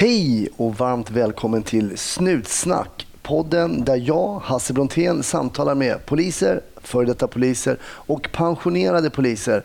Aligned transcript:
Hej 0.00 0.48
och 0.56 0.74
varmt 0.74 1.10
välkommen 1.10 1.62
till 1.62 1.98
Snutsnack. 1.98 3.06
Podden 3.22 3.84
där 3.84 3.96
jag, 3.96 4.38
Hasse 4.38 4.72
Brontén, 4.72 5.22
samtalar 5.22 5.74
med 5.74 6.06
poliser, 6.06 6.60
före 6.76 7.06
detta 7.06 7.28
poliser 7.28 7.78
och 7.82 8.28
pensionerade 8.32 9.10
poliser. 9.10 9.64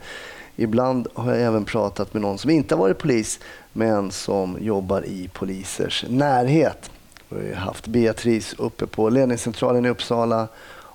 Ibland 0.56 1.08
har 1.14 1.34
jag 1.34 1.42
även 1.42 1.66
pratat 1.66 2.14
med 2.14 2.22
någon 2.22 2.38
som 2.38 2.50
inte 2.50 2.76
har 2.76 2.80
varit 2.80 2.98
polis 2.98 3.40
men 3.74 4.12
som 4.12 4.58
jobbar 4.62 5.06
i 5.06 5.30
polisers 5.34 6.06
närhet. 6.10 6.92
Vi 7.30 7.54
har 7.54 7.62
haft 7.62 7.88
Beatrice 7.88 8.56
uppe 8.58 8.88
på 8.88 9.10
ledningscentralen 9.10 9.86
i 9.86 9.90
Uppsala 9.90 10.48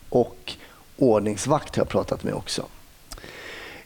och 0.08 0.52
ordningsvakt 0.96 1.76
har 1.76 1.80
jag 1.80 1.88
pratat 1.88 2.24
med 2.24 2.34
också. 2.34 2.64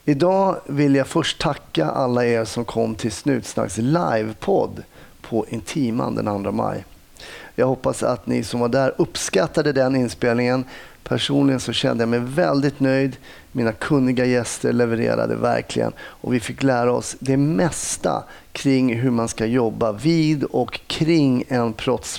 Idag 0.05 0.61
vill 0.67 0.95
jag 0.95 1.07
först 1.07 1.41
tacka 1.41 1.87
alla 1.87 2.27
er 2.27 2.45
som 2.45 2.65
kom 2.65 2.95
till 2.95 3.13
Snutsnacks 3.13 3.77
livepodd 3.77 4.83
på 5.29 5.47
Intiman 5.49 6.15
den 6.15 6.45
2 6.45 6.53
maj. 6.53 6.85
Jag 7.55 7.67
hoppas 7.67 8.03
att 8.03 8.27
ni 8.27 8.43
som 8.43 8.61
var 8.61 8.69
där 8.69 8.95
uppskattade 8.99 9.73
den 9.73 9.97
inspelningen. 9.97 10.65
Personligen 11.05 11.61
så 11.61 11.73
kände 11.73 12.03
jag 12.03 12.09
mig 12.09 12.21
väldigt 12.21 12.81
nöjd. 12.81 13.17
Mina 13.53 13.73
kunniga 13.73 14.25
gäster 14.25 14.73
levererade 14.73 15.37
verkligen 15.37 15.93
och 15.99 16.35
vi 16.35 16.41
fick 16.41 16.63
lära 16.63 16.93
oss 16.93 17.17
det 17.19 17.37
mesta 17.37 18.25
kring 18.53 18.95
hur 18.95 19.11
man 19.11 19.29
ska 19.29 19.47
jobba 19.47 19.93
vid 19.93 20.45
och 20.45 20.81
kring 20.87 21.45
en 21.49 21.75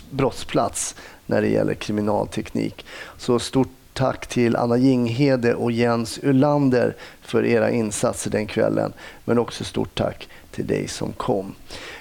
brottsplats 0.09 0.95
när 1.25 1.41
det 1.41 1.47
gäller 1.47 1.73
kriminalteknik. 1.73 2.85
Så 3.17 3.39
stort 3.39 3.69
tack 3.93 4.27
till 4.27 4.55
Anna 4.55 4.77
Jinghede 4.77 5.55
och 5.55 5.71
Jens 5.71 6.19
Ulander 6.23 6.95
för 7.21 7.45
era 7.45 7.71
insatser 7.71 8.31
den 8.31 8.47
kvällen. 8.47 8.93
Men 9.25 9.39
också 9.39 9.63
stort 9.63 9.95
tack 9.95 10.27
till 10.51 10.67
dig 10.67 10.87
som 10.87 11.13
kom. 11.13 11.55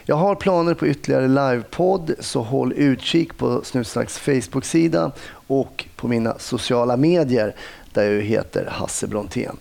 Jag 0.06 0.16
har 0.16 0.34
planer 0.34 0.74
på 0.74 0.86
ytterligare 0.86 1.28
livepodd 1.28 2.14
så 2.20 2.42
håll 2.42 2.72
utkik 2.72 3.36
på 3.36 3.64
Snutsnacks 3.64 4.18
Facebook-sida 4.18 5.12
och 5.46 5.84
på 5.96 6.08
mina 6.08 6.38
sociala 6.38 6.96
medier 6.96 7.54
där 7.92 8.10
jag 8.10 8.22
heter 8.22 8.66
Hasse 8.66 9.06
Brontén. 9.06 9.56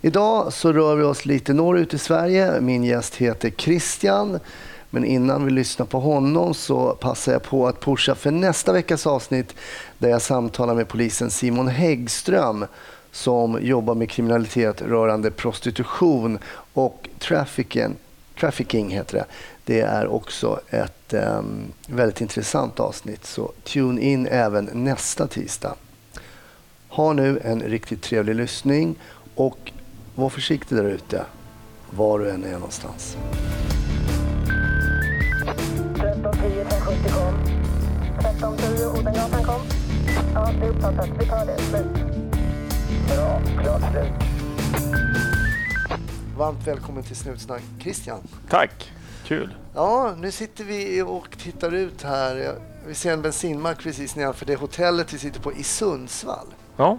Idag 0.00 0.52
så 0.52 0.72
rör 0.72 0.96
vi 0.96 1.02
oss 1.02 1.26
lite 1.26 1.52
norrut 1.52 1.94
i 1.94 1.98
Sverige. 1.98 2.60
Min 2.60 2.84
gäst 2.84 3.14
heter 3.16 3.50
Christian. 3.50 4.38
Men 4.90 5.04
innan 5.04 5.44
vi 5.44 5.50
lyssnar 5.50 5.86
på 5.86 6.00
honom 6.00 6.54
så 6.54 6.90
passar 6.94 7.32
jag 7.32 7.42
på 7.42 7.68
att 7.68 7.80
pusha 7.80 8.14
för 8.14 8.30
nästa 8.30 8.72
veckas 8.72 9.06
avsnitt 9.06 9.54
där 9.98 10.08
jag 10.08 10.22
samtalar 10.22 10.74
med 10.74 10.88
polisen 10.88 11.30
Simon 11.30 11.68
Häggström 11.68 12.66
som 13.12 13.58
jobbar 13.62 13.94
med 13.94 14.10
kriminalitet 14.10 14.82
rörande 14.82 15.30
prostitution 15.30 16.38
och 16.72 17.08
trafficking. 17.18 17.96
Trafficking 18.40 18.90
heter 18.90 19.18
det. 19.18 19.24
Det 19.64 19.80
är 19.80 20.06
också 20.06 20.60
ett 20.70 21.14
um, 21.14 21.72
väldigt 21.86 22.20
intressant 22.20 22.80
avsnitt, 22.80 23.24
så 23.24 23.52
tune 23.64 24.00
in 24.00 24.26
även 24.26 24.64
nästa 24.72 25.26
tisdag. 25.26 25.74
Ha 26.88 27.12
nu 27.12 27.40
en 27.44 27.60
riktigt 27.60 28.02
trevlig 28.02 28.34
lyssning 28.34 28.96
och 29.34 29.72
var 30.14 30.28
försiktig 30.28 30.78
där 30.78 30.84
ute, 30.84 31.24
var 31.90 32.18
du 32.18 32.30
än 32.30 32.44
är 32.44 32.52
någonstans. 32.52 33.16
1310 35.94 36.64
570 36.70 37.12
kom. 37.12 37.34
1310 38.18 39.00
Odengatan 39.00 39.44
kom. 39.44 39.60
Ja, 40.34 40.52
det 40.60 40.66
är 40.66 40.70
uppfattat. 40.70 41.08
Vi 41.18 41.26
tar 41.26 41.46
det. 41.46 41.58
Slut. 41.58 41.86
Bra. 43.08 43.40
Klart 43.62 43.82
slut. 43.92 44.34
Varmt 46.36 46.66
välkommen 46.66 47.02
till 47.02 47.16
Snutsnack, 47.16 47.62
Christian. 47.80 48.20
Tack. 48.48 48.92
Kul. 49.24 49.54
Ja, 49.74 50.14
nu 50.18 50.30
sitter 50.30 50.64
vi 50.64 51.02
och 51.02 51.38
tittar 51.38 51.74
ut 51.74 52.02
här. 52.02 52.58
Vi 52.86 52.94
ser 52.94 53.12
en 53.12 53.22
bensinmack 53.22 53.82
precis 53.82 54.16
nedanför 54.16 54.46
det 54.46 54.56
hotellet 54.56 55.12
vi 55.12 55.18
sitter 55.18 55.40
på 55.40 55.52
i 55.52 55.62
Sundsvall. 55.62 56.46
Ja. 56.76 56.98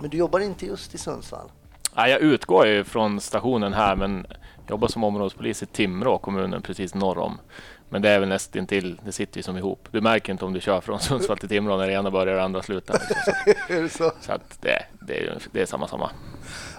Men 0.00 0.10
du 0.10 0.16
jobbar 0.16 0.40
inte 0.40 0.66
just 0.66 0.94
i 0.94 0.98
Sundsvall? 0.98 1.48
Ja, 1.94 2.08
jag 2.08 2.20
utgår 2.20 2.66
ju 2.66 2.84
från 2.84 3.20
stationen 3.20 3.72
här, 3.72 3.96
men 3.96 4.26
jobbar 4.68 4.88
som 4.88 5.04
områdespolis 5.04 5.62
i 5.62 5.66
Timrå, 5.66 6.18
kommunen 6.18 6.62
precis 6.62 6.94
norr 6.94 7.18
om. 7.18 7.38
Men 7.88 8.02
det 8.02 8.08
är 8.08 8.20
väl 8.20 8.28
nästintill, 8.28 9.00
det 9.04 9.12
sitter 9.12 9.36
ju 9.36 9.42
som 9.42 9.56
ihop. 9.56 9.88
Du 9.90 10.00
märker 10.00 10.32
inte 10.32 10.44
om 10.44 10.52
du 10.52 10.60
kör 10.60 10.80
från 10.80 11.00
Sundsvall 11.00 11.38
till 11.38 11.48
Timrå 11.48 11.76
när 11.76 11.86
det 11.86 11.92
ena 11.92 12.10
börjar 12.10 12.34
och 12.34 12.38
det 12.38 12.44
andra 12.44 12.62
slutar. 12.62 12.94
Liksom. 12.94 13.32
Så, 13.68 13.72
är 13.72 13.82
det 13.82 13.88
så? 13.88 14.12
så 14.20 14.32
att 14.32 14.58
det, 14.60 14.82
det, 15.00 15.26
är, 15.26 15.38
det 15.52 15.60
är 15.60 15.66
samma 15.66 15.88
samma. 15.88 16.10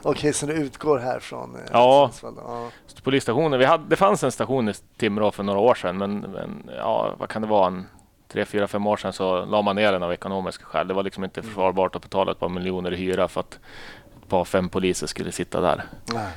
Okej, 0.01 0.33
så 0.33 0.45
du 0.45 0.53
utgår 0.53 0.99
härifrån 0.99 1.55
eh, 1.55 1.61
ja, 1.71 2.09
Sundsvall? 2.13 2.43
Ja, 2.47 2.69
polisstationen. 3.03 3.59
Vi 3.59 3.65
hade, 3.65 3.83
det 3.87 3.95
fanns 3.95 4.23
en 4.23 4.31
station 4.31 4.69
i 4.69 4.73
Timrå 4.97 5.31
för 5.31 5.43
några 5.43 5.59
år 5.59 5.75
sedan, 5.75 5.97
men, 5.97 6.19
men 6.19 6.69
ja, 6.77 7.15
vad 7.19 7.29
kan 7.29 7.41
det 7.41 7.47
vara? 7.47 7.67
En, 7.67 7.85
tre, 8.27 8.45
fyra, 8.45 8.67
fem 8.67 8.87
år 8.87 8.97
sedan 8.97 9.13
så 9.13 9.45
la 9.45 9.61
man 9.61 9.75
ner 9.75 9.91
den 9.91 10.03
av 10.03 10.13
ekonomiska 10.13 10.65
skäl. 10.65 10.87
Det 10.87 10.93
var 10.93 11.03
liksom 11.03 11.23
inte 11.23 11.39
mm. 11.39 11.49
försvarbart 11.49 11.95
att 11.95 12.01
betala 12.01 12.31
ett 12.31 12.39
par 12.39 12.49
miljoner 12.49 12.93
i 12.93 12.95
hyra 12.95 13.27
för 13.27 13.39
att 13.39 13.53
ett 14.21 14.29
par, 14.29 14.45
fem 14.45 14.69
poliser 14.69 15.07
skulle 15.07 15.31
sitta 15.31 15.61
där. 15.61 15.83
Nej. 16.13 16.31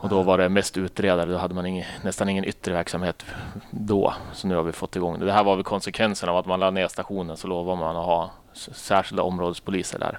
Och 0.00 0.08
då 0.08 0.22
var 0.22 0.38
det 0.38 0.48
mest 0.48 0.76
utredare. 0.76 1.30
Då 1.30 1.36
hade 1.36 1.54
man 1.54 1.66
ingen, 1.66 1.84
nästan 2.02 2.28
ingen 2.28 2.44
yttre 2.44 2.72
verksamhet 2.72 3.24
då. 3.70 4.14
Så 4.32 4.48
nu 4.48 4.54
har 4.54 4.62
vi 4.62 4.72
fått 4.72 4.96
igång 4.96 5.18
det. 5.18 5.24
Det 5.24 5.32
här 5.32 5.44
var 5.44 5.56
väl 5.56 5.64
konsekvensen 5.64 6.28
av 6.28 6.36
att 6.36 6.46
man 6.46 6.60
lade 6.60 6.72
ner 6.72 6.88
stationen. 6.88 7.36
Så 7.36 7.48
lovar 7.48 7.76
man 7.76 7.96
att 7.96 8.04
ha 8.04 8.30
särskilda 8.72 9.22
områdespoliser 9.22 9.98
där. 9.98 10.18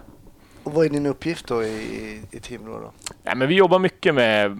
Och 0.63 0.73
vad 0.73 0.85
är 0.85 0.89
din 0.89 1.05
uppgift 1.05 1.47
då 1.47 1.63
i, 1.63 2.21
i 2.31 2.39
Timrå? 2.39 2.79
Då? 2.79 2.91
Ja, 3.23 3.35
men 3.35 3.47
vi 3.47 3.55
jobbar 3.55 3.79
mycket 3.79 4.15
med 4.15 4.57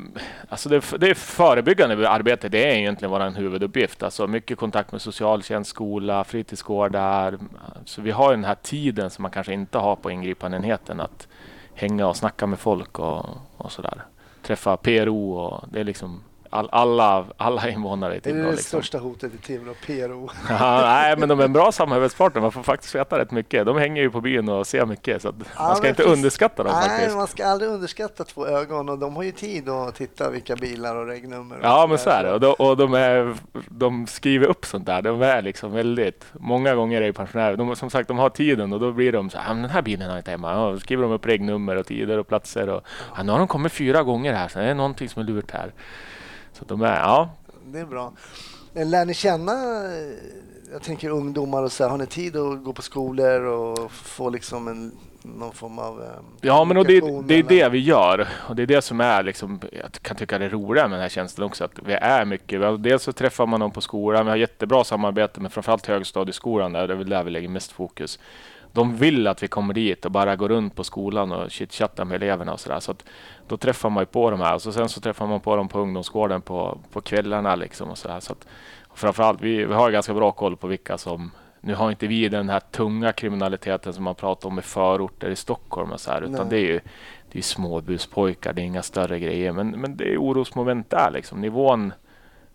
alltså 0.50 0.70
det, 0.70 0.84
det 1.00 1.10
är 1.10 1.14
förebyggande 1.14 2.10
arbete. 2.10 2.50
Det 2.50 2.72
är 2.72 2.76
egentligen 2.76 3.12
vår 3.12 3.38
huvuduppgift. 3.38 4.04
Alltså 4.04 4.28
mycket 4.28 4.58
kontakt 4.58 4.92
med 4.92 5.02
socialtjänst, 5.02 5.70
skola, 5.70 6.24
fritidsgårdar. 6.24 7.40
Så 7.86 8.02
vi 8.02 8.12
har 8.12 8.32
den 8.32 8.44
här 8.44 8.56
tiden 8.56 9.10
som 9.10 9.22
man 9.22 9.32
kanske 9.32 9.54
inte 9.54 9.78
har 9.78 9.96
på 9.96 10.12
ingripandenheten 10.12 11.00
att 11.00 11.28
hänga 11.74 12.08
och 12.08 12.18
snacka 12.18 12.48
med 12.48 12.60
folk 12.60 13.00
och, 13.00 13.26
och 13.58 13.72
sådär 13.72 14.04
träffa 14.52 14.78
PRO 14.78 15.34
och 15.34 15.64
det 15.72 15.80
är 15.80 15.84
liksom 15.84 16.24
all, 16.52 16.70
alla, 16.72 17.26
alla 17.38 17.70
invånare 17.70 18.16
i 18.16 18.22
Timrå. 18.22 18.38
Det 18.38 18.42
är 18.42 18.46
det 18.46 18.52
liksom. 18.52 18.82
största 18.82 18.98
hotet 18.98 19.34
i 19.34 19.38
Timrå, 19.38 19.74
PRO. 19.86 20.30
ja, 20.50 20.82
nej, 20.82 21.16
men 21.18 21.30
de 21.30 21.40
är 21.40 21.44
en 21.44 21.54
bra 21.54 21.72
samarbetspartner. 21.72 22.42
Man 22.42 22.52
får 22.52 22.64
faktiskt 22.64 22.96
veta 22.96 23.20
rätt 23.20 23.32
mycket. 23.32 23.66
De 23.66 23.78
hänger 23.78 24.02
ju 24.02 24.10
på 24.10 24.22
byn 24.22 24.50
och 24.50 24.68
ser 24.68 24.86
mycket, 24.86 25.22
så 25.22 25.34
ja, 25.56 25.68
man 25.68 25.76
ska 25.76 25.90
inte 25.90 26.04
underskatta 26.04 26.64
dem. 26.64 26.74
Nej, 26.76 26.90
faktiskt. 26.90 27.16
man 27.16 27.28
ska 27.28 27.46
aldrig 27.46 27.70
underskatta 27.72 28.24
två 28.24 28.48
ögon 28.48 28.90
och 28.90 28.98
de 28.98 29.16
har 29.16 29.24
ju 29.24 29.32
tid 29.32 29.70
att 29.70 29.96
titta 29.96 30.30
vilka 30.30 30.56
bilar 30.56 30.96
och 30.96 31.08
regnummer. 31.08 31.58
Och 31.58 31.66
ja, 31.66 31.88
men 31.90 31.98
så 31.98 32.10
är 32.10 32.24
det. 32.24 32.34
Och, 32.34 32.40
de, 32.40 32.54
och 32.54 32.78
de, 32.78 32.94
är, 32.94 33.36
de 33.70 34.08
skriver 34.08 34.48
upp 34.48 34.66
sånt 34.66 34.86
där. 34.86 35.02
De 35.02 35.22
är 35.22 35.42
liksom 35.42 35.72
väldigt... 35.72 36.26
Många 36.34 36.76
gånger 36.76 37.02
är 37.02 37.06
ju 37.06 37.14
pensionärer. 37.14 37.58
De, 37.58 37.76
som 37.76 37.90
sagt, 37.90 38.08
de 38.08 38.18
har 38.18 38.30
tiden 38.30 38.74
och 38.74 38.80
då 38.80 38.92
blir 38.92 39.12
de 39.12 39.30
så 39.30 39.38
här, 39.38 39.56
den 39.56 39.70
här 39.70 39.82
bilen 39.82 40.08
har 40.08 40.16
jag 40.16 40.20
inte 40.20 40.32
hemma. 40.32 40.52
Ja, 40.52 40.72
då 40.72 40.80
skriver 40.80 41.04
de 41.04 41.12
upp 41.12 41.26
regnummer 41.26 41.76
och 41.76 41.86
tider 41.86 42.18
och 42.18 42.28
platser. 42.28 42.70
Och, 42.70 42.82
ja, 43.16 43.24
nu 43.24 43.32
har 43.32 43.40
de 43.40 43.48
kommit 43.48 43.72
fyra 43.72 44.04
gånger 44.04 44.34
här, 44.34 44.48
så 44.48 44.60
det 44.60 44.66
är 44.66 44.76
någonting 44.76 45.10
som 45.10 45.22
är 45.22 45.26
lurt 45.26 45.52
här. 45.52 45.72
Så 46.54 46.66
de 46.66 46.82
är, 46.82 46.96
ja. 47.00 47.30
Det 47.66 47.80
är 47.80 47.86
bra. 47.86 48.14
Lär 48.74 49.06
ni 49.06 49.14
känna, 49.14 49.54
jag 50.72 50.82
tänker 50.84 51.10
ungdomar 51.10 51.64
och 51.64 51.72
så 51.72 51.84
här, 51.84 51.92
har 51.92 51.98
ni 51.98 52.06
tid 52.06 52.38
att 52.38 52.64
gå 52.64 52.74
på 52.74 52.82
skolor 52.82 53.42
och 53.42 53.92
få 53.92 54.30
liksom 54.30 54.68
en 54.68 54.92
någon 55.24 55.54
form 55.54 55.80
av 55.80 56.02
eh, 56.02 56.08
Ja, 56.42 56.64
men 56.64 56.78
och 56.78 56.86
det, 56.86 57.02
det 57.24 57.36
är 57.36 57.44
det 57.44 57.70
vi 57.70 57.80
gör 57.80 58.28
och 58.50 58.56
det 58.56 58.62
är 58.62 58.68
det 58.68 58.82
som 58.82 59.02
är 59.02 59.24
liksom, 59.24 59.60
jag 59.72 59.92
kan 59.92 60.18
tycka 60.18 60.38
det 60.38 60.46
är 60.46 60.50
roliga 60.50 60.88
med 60.88 60.92
den 60.92 61.02
här 61.02 61.10
tjänsten 61.10 61.44
också, 61.44 61.64
att 61.64 61.72
vi 61.86 61.94
är 61.94 62.26
mycket. 62.26 62.84
Dels 62.84 63.04
så 63.04 63.14
träffar 63.14 63.46
man 63.46 63.60
dem 63.60 63.72
på 63.72 63.82
skolan, 63.82 64.26
vi 64.26 64.30
har 64.30 64.38
jättebra 64.38 64.84
samarbete 64.84 65.42
med 65.42 65.54
framförallt 65.54 65.88
högstadieskolan, 65.88 66.74
där 66.74 66.88
där 66.88 67.24
vi 67.24 67.32
lägger 67.32 67.50
mest 67.50 67.72
fokus 67.72 68.20
de 68.74 68.96
vill 68.96 69.28
att 69.28 69.44
vi 69.44 69.48
kommer 69.48 69.74
dit 69.74 70.06
och 70.06 70.12
bara 70.12 70.36
går 70.36 70.50
runt 70.50 70.76
på 70.76 70.84
skolan 70.84 71.32
och 71.32 71.52
chitchattar 71.52 72.06
med 72.06 72.16
eleverna 72.16 72.54
och 72.54 72.60
sådär. 72.60 72.80
Så 72.80 72.96
då 73.48 73.58
träffar 73.58 73.90
man 73.90 74.02
ju 74.02 74.06
på 74.06 74.32
de 74.32 74.40
här 74.40 74.56
och 74.56 74.62
så 74.62 74.72
sen 74.72 74.90
så 74.90 75.02
träffar 75.02 75.28
man 75.28 75.40
på 75.40 75.56
dem 75.56 75.68
på 75.68 75.80
ungdomsgården 75.80 76.42
på, 76.42 76.78
på 76.92 77.02
kvällarna 77.02 77.56
liksom 77.56 77.90
och 77.90 77.98
så 77.98 78.10
Så 78.20 78.36
framförallt, 78.94 79.42
vi, 79.42 79.66
vi 79.66 79.74
har 79.74 79.92
ganska 79.92 80.14
bra 80.14 80.32
koll 80.32 80.58
på 80.58 80.68
vilka 80.68 80.98
som 80.98 81.32
nu 81.62 81.76
har 81.76 81.90
inte 81.92 82.08
vi 82.08 82.30
den 82.30 82.50
här 82.50 82.60
tunga 82.60 83.12
kriminaliteten 83.12 83.94
som 83.94 84.04
man 84.04 84.16
pratar 84.16 84.50
om 84.50 84.60
i 84.60 84.62
förorter 84.62 85.30
i 85.30 85.36
Stockholm 85.36 85.92
och 85.92 86.00
så 86.00 86.12
här, 86.12 86.22
utan 86.22 86.34
Nej. 86.34 86.46
det 86.50 86.58
är 86.58 86.74
ju 86.74 86.80
det 87.32 87.40
är 87.40 87.44
småbuspojkar, 87.44 88.54
det 88.54 88.62
är 88.62 88.64
inga 88.64 88.82
större 88.82 89.20
grejer, 89.20 89.52
men, 89.52 89.70
men 89.70 89.98
det 89.98 90.14
är 90.14 90.18
orosmoment 90.18 90.90
där 90.90 91.12
liksom. 91.12 91.42
Nivån, 91.42 91.94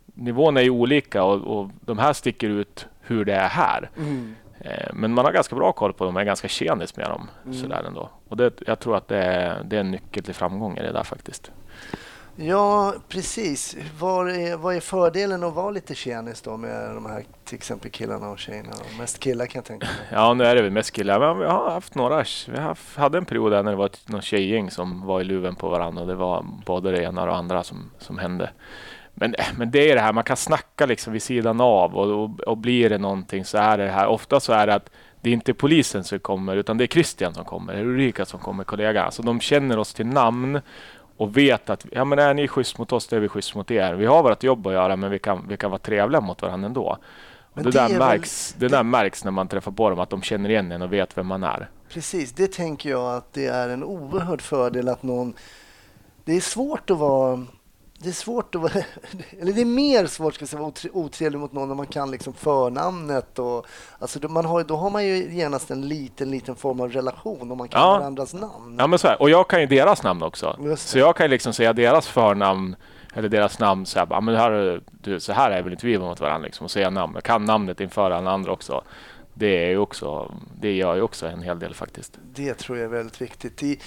nivån 0.07 0.57
är 0.57 0.61
ju 0.61 0.71
olika 0.71 1.25
och, 1.25 1.59
och 1.59 1.71
de 1.81 1.99
här 1.99 2.13
sticker 2.13 2.49
ut 2.49 2.87
hur 3.01 3.25
det 3.25 3.35
är 3.35 3.49
här. 3.49 3.91
Mm. 3.97 4.35
Eh, 4.61 4.89
men 4.93 5.15
man 5.15 5.25
har 5.25 5.33
ganska 5.33 5.57
bra 5.57 5.73
koll 5.73 5.93
på 5.93 6.05
dem, 6.05 6.17
är 6.17 6.25
ganska 6.25 6.49
tjenis 6.49 6.97
med 6.97 7.11
dem. 7.11 7.29
Mm. 7.45 7.55
Sådär 7.55 7.85
ändå. 7.87 8.11
Och 8.29 8.37
det, 8.37 8.53
jag 8.67 8.79
tror 8.79 8.97
att 8.97 9.09
det 9.09 9.19
är, 9.19 9.63
det 9.65 9.77
är 9.77 9.81
en 9.81 9.91
nyckel 9.91 10.25
till 10.25 10.35
framgång 10.35 10.77
i 10.77 10.83
det 10.83 10.93
där 10.93 11.05
faktiskt. 11.05 11.51
Ja, 12.39 12.95
precis. 13.09 13.77
Vad 13.99 14.31
är, 14.31 14.57
vad 14.57 14.77
är 14.77 14.81
fördelen 14.81 15.45
att 15.45 15.55
vara 15.55 15.71
lite 15.71 15.95
tjenis 15.95 16.43
då 16.43 16.57
med 16.57 16.95
de 16.95 17.07
här 17.07 17.25
till 17.45 17.57
exempel 17.57 17.91
killarna 17.91 18.31
och 18.31 18.39
tjejerna? 18.39 18.73
Mest 18.99 19.21
killar 19.21 19.47
kan 19.47 19.59
jag 19.59 19.65
tänka 19.65 19.87
mig. 19.87 19.97
Ja, 20.13 20.35
nu 20.35 20.45
är 20.45 20.55
det 20.55 20.63
väl 20.63 20.71
mest 20.71 20.93
killar. 20.93 21.21
Men 21.21 21.39
vi 21.39 21.45
har 21.45 21.71
haft 21.71 21.95
några. 21.95 22.25
Vi 22.49 22.59
hade 22.95 23.19
en 23.19 23.25
period 23.25 23.53
där 23.53 23.63
när 23.63 23.71
det 23.71 23.77
var 23.77 23.91
någon 24.07 24.23
tjejgäng 24.23 24.71
som 24.71 25.07
var 25.07 25.21
i 25.21 25.25
luven 25.25 25.55
på 25.55 25.69
varandra 25.69 26.03
och 26.03 26.09
det 26.09 26.15
var 26.15 26.47
både 26.67 26.91
det 26.91 27.03
ena 27.03 27.21
och 27.21 27.27
det 27.27 27.35
andra 27.35 27.63
som, 27.63 27.91
som 27.99 28.19
hände. 28.19 28.51
Men, 29.19 29.35
men 29.59 29.71
det 29.71 29.91
är 29.91 29.95
det 29.95 30.01
här, 30.01 30.13
man 30.13 30.25
kan 30.25 30.37
snacka 30.37 30.87
liksom 30.87 31.13
vid 31.13 31.23
sidan 31.23 31.61
av 31.61 31.97
och, 31.97 32.25
och, 32.25 32.41
och 32.41 32.57
blir 32.57 32.91
det 32.91 32.99
någonting 32.99 33.45
så 33.45 33.59
är 33.59 33.79
det 33.79 33.89
här. 33.89 34.07
Ofta 34.07 34.41
så 34.41 34.53
är 34.53 34.67
det 34.67 34.75
att 34.75 34.91
det 35.21 35.31
är 35.31 35.35
inte 35.35 35.55
polisen 35.55 36.05
som 36.05 36.19
kommer 36.19 36.57
utan 36.57 36.79
det 36.79 36.85
är 36.85 36.89
Christian 36.89 37.35
som 37.35 37.45
kommer, 37.45 37.81
Ulrika 37.85 38.25
som 38.25 38.41
kommer, 38.41 38.65
kollega. 38.65 39.03
Alltså 39.03 39.23
de 39.23 39.41
känner 39.41 39.79
oss 39.79 39.95
till 39.95 40.07
namn 40.07 40.61
och 41.17 41.37
vet 41.37 41.71
att 41.71 41.87
ja, 41.93 42.05
men 42.05 42.19
är 42.19 42.35
ni 42.35 42.49
schysst 42.49 42.79
mot 42.79 42.93
oss, 42.93 43.09
då 43.09 43.17
är 43.17 43.21
vi 43.21 43.29
schysst 43.29 43.55
mot 43.55 43.71
er. 43.71 43.95
Vi 43.95 44.07
har 44.07 44.23
vårt 44.23 44.43
jobb 44.43 44.67
att 44.67 44.73
göra, 44.73 44.97
men 44.97 45.11
vi 45.11 45.19
kan, 45.19 45.49
vi 45.49 45.57
kan 45.57 45.71
vara 45.71 45.79
trevliga 45.79 46.21
mot 46.21 46.43
varandra 46.43 46.67
ändå. 46.67 46.99
Och 47.53 47.63
det, 47.63 47.71
det, 47.71 47.71
där 47.71 47.99
märks, 47.99 48.55
väl, 48.55 48.61
det, 48.71 48.77
där 48.77 48.83
märks 48.83 49.25
när 49.25 49.31
man 49.31 49.49
träffar 49.49 49.73
på 49.73 49.91
dem, 49.91 49.99
att 49.99 50.11
de 50.11 50.23
känner 50.23 50.51
igen 50.51 50.73
en 50.73 50.83
och 50.83 50.93
vet 50.93 51.19
vem 51.19 51.27
man 51.27 51.43
är. 51.43 51.69
Precis, 51.89 52.33
det 52.33 52.53
tänker 52.53 52.91
jag 52.91 53.17
att 53.17 53.33
det 53.33 53.47
är 53.47 53.69
en 53.69 53.85
oerhörd 53.85 54.43
fördel 54.43 54.89
att 54.89 55.03
någon... 55.03 55.35
Det 56.25 56.37
är 56.37 56.41
svårt 56.41 56.91
att 56.91 56.99
vara 56.99 57.47
det 57.99 58.09
är 58.09 58.13
svårt 58.13 58.55
att 58.55 58.61
vara, 58.61 58.73
eller 59.41 59.53
det 59.53 59.61
är 59.61 59.65
mer 59.65 60.07
svårt 60.07 60.35
ska 60.35 60.47
säga, 60.47 60.63
vara 60.63 60.73
otrevlig 60.93 61.39
mot 61.39 61.53
någon 61.53 61.69
när 61.69 61.75
man 61.75 61.87
kan 61.87 62.11
liksom 62.11 62.33
förnamnet. 62.33 63.39
Och, 63.39 63.67
alltså 63.99 64.29
man 64.29 64.45
har, 64.45 64.65
då 64.65 64.77
har 64.77 64.91
man 64.91 65.07
ju 65.07 65.35
genast 65.35 65.71
en 65.71 65.89
liten, 65.89 66.31
liten 66.31 66.57
form 66.57 66.81
av 66.81 66.93
relation 66.93 67.53
om 67.53 67.59
man 67.59 67.69
kan 67.69 67.81
ja. 67.81 67.99
varandras 67.99 68.35
namn. 68.35 68.77
Ja, 68.79 68.87
men 68.87 68.99
så 68.99 69.09
här, 69.09 69.23
och 69.23 69.31
jag 69.31 69.49
kan 69.49 69.61
ju 69.61 69.67
deras 69.67 70.03
namn 70.03 70.23
också. 70.23 70.77
Så 70.77 70.99
jag 70.99 71.17
kan 71.17 71.31
liksom 71.31 71.53
säga 71.53 71.73
deras 71.73 72.07
förnamn 72.07 72.77
eller 73.15 73.29
deras 73.29 73.59
namn. 73.59 73.87
Så 73.87 73.99
här, 73.99 74.21
men 74.21 74.37
här, 74.37 74.81
du, 74.91 75.21
så 75.21 75.33
här 75.33 75.51
är 75.51 75.63
väl 75.63 75.73
inte 75.73 75.87
vi 75.87 75.99
mot 75.99 76.21
varandra 76.21 76.47
liksom, 76.47 76.65
och 76.65 76.71
säga 76.71 76.91
namn. 76.91 77.13
Jag 77.15 77.25
kan 77.25 77.45
namnet 77.45 77.81
inför 77.81 78.11
alla 78.11 78.31
andra 78.31 78.53
också 78.53 78.83
det, 79.39 79.73
är 79.73 79.79
också, 79.79 80.35
det 80.61 80.73
gör 80.73 80.95
ju 80.95 81.03
också 81.03 81.27
en 81.27 81.43
hel 81.43 81.59
del 81.59 81.75
faktiskt. 81.75 82.19
Det 82.35 82.55
tror 82.55 82.79
jag 82.79 82.85
är 82.85 82.89
väldigt 82.89 83.21
viktigt. 83.21 83.63
I, 83.63 83.81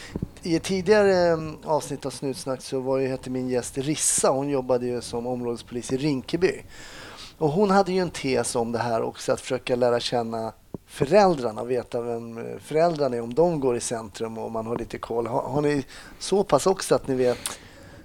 i 0.43 0.55
ett 0.55 0.63
tidigare 0.63 1.13
mm, 1.13 1.57
avsnitt 1.63 2.05
av 2.05 2.09
Snutsnack 2.09 2.61
så 2.61 2.79
var 2.79 2.97
ju, 2.97 3.07
hette 3.07 3.29
min 3.29 3.49
gäst 3.49 3.77
Rissa. 3.77 4.29
Hon 4.29 4.49
jobbade 4.49 4.85
ju 4.85 5.01
som 5.01 5.27
områdespolis 5.27 5.91
i 5.91 5.97
Rinkeby. 5.97 6.61
Och 7.37 7.49
hon 7.49 7.69
hade 7.69 7.91
ju 7.91 7.99
en 7.99 8.09
tes 8.09 8.55
om 8.55 8.71
det 8.71 8.79
här 8.79 9.01
också, 9.01 9.31
att 9.31 9.41
försöka 9.41 9.75
lära 9.75 9.99
känna 9.99 10.53
föräldrarna, 10.85 11.61
och 11.61 11.71
veta 11.71 12.01
vem 12.01 12.37
eh, 12.37 12.57
föräldrarna 12.59 13.15
är, 13.15 13.21
om 13.21 13.33
de 13.33 13.59
går 13.59 13.75
i 13.75 13.79
centrum 13.79 14.37
och 14.37 14.51
man 14.51 14.65
har 14.65 14.77
lite 14.77 14.97
koll. 14.97 15.27
Har, 15.27 15.41
har 15.41 15.61
ni 15.61 15.85
så 16.19 16.43
pass 16.43 16.67
också 16.67 16.95
att 16.95 17.07
ni 17.07 17.15
vet 17.15 17.59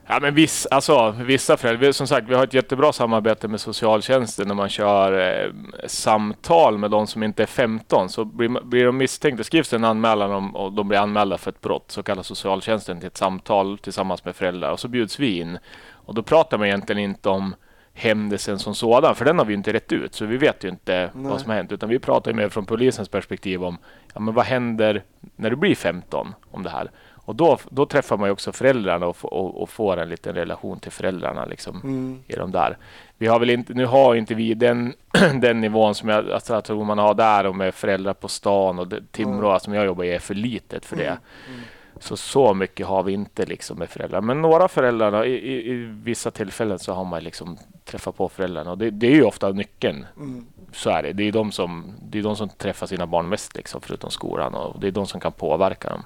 Ja, 0.06 0.18
men 0.20 0.34
viss, 0.34 0.66
alltså, 0.66 1.10
vissa 1.10 1.56
föräldrar, 1.56 1.92
som 1.92 2.06
sagt, 2.06 2.28
vi 2.28 2.34
har 2.34 2.44
ett 2.44 2.54
jättebra 2.54 2.92
samarbete 2.92 3.48
med 3.48 3.60
socialtjänsten 3.60 4.48
när 4.48 4.54
man 4.54 4.68
kör 4.68 5.42
eh, 5.44 5.52
samtal 5.86 6.78
med 6.78 6.90
de 6.90 7.06
som 7.06 7.22
inte 7.22 7.42
är 7.42 7.46
15. 7.46 8.08
Så 8.08 8.24
blir, 8.24 8.64
blir 8.64 8.84
de 8.84 8.96
misstänkta, 8.96 9.44
skrivs 9.44 9.72
en 9.72 9.84
anmälan 9.84 10.32
om, 10.32 10.56
och 10.56 10.72
de 10.72 10.88
blir 10.88 10.98
anmälda 10.98 11.38
för 11.38 11.50
ett 11.50 11.60
brott 11.60 11.90
så 11.90 12.02
kallar 12.02 12.22
socialtjänsten 12.22 12.98
till 13.00 13.06
ett 13.06 13.16
samtal 13.16 13.78
tillsammans 13.78 14.24
med 14.24 14.36
föräldrar 14.36 14.70
och 14.70 14.80
så 14.80 14.88
bjuds 14.88 15.20
vi 15.20 15.38
in. 15.38 15.58
Och 15.92 16.14
då 16.14 16.22
pratar 16.22 16.58
man 16.58 16.66
egentligen 16.66 17.02
inte 17.02 17.28
om 17.28 17.54
händelsen 17.94 18.58
som 18.58 18.74
sådan, 18.74 19.14
för 19.14 19.24
den 19.24 19.38
har 19.38 19.44
vi 19.44 19.54
inte 19.54 19.72
rätt 19.72 19.92
ut, 19.92 20.14
så 20.14 20.26
vi 20.26 20.36
vet 20.36 20.64
ju 20.64 20.68
inte 20.68 21.10
Nej. 21.14 21.30
vad 21.30 21.40
som 21.40 21.50
har 21.50 21.56
hänt, 21.56 21.72
utan 21.72 21.88
vi 21.88 21.98
pratar 21.98 22.32
mer 22.32 22.48
från 22.48 22.66
polisens 22.66 23.08
perspektiv 23.08 23.64
om 23.64 23.78
ja, 24.14 24.20
men 24.20 24.34
vad 24.34 24.44
händer 24.44 25.04
när 25.36 25.50
du 25.50 25.56
blir 25.56 25.74
15 25.74 26.34
om 26.50 26.62
det 26.62 26.70
här. 26.70 26.90
Och 27.24 27.34
då, 27.34 27.58
då 27.70 27.86
träffar 27.86 28.16
man 28.16 28.30
också 28.30 28.52
föräldrarna 28.52 29.06
och, 29.06 29.16
och, 29.22 29.62
och 29.62 29.70
får 29.70 29.96
en 29.96 30.08
liten 30.08 30.34
relation 30.34 30.80
till 30.80 30.92
föräldrarna 30.92 31.44
liksom, 31.44 31.80
mm. 31.84 32.22
i 32.26 32.34
de 32.34 32.52
där. 32.52 32.76
Vi 33.18 33.26
har 33.26 33.38
väl 33.38 33.50
inte, 33.50 33.74
nu 33.74 33.86
har 33.86 34.14
inte 34.14 34.34
vi 34.34 34.54
den, 34.54 34.94
den 35.40 35.60
nivån 35.60 35.94
som 35.94 36.08
jag, 36.08 36.30
alltså, 36.30 36.54
jag 36.54 36.64
tror 36.64 36.84
man 36.84 36.98
har 36.98 37.14
där 37.14 37.46
och 37.46 37.56
med 37.56 37.74
föräldrar 37.74 38.14
på 38.14 38.28
stan 38.28 38.78
och 38.78 38.92
Timrå 39.10 39.48
mm. 39.48 39.60
som 39.60 39.74
jag 39.74 39.86
jobbar 39.86 40.04
i 40.04 40.14
är 40.14 40.18
för 40.18 40.34
litet 40.34 40.84
för 40.84 40.96
det. 40.96 41.18
Mm. 41.48 41.60
Så 42.00 42.16
så 42.16 42.54
mycket 42.54 42.86
har 42.86 43.02
vi 43.02 43.12
inte 43.12 43.46
liksom 43.46 43.78
med 43.78 43.90
föräldrar. 43.90 44.20
Men 44.20 44.42
några 44.42 44.68
föräldrar, 44.68 45.24
i, 45.24 45.32
i, 45.32 45.70
i 45.70 45.74
vissa 46.02 46.30
tillfällen 46.30 46.78
så 46.78 46.92
har 46.92 47.04
man 47.04 47.24
liksom 47.24 47.58
träffat 47.84 48.16
på 48.16 48.28
föräldrarna 48.28 48.70
och 48.70 48.78
det, 48.78 48.90
det 48.90 49.06
är 49.06 49.14
ju 49.14 49.24
ofta 49.24 49.52
nyckeln. 49.52 50.06
Mm. 50.16 50.46
Så 50.72 50.90
är 50.90 51.02
det. 51.02 51.12
Det 51.12 51.28
är 51.28 51.32
de 51.32 51.52
som, 51.52 51.94
det 52.02 52.18
är 52.18 52.22
de 52.22 52.36
som 52.36 52.48
träffar 52.48 52.86
sina 52.86 53.06
barn 53.06 53.28
mest 53.28 53.56
liksom, 53.56 53.80
förutom 53.80 54.10
skolan 54.10 54.54
och 54.54 54.80
det 54.80 54.86
är 54.86 54.90
de 54.90 55.06
som 55.06 55.20
kan 55.20 55.32
påverka 55.32 55.90
dem. 55.90 56.02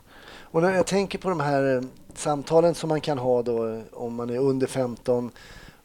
Och 0.50 0.62
när 0.62 0.74
jag 0.74 0.86
tänker 0.86 1.18
på 1.18 1.28
de 1.28 1.40
här 1.40 1.76
eh, 1.76 1.82
samtalen 2.14 2.74
som 2.74 2.88
man 2.88 3.00
kan 3.00 3.18
ha 3.18 3.42
då 3.42 3.66
eh, 3.66 3.80
om 3.92 4.14
man 4.14 4.30
är 4.30 4.38
under 4.38 4.66
15. 4.66 5.30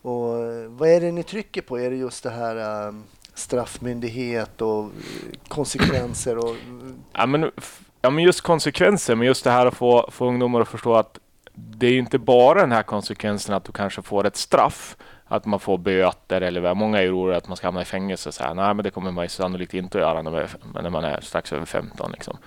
Och 0.02 0.38
eh, 0.38 0.70
vad 0.70 0.90
är 0.90 1.02
det 1.02 1.12
ni 1.12 1.24
trycker 1.24 1.62
på? 1.62 1.80
Är 1.80 1.90
det 1.90 1.96
just 1.96 2.24
det 2.24 2.30
här 2.30 2.94
straffmyndighet 3.34 4.62
och 4.62 4.90
konsekvenser? 5.48 6.38
Och... 6.38 6.56
Ja, 7.14 7.26
men, 7.26 7.52
ja, 8.02 8.10
men 8.10 8.24
just 8.24 8.42
konsekvenser, 8.42 9.16
men 9.16 9.28
just 9.28 9.44
det 9.44 9.52
här 9.52 9.66
att 9.66 9.74
få, 9.74 10.10
få 10.12 10.26
ungdomar 10.26 10.62
att 10.62 10.68
förstå 10.68 10.96
att 10.96 11.20
det 11.56 11.88
är 11.88 11.98
inte 11.98 12.20
bara 12.20 12.62
den 12.62 12.72
här 12.72 12.84
konsekvensen 12.84 13.56
att 13.56 13.64
du 13.64 13.72
kanske 13.72 14.02
får 14.02 14.28
ett 14.28 14.36
straff, 14.36 14.98
att 15.26 15.46
man 15.46 15.60
får 15.60 15.78
böter 15.78 16.42
eller 16.42 16.74
många 16.74 17.02
är 17.02 17.16
oroliga 17.16 17.38
att 17.38 17.48
man 17.48 17.58
ska 17.58 17.68
hamna 17.68 17.82
i 17.82 17.86
fängelse. 17.86 18.32
Så 18.32 18.44
här, 18.44 18.54
nej, 18.54 18.74
men 18.74 18.84
det 18.84 18.90
kommer 18.90 19.12
man 19.12 19.30
sannolikt 19.30 19.74
inte 19.74 19.98
att 19.98 20.02
göra 20.02 20.22
när 20.82 20.90
man 20.90 21.04
är 21.04 21.22
strax 21.22 21.54
över 21.54 21.66
15. 21.66 22.12
Liksom. 22.12 22.38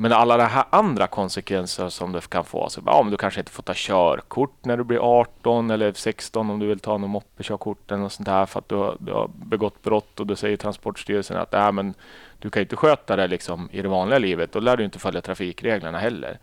Men 0.00 0.12
alla 0.12 0.36
de 0.36 0.44
här 0.44 0.64
andra 0.70 1.06
konsekvenser 1.06 1.88
som 1.88 2.12
det 2.12 2.28
kan 2.28 2.44
få. 2.44 2.68
Så, 2.68 2.80
ja, 2.86 3.02
men 3.02 3.10
du 3.10 3.16
kanske 3.16 3.40
inte 3.40 3.52
får 3.52 3.62
ta 3.62 3.72
körkort 3.76 4.64
när 4.64 4.76
du 4.76 4.84
blir 4.84 4.98
18 4.98 5.70
eller 5.70 5.92
16 5.92 6.50
om 6.50 6.58
du 6.58 6.66
vill 6.66 6.78
ta 6.78 6.98
något 6.98 7.10
moppekörkort 7.10 7.90
eller 7.90 8.02
något 8.02 8.12
sånt 8.12 8.26
där 8.26 8.46
för 8.46 8.58
att 8.58 8.68
du 8.68 8.74
har, 8.74 8.96
du 8.98 9.12
har 9.12 9.30
begått 9.34 9.82
brott 9.82 10.20
och 10.20 10.26
då 10.26 10.36
säger 10.36 10.56
Transportstyrelsen 10.56 11.36
att 11.36 11.54
äh, 11.54 11.72
men 11.72 11.94
du 12.38 12.50
kan 12.50 12.62
inte 12.62 12.76
sköta 12.76 13.16
det 13.16 13.26
liksom 13.26 13.68
i 13.72 13.82
det 13.82 13.88
vanliga 13.88 14.18
livet. 14.18 14.52
Då 14.52 14.60
lär 14.60 14.76
du 14.76 14.84
inte 14.84 14.98
följa 14.98 15.20
trafikreglerna 15.20 15.98
heller. 15.98 16.38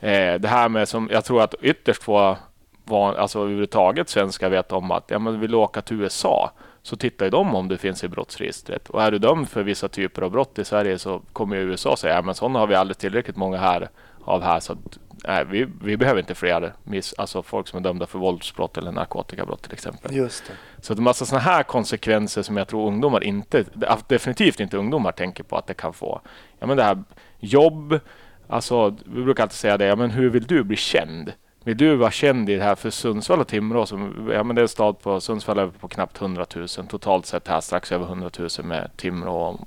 Mm. 0.00 0.34
Eh, 0.34 0.40
det 0.40 0.48
här 0.48 0.68
med 0.68 0.88
som 0.88 1.08
jag 1.12 1.24
tror 1.24 1.42
att 1.42 1.54
ytterst 1.60 2.02
få 2.02 2.36
van, 2.84 3.16
alltså 3.16 3.38
överhuvudtaget 3.38 4.08
svenskar 4.08 4.50
vet 4.50 4.72
om 4.72 4.90
att 4.90 5.10
ja, 5.10 5.18
men 5.18 5.40
vill 5.40 5.54
åka 5.54 5.82
till 5.82 6.00
USA 6.00 6.50
så 6.82 6.96
tittar 6.96 7.30
de 7.30 7.54
om 7.54 7.68
du 7.68 7.76
finns 7.76 8.04
i 8.04 8.08
brottsregistret. 8.08 8.90
Och 8.90 9.02
är 9.02 9.10
du 9.10 9.18
dömd 9.18 9.48
för 9.48 9.62
vissa 9.62 9.88
typer 9.88 10.22
av 10.22 10.30
brott 10.30 10.58
i 10.58 10.64
Sverige 10.64 10.98
så 10.98 11.22
kommer 11.32 11.56
USA 11.56 11.96
säga 11.96 12.18
att 12.18 12.36
sådana 12.36 12.58
har 12.58 12.66
vi 12.66 12.74
alldeles 12.74 12.96
tillräckligt 12.96 13.36
många 13.36 13.58
här 13.58 13.88
av 14.24 14.42
här 14.42 14.60
så 14.60 14.72
att, 14.72 14.98
nej, 15.24 15.44
vi, 15.50 15.68
vi 15.82 15.96
behöver 15.96 16.20
inte 16.20 16.34
fler 16.34 16.72
miss, 16.84 17.14
alltså 17.18 17.42
folk 17.42 17.68
som 17.68 17.78
är 17.78 17.82
dömda 17.82 18.06
för 18.06 18.18
våldsbrott 18.18 18.78
eller 18.78 18.92
narkotikabrott 18.92 19.62
till 19.62 19.72
exempel. 19.72 20.16
Just 20.16 20.46
det. 20.46 20.52
Så 20.80 20.94
det 20.94 20.98
är 20.98 21.00
en 21.00 21.04
massa 21.04 21.26
sådana 21.26 21.42
här 21.42 21.62
konsekvenser 21.62 22.42
som 22.42 22.56
jag 22.56 22.68
tror 22.68 22.86
ungdomar 22.86 23.24
inte, 23.24 23.64
definitivt 24.08 24.60
inte 24.60 24.76
ungdomar 24.76 25.12
tänker 25.12 25.44
på 25.44 25.56
att 25.56 25.66
det 25.66 25.74
kan 25.74 25.92
få. 25.92 26.20
Ja, 26.58 26.66
men 26.66 26.76
det 26.76 26.82
här 26.82 27.04
jobb, 27.38 28.00
alltså 28.48 28.96
vi 29.04 29.22
brukar 29.22 29.42
alltid 29.42 29.56
säga 29.56 29.78
det, 29.78 29.84
ja, 29.84 29.96
men 29.96 30.10
hur 30.10 30.30
vill 30.30 30.44
du 30.44 30.64
bli 30.64 30.76
känd? 30.76 31.32
Vill 31.64 31.76
du 31.76 31.96
vara 31.96 32.10
känd 32.10 32.50
i 32.50 32.56
det 32.56 32.62
här 32.62 32.74
för 32.74 32.90
Sundsvall 32.90 33.40
och 33.40 33.48
Timrå? 33.48 33.86
Som, 33.86 34.30
ja, 34.32 34.42
men 34.42 34.56
det 34.56 34.60
är 34.60 34.62
en 34.62 34.68
stad 34.68 35.00
på 35.00 35.20
Sundsvall 35.20 35.58
är 35.58 35.66
på 35.66 35.88
knappt 35.88 36.20
100 36.20 36.46
000. 36.56 36.68
Totalt 36.68 37.26
sett 37.26 37.48
här 37.48 37.60
strax 37.60 37.92
över 37.92 38.04
100 38.04 38.30
000 38.38 38.48
med 38.62 38.90
Timrå 38.96 39.34
och 39.36 39.60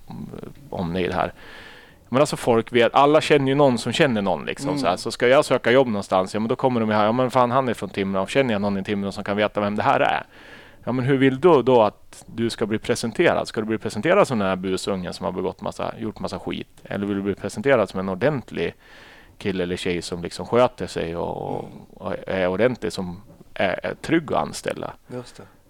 omnejd 0.70 1.12
här. 1.12 1.34
Men 2.10 2.20
alltså 2.22 2.38
folk 2.38 2.74
vet, 2.74 2.96
alla 2.96 3.22
känner 3.22 3.48
ju 3.48 3.56
någon 3.56 3.78
som 3.78 3.92
känner 3.92 4.22
någon 4.22 4.46
liksom. 4.46 4.70
Mm. 4.70 4.80
Så, 4.80 4.88
här, 4.88 4.96
så 4.96 5.12
ska 5.12 5.28
jag 5.28 5.46
söka 5.46 5.72
jobb 5.72 5.88
någonstans, 5.88 6.34
ja 6.34 6.40
men 6.40 6.50
då 6.50 6.56
kommer 6.56 6.80
de 6.80 6.90
här, 6.90 7.06
ja 7.06 7.12
men 7.12 7.32
fan 7.32 7.52
han 7.52 7.70
är 7.70 7.74
från 7.74 7.90
Timrå, 7.90 8.28
känner 8.28 8.54
jag 8.54 8.62
någon 8.62 8.78
i 8.78 8.84
Timrå 8.84 9.12
som 9.12 9.24
kan 9.24 9.38
veta 9.38 9.62
vem 9.62 9.76
det 9.76 9.84
här 9.84 10.00
är? 10.00 10.24
Ja 10.84 10.92
men 10.92 11.06
hur 11.06 11.18
vill 11.18 11.40
du 11.40 11.62
då 11.62 11.82
att 11.82 12.26
du 12.26 12.50
ska 12.50 12.66
bli 12.66 12.78
presenterad? 12.78 13.48
Ska 13.48 13.62
du 13.62 13.68
bli 13.68 13.78
presenterad 13.78 14.28
som 14.28 14.40
den 14.40 14.48
här 14.48 14.56
busungen 14.56 15.14
som 15.14 15.26
har 15.26 15.32
begått 15.32 15.62
massa, 15.62 15.94
gjort 16.00 16.20
massa 16.20 16.40
skit? 16.40 16.68
Eller 16.84 17.08
vill 17.08 17.18
du 17.18 17.24
bli 17.24 17.36
presenterad 17.36 17.90
som 17.90 18.00
en 18.00 18.10
ordentlig 18.10 18.76
kille 19.38 19.64
eller 19.64 19.76
tjej 19.76 20.02
som 20.02 20.24
liksom 20.24 20.46
sköter 20.46 20.88
sig 20.88 21.16
och, 21.16 21.66
och 21.94 22.14
är 22.28 22.48
ordentlig, 22.48 22.94
som 22.94 23.22
är, 23.54 23.80
är 23.86 23.96
trygg 23.96 24.34
att 24.34 24.38
anställa. 24.38 24.94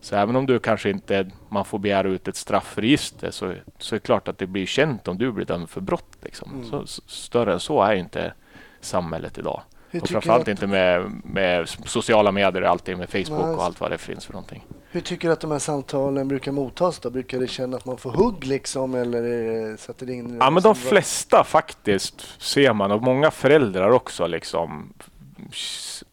Så 0.02 0.16
även 0.16 0.36
om 0.36 0.46
du 0.46 0.60
kanske 0.60 0.90
inte 0.90 1.32
man 1.50 1.66
får 1.66 1.80
begära 1.80 2.08
ut 2.08 2.28
ett 2.28 2.36
straffregister 2.36 3.32
så, 3.32 3.54
så 3.80 3.96
är 3.96 4.00
det 4.00 4.06
klart 4.06 4.28
att 4.28 4.38
det 4.38 4.48
blir 4.48 4.66
känt 4.66 5.08
om 5.08 5.18
du 5.18 5.32
blir 5.32 5.46
dömd 5.46 5.70
för 5.70 5.82
brott. 5.82 6.18
Liksom. 6.22 6.52
Mm. 6.54 6.66
Så, 6.66 7.02
större 7.08 7.54
än 7.54 7.60
så 7.60 7.82
är 7.82 7.96
inte 7.96 8.34
samhället 8.82 9.38
idag. 9.38 9.62
och 10.02 10.10
framförallt 10.10 10.42
att... 10.42 10.48
inte 10.48 10.68
med, 10.68 11.12
med 11.24 11.70
sociala 11.70 12.32
medier 12.32 12.62
och 12.62 12.70
allting 12.70 12.98
med 12.98 13.10
Facebook 13.10 13.46
Nej. 13.46 13.56
och 13.56 13.64
allt 13.64 13.80
vad 13.80 13.92
det 13.92 13.98
finns 13.98 14.26
för 14.26 14.34
någonting. 14.34 14.66
Hur 14.96 15.02
tycker 15.02 15.28
du 15.28 15.34
att 15.34 15.40
de 15.40 15.52
här 15.52 15.60
samtalen 15.60 16.28
brukar 16.28 16.52
mottas? 16.52 17.00
Då? 17.00 17.10
Brukar 17.10 17.40
det 17.40 17.48
känna 17.48 17.78
att 17.78 17.86
man 17.86 17.98
får 17.98 18.12
hugg 18.12 18.46
liksom? 18.46 18.96
Eller 18.96 19.78
sätter 19.78 20.10
in 20.10 20.38
ja, 20.40 20.50
men 20.50 20.64
de 20.64 20.76
flesta 20.76 21.44
faktiskt 21.44 22.42
ser 22.42 22.74
man 22.74 22.92
och 22.92 23.02
många 23.02 23.32
föräldrar 23.32 23.90
också 23.90 24.28
liksom 24.28 24.94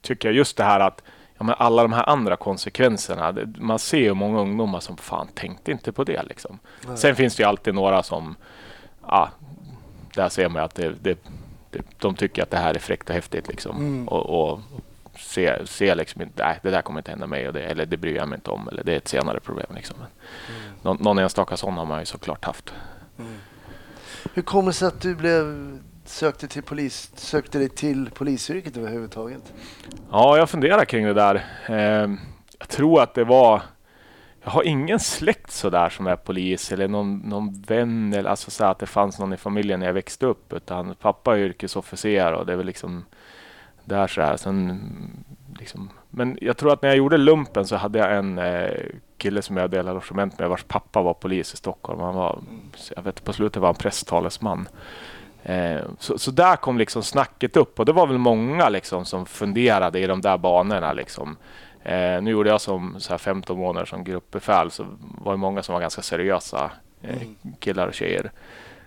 tycker 0.01 0.29
jag 0.29 0.37
just 0.37 0.57
det 0.57 0.65
här 0.65 0.81
att 0.81 1.03
ja, 1.39 1.45
men 1.45 1.55
alla 1.59 1.83
de 1.83 1.93
här 1.93 2.09
andra 2.09 2.37
konsekvenserna. 2.37 3.35
Man 3.59 3.79
ser 3.79 3.99
ju 3.99 4.15
många 4.15 4.41
ungdomar 4.41 4.81
som 4.81 4.97
fan 4.97 5.29
tänkte 5.35 5.73
inte 5.73 5.93
på 5.93 6.05
det 6.05 6.23
liksom. 6.23 6.59
Sen 6.95 7.17
finns 7.17 7.37
det 7.37 7.43
ju 7.43 7.49
alltid 7.49 7.75
några 7.75 8.03
som 8.03 8.35
ja, 9.07 9.31
där 10.15 10.29
ser 10.29 10.49
man 10.49 10.63
att 10.63 10.75
det, 10.75 10.95
det, 11.03 11.19
det, 11.71 11.83
de 11.99 12.15
tycker 12.15 12.43
att 12.43 12.51
det 12.51 12.59
här 12.59 12.75
är 12.75 12.79
fräckt 12.79 13.09
och 13.09 13.15
häftigt 13.15 13.49
liksom. 13.49 13.77
Mm. 13.77 14.09
Och, 14.09 14.51
och, 14.51 14.61
ser, 15.23 15.65
ser 15.65 15.95
liksom 15.95 16.23
inte, 16.23 16.45
nej 16.45 16.59
det 16.63 16.71
där 16.71 16.83
kommer 16.83 17.01
inte 17.01 17.11
hända 17.11 17.27
mig 17.27 17.49
och 17.49 17.53
det, 17.53 17.63
eller 17.63 17.87
det 17.87 17.97
bryr 17.97 18.17
jag 18.17 18.29
mig 18.29 18.37
inte 18.37 18.51
om 18.51 18.69
eller 18.69 18.85
det 18.85 18.93
är 18.93 18.97
ett 18.97 19.09
senare 19.09 19.41
problem. 19.41 19.67
Liksom. 19.75 19.97
Mm. 19.97 20.09
Någon, 20.83 20.97
någon 21.01 21.19
enstaka 21.19 21.57
sån 21.57 21.77
har 21.77 21.87
man 21.87 22.01
ju 22.01 22.07
såklart 22.07 22.45
haft. 22.45 22.75
Mm. 23.19 23.33
Hur 24.35 24.43
kommer 24.43 24.67
det 24.67 24.73
sig 24.73 24.89
att 24.89 25.01
du 25.01 25.15
blev, 25.15 25.79
sökte, 26.05 26.49
till 26.49 26.63
polis, 26.63 27.13
sökte 27.15 27.59
dig 27.59 27.69
till 27.69 28.11
polisyrket 28.11 28.77
överhuvudtaget? 28.77 29.53
Ja, 30.11 30.37
jag 30.37 30.51
funderar 30.51 30.85
kring 30.85 31.07
det 31.07 31.15
där. 31.15 31.47
Eh, 31.67 32.11
jag 32.59 32.69
tror 32.69 33.03
att 33.03 33.15
det 33.15 33.25
var 33.25 33.63
jag 34.45 34.51
har 34.51 34.63
ingen 34.63 35.01
släkt 35.01 35.51
sådär 35.51 35.89
som 35.89 36.07
är 36.07 36.17
polis 36.17 36.73
eller 36.73 36.89
någon, 36.89 37.19
någon 37.19 37.63
vän 37.63 38.13
eller 38.13 38.31
alltså 38.31 38.51
så 38.51 38.65
att 38.65 38.79
det 38.79 38.87
fanns 38.87 39.19
någon 39.19 39.33
i 39.33 39.37
familjen 39.37 39.81
när 39.81 39.87
jag 39.87 39.95
växte 39.95 40.27
upp 40.27 40.53
utan 40.53 40.95
pappa 40.95 41.35
är 41.35 41.41
yrkesofficer 41.41 42.33
och 42.33 42.47
det 42.47 42.53
är 42.53 42.57
väl 42.57 42.67
liksom 42.67 43.05
där 43.85 44.07
så 44.07 44.23
här. 44.23 44.37
Sen, 44.37 44.81
liksom, 45.59 45.91
men 46.11 46.39
jag 46.41 46.57
tror 46.57 46.73
att 46.73 46.83
när 46.83 46.89
jag 46.89 46.99
gjorde 46.99 47.17
lumpen 47.17 47.67
så 47.67 47.77
hade 47.77 47.99
jag 47.99 48.17
en 48.17 48.39
eh, 48.39 48.71
kille 49.19 49.43
som 49.43 49.57
jag 49.57 49.71
delade 49.71 49.95
logement 49.95 50.39
med 50.39 50.49
vars 50.49 50.65
pappa 50.65 51.03
var 51.03 51.15
polis 51.15 51.55
i 51.55 51.57
Stockholm. 51.57 52.01
Han 52.01 52.15
var, 52.15 52.39
jag 52.97 53.03
vet, 53.03 53.25
på 53.25 53.33
slutet 53.33 53.61
var 53.61 53.69
han 53.69 53.75
presstalesman. 53.75 54.69
Eh, 55.43 55.81
så, 55.99 56.19
så 56.19 56.31
där 56.31 56.57
kom 56.57 56.79
liksom 56.79 57.03
snacket 57.03 57.57
upp 57.57 57.79
och 57.79 57.85
det 57.85 57.93
var 57.93 58.07
väl 58.07 58.19
många 58.19 58.69
liksom 58.69 59.05
som 59.05 59.27
funderade 59.27 60.01
i 60.01 60.07
de 60.07 60.21
där 60.21 60.39
banorna. 60.39 60.93
Liksom. 60.93 61.37
Eh, 61.83 62.23
nu 62.23 62.31
gjorde 62.31 62.51
jag 62.51 62.61
som 62.61 62.95
så 62.99 63.11
här 63.11 63.19
15 63.19 63.59
månader 63.59 63.87
som 63.87 64.05
gruppbefäl 64.05 64.71
så 64.71 64.87
var 64.99 65.33
det 65.33 65.39
många 65.39 65.63
som 65.63 65.73
var 65.73 65.81
ganska 65.81 66.03
seriösa 66.03 66.71
eh, 67.03 67.23
mm. 67.23 67.37
killar 67.61 67.87
och 67.87 67.95
tjejer. 67.95 68.33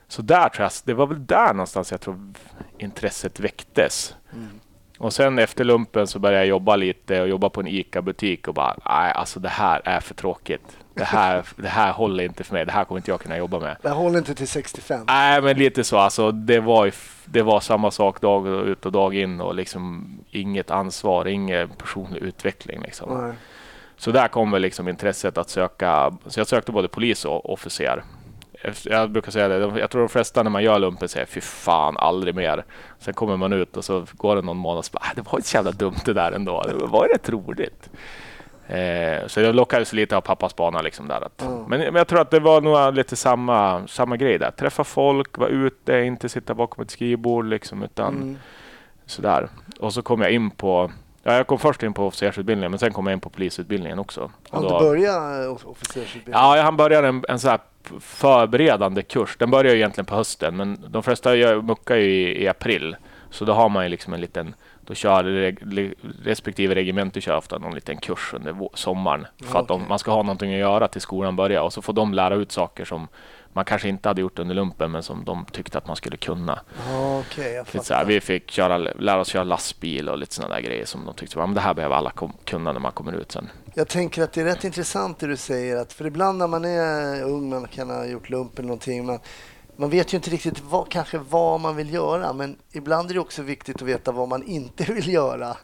Så 0.08 0.22
där 0.22 0.50
tror 0.50 0.64
jag, 0.64 0.72
det 0.84 0.94
var 0.94 1.08
väl 1.08 1.26
där 1.26 1.54
någonstans 1.54 1.92
jag 1.92 2.02
tror 2.02 2.34
intresset 2.78 3.40
väcktes. 3.40 4.16
Mm. 4.34 4.60
Och 4.98 5.14
sen 5.14 5.40
efter 5.40 5.64
lumpen 5.64 6.08
så 6.08 6.20
började 6.20 6.40
jag 6.40 6.48
jobba 6.48 6.76
lite 6.76 7.22
och 7.22 7.28
jobba 7.28 7.50
på 7.50 7.60
en 7.60 7.68
ICA-butik 7.68 8.48
och 8.48 8.54
bara, 8.54 8.76
nej 8.90 9.12
alltså 9.12 9.40
det 9.40 9.50
här 9.50 9.82
är 9.86 10.00
för 10.00 10.14
tråkigt. 10.14 10.78
Det 10.94 11.04
här, 11.04 11.46
det 11.56 11.68
här 11.68 11.92
håller 11.92 12.24
inte 12.24 12.44
för 12.44 12.54
mig. 12.54 12.66
Det 12.66 12.72
här 12.72 12.86
kommer 12.86 13.00
inte 13.00 13.12
jag 13.12 13.20
kunna 13.20 13.38
jobba 13.38 13.60
med. 13.60 13.78
Det 13.82 13.90
håller 13.90 14.18
inte 14.18 14.36
till 14.36 14.48
65? 14.48 15.04
Nej, 15.08 15.42
men 15.42 15.58
lite 15.58 15.84
så. 15.84 15.98
Alltså, 15.98 16.32
det, 16.32 16.60
var, 16.60 16.92
det 17.26 17.42
var 17.42 17.60
samma 17.60 17.92
sak 17.92 18.22
dag 18.22 18.48
ut 18.48 18.86
och 18.86 18.92
dag 18.92 19.16
in 19.16 19.42
och 19.42 19.56
liksom 19.56 20.06
inget 20.32 20.72
ansvar, 20.72 21.28
ingen 21.28 21.70
personlig 21.70 22.22
utveckling. 22.22 22.82
Liksom. 22.82 23.34
Så 23.98 24.12
där 24.12 24.28
kom 24.28 24.52
väl 24.52 24.62
liksom 24.62 24.88
intresset 24.88 25.38
att 25.38 25.50
söka. 25.50 26.18
Så 26.26 26.40
jag 26.40 26.48
sökte 26.48 26.72
både 26.72 26.88
polis 26.88 27.26
och 27.26 27.54
officer 27.54 28.04
jag 28.84 29.12
brukar 29.12 29.32
säga 29.32 29.48
det, 29.48 29.80
jag 29.80 29.90
tror 29.90 30.02
de 30.02 30.10
flesta 30.10 30.44
när 30.44 30.52
man 30.52 30.64
gör 30.64 30.80
lumpen 30.80 31.10
säger 31.10 31.26
fy 31.26 31.42
fan, 31.42 31.98
aldrig 31.98 32.36
mer. 32.36 32.66
Sen 33.00 33.14
kommer 33.14 33.38
man 33.38 33.54
ut 33.54 33.78
och 33.78 33.86
så 33.86 34.06
går 34.14 34.36
det 34.36 34.42
någon 34.42 34.58
månad 34.58 34.78
och 34.78 34.86
så 34.86 34.92
bara, 34.92 35.04
ah, 35.04 35.14
det 35.16 35.22
var 35.22 35.38
inte 35.38 35.50
så 35.50 35.58
jävla 35.58 35.72
dumt 35.72 36.00
det 36.06 36.14
där 36.14 36.32
ändå. 36.32 36.64
Det 36.64 36.86
var 36.86 37.08
rätt 37.08 37.30
roligt. 37.30 37.90
Eh, 38.68 39.28
så 39.28 39.42
jag 39.42 39.56
lockades 39.56 39.94
lite 39.94 40.18
av 40.18 40.22
pappas 40.22 40.56
bana 40.56 40.82
liksom 40.82 41.08
där. 41.08 41.22
Att, 41.22 41.42
mm. 41.42 41.64
men, 41.64 41.80
men, 41.80 41.96
jag 41.96 42.08
tror 42.08 42.22
att 42.22 42.32
det 42.32 42.40
var 42.40 42.62
nog 42.62 42.96
lite 42.96 43.16
samma, 43.16 43.88
samma 43.88 44.18
grej 44.18 44.40
där. 44.40 44.52
Träffa 44.52 44.84
folk, 44.84 45.38
vara 45.38 45.50
ute, 45.50 45.98
inte 45.98 46.30
sitta 46.30 46.54
bakom 46.54 46.84
ett 46.84 46.92
skrivbord 46.92 47.46
liksom, 47.46 47.84
utan 47.84 48.16
mm. 48.16 48.38
sådär. 49.06 49.50
Och 49.80 49.94
så 49.94 50.02
kom 50.02 50.22
jag 50.22 50.32
in 50.32 50.52
på 50.52 50.92
Ja, 51.28 51.34
jag 51.34 51.48
kom 51.48 51.60
först 51.60 51.84
in 51.84 51.94
på 51.94 52.08
officersutbildningen 52.08 52.72
men 52.72 52.80
sen 52.80 52.94
kom 52.94 53.08
jag 53.08 53.14
in 53.14 53.20
på 53.20 53.30
polisutbildningen 53.30 54.00
också. 54.00 54.32
Har 54.50 54.62
du 54.62 54.70
börjat 54.70 55.66
officersutbildningen? 55.66 56.42
Ja, 56.42 56.62
han 56.62 56.78
började 56.78 57.08
en, 57.08 57.24
en 57.30 57.40
så 57.40 57.50
här 57.50 57.60
förberedande 58.00 59.02
kurs. 59.02 59.36
Den 59.38 59.52
börjar 59.52 59.72
ju 59.74 59.78
egentligen 59.78 60.06
på 60.06 60.16
hösten, 60.16 60.58
men 60.58 60.78
de 60.88 61.04
flesta 61.04 61.36
gör, 61.36 61.62
muckar 61.62 61.96
ju 61.96 62.04
i, 62.04 62.44
i, 62.44 62.48
april. 62.48 62.96
Så 63.30 63.46
då 63.46 63.54
har 63.54 63.70
man 63.70 63.84
ju 63.84 63.90
liksom 63.90 64.14
en 64.14 64.22
liten, 64.22 64.56
då 64.82 64.94
kör 64.94 65.24
respektive 66.24 66.76
regemente 66.76 67.22
kör 67.22 67.38
ofta 67.38 67.58
någon 67.58 67.76
liten 67.76 67.98
kurs 67.98 68.34
under 68.34 68.70
sommaren. 68.74 69.28
För 69.44 69.60
att 69.60 69.68
de, 69.68 69.86
man 69.90 70.00
ska 70.00 70.12
ha 70.12 70.24
någonting 70.24 70.54
att 70.54 70.60
göra 70.60 70.88
till 70.88 71.02
skolan 71.02 71.36
börjar 71.36 71.62
och 71.62 71.74
så 71.74 71.82
får 71.82 71.94
de 71.94 72.14
lära 72.14 72.36
ut 72.36 72.52
saker 72.52 72.86
som 72.86 73.08
man 73.56 73.66
kanske 73.66 73.90
inte 73.90 74.10
hade 74.10 74.22
gjort 74.22 74.40
under 74.40 74.56
lumpen 74.56 74.92
men 74.92 75.04
som 75.04 75.26
de 75.26 75.46
tyckte 75.52 75.78
att 75.78 75.88
man 75.88 75.96
skulle 75.96 76.18
kunna. 76.18 76.60
Okay, 77.20 77.64
så 77.84 77.94
här, 77.94 78.06
vi 78.06 78.22
fick 78.22 78.52
köra, 78.52 78.78
lära 78.78 79.20
oss 79.20 79.28
köra 79.28 79.44
lastbil 79.44 80.10
och 80.10 80.18
lite 80.18 80.34
sådana 80.34 80.56
där 80.56 80.62
grejer 80.62 80.86
som 80.86 81.06
de 81.06 81.14
tyckte 81.16 81.44
att 81.44 81.56
det 81.56 81.62
här 81.62 81.74
behöver 81.74 81.96
alla 81.96 82.12
kunna 82.46 82.72
när 82.72 82.80
man 82.80 82.92
kommer 82.92 83.14
ut 83.14 83.32
sen. 83.32 83.50
Jag 83.74 83.88
tänker 83.88 84.24
att 84.24 84.34
det 84.34 84.42
är 84.42 84.46
rätt 84.46 84.64
intressant 84.64 85.20
det 85.20 85.28
du 85.28 85.38
säger. 85.38 85.78
Att 85.78 85.94
för 85.94 86.06
ibland 86.06 86.38
när 86.38 86.48
man 86.48 86.66
är 86.66 87.24
ung, 87.24 87.50
man 87.50 87.68
kan 87.68 87.90
ha 87.90 88.06
gjort 88.06 88.30
lumpen 88.30 88.58
eller 88.58 88.68
någonting. 88.68 89.06
Man, 89.06 89.20
man 89.78 89.90
vet 89.90 90.14
ju 90.14 90.16
inte 90.18 90.30
riktigt 90.30 90.62
vad, 90.70 90.90
kanske 90.90 91.18
vad 91.18 91.60
man 91.60 91.76
vill 91.76 91.94
göra, 91.94 92.34
men 92.34 92.58
ibland 92.74 93.10
är 93.10 93.14
det 93.14 93.20
också 93.20 93.42
viktigt 93.42 93.76
att 93.76 93.82
veta 93.82 94.12
vad 94.12 94.28
man 94.28 94.44
inte 94.44 94.84
vill 94.94 95.14
göra. 95.14 95.58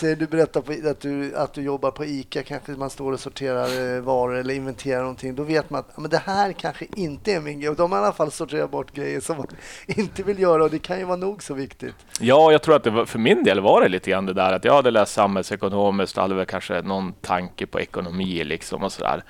Du 0.00 0.26
berättar 0.26 0.60
på, 0.60 0.88
att, 0.88 1.00
du, 1.00 1.36
att 1.36 1.54
du 1.54 1.62
jobbar 1.62 1.90
på 1.90 2.04
ICA, 2.04 2.42
kanske 2.42 2.72
man 2.72 2.90
står 2.90 3.12
och 3.12 3.20
sorterar 3.20 3.96
eh, 3.96 4.02
varor 4.02 4.36
eller 4.36 4.54
inventerar 4.54 5.00
någonting. 5.00 5.34
Då 5.34 5.42
vet 5.42 5.70
man 5.70 5.80
att 5.80 5.98
men 5.98 6.10
det 6.10 6.22
här 6.26 6.52
kanske 6.52 6.86
inte 6.96 7.32
är 7.32 7.40
min 7.40 7.60
grej. 7.60 7.70
Och 7.70 7.76
de 7.76 7.92
har 7.92 7.98
i 7.98 8.02
alla 8.02 8.12
fall 8.12 8.30
sorterat 8.30 8.70
bort 8.70 8.92
grejer 8.92 9.20
som 9.20 9.36
man 9.36 9.46
inte 9.86 10.22
vill 10.22 10.38
göra 10.38 10.64
och 10.64 10.70
det 10.70 10.78
kan 10.78 10.98
ju 10.98 11.04
vara 11.04 11.16
nog 11.16 11.42
så 11.42 11.54
viktigt. 11.54 11.94
Ja, 12.20 12.52
jag 12.52 12.62
tror 12.62 12.76
att 12.76 12.84
det 12.84 12.90
var, 12.90 13.04
för 13.04 13.18
min 13.18 13.44
del 13.44 13.60
var 13.60 13.80
det 13.80 13.88
lite 13.88 14.10
grann 14.10 14.26
det 14.26 14.34
där 14.34 14.52
att 14.52 14.64
jag 14.64 14.74
hade 14.74 14.90
läst 14.90 15.12
samhällsekonomiskt 15.12 16.16
och 16.16 16.22
hade 16.22 16.34
väl 16.34 16.46
kanske 16.46 16.82
någon 16.82 17.12
tanke 17.12 17.66
på 17.66 17.80
ekonomi 17.80 18.44
liksom 18.44 18.82
och 18.82 18.92
sådär. 18.92 19.24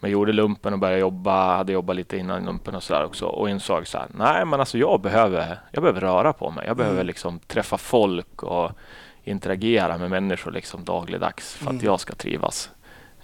Men 0.00 0.10
gjorde 0.10 0.32
lumpen 0.32 0.72
och 0.72 0.78
började 0.78 1.00
jobba, 1.00 1.56
hade 1.56 1.72
jobbat 1.72 1.96
lite 1.96 2.16
innan 2.16 2.44
lumpen 2.44 2.74
och 2.74 2.82
sådär 2.82 3.04
också 3.04 3.26
och 3.26 3.50
insåg 3.50 3.86
så 3.86 3.98
här, 3.98 4.06
nej 4.14 4.44
men 4.44 4.60
alltså 4.60 4.78
jag 4.78 5.00
behöver, 5.00 5.60
jag 5.70 5.82
behöver 5.82 6.00
röra 6.00 6.32
på 6.32 6.50
mig. 6.50 6.66
Jag 6.66 6.76
behöver 6.76 6.96
mm. 6.96 7.06
liksom 7.06 7.38
träffa 7.38 7.78
folk 7.78 8.42
och 8.42 8.72
interagera 9.24 9.98
med 9.98 10.10
människor 10.10 10.50
liksom 10.50 10.84
dagligdags 10.84 11.54
för 11.54 11.66
att 11.66 11.72
mm. 11.72 11.84
jag 11.84 12.00
ska 12.00 12.14
trivas. 12.14 12.70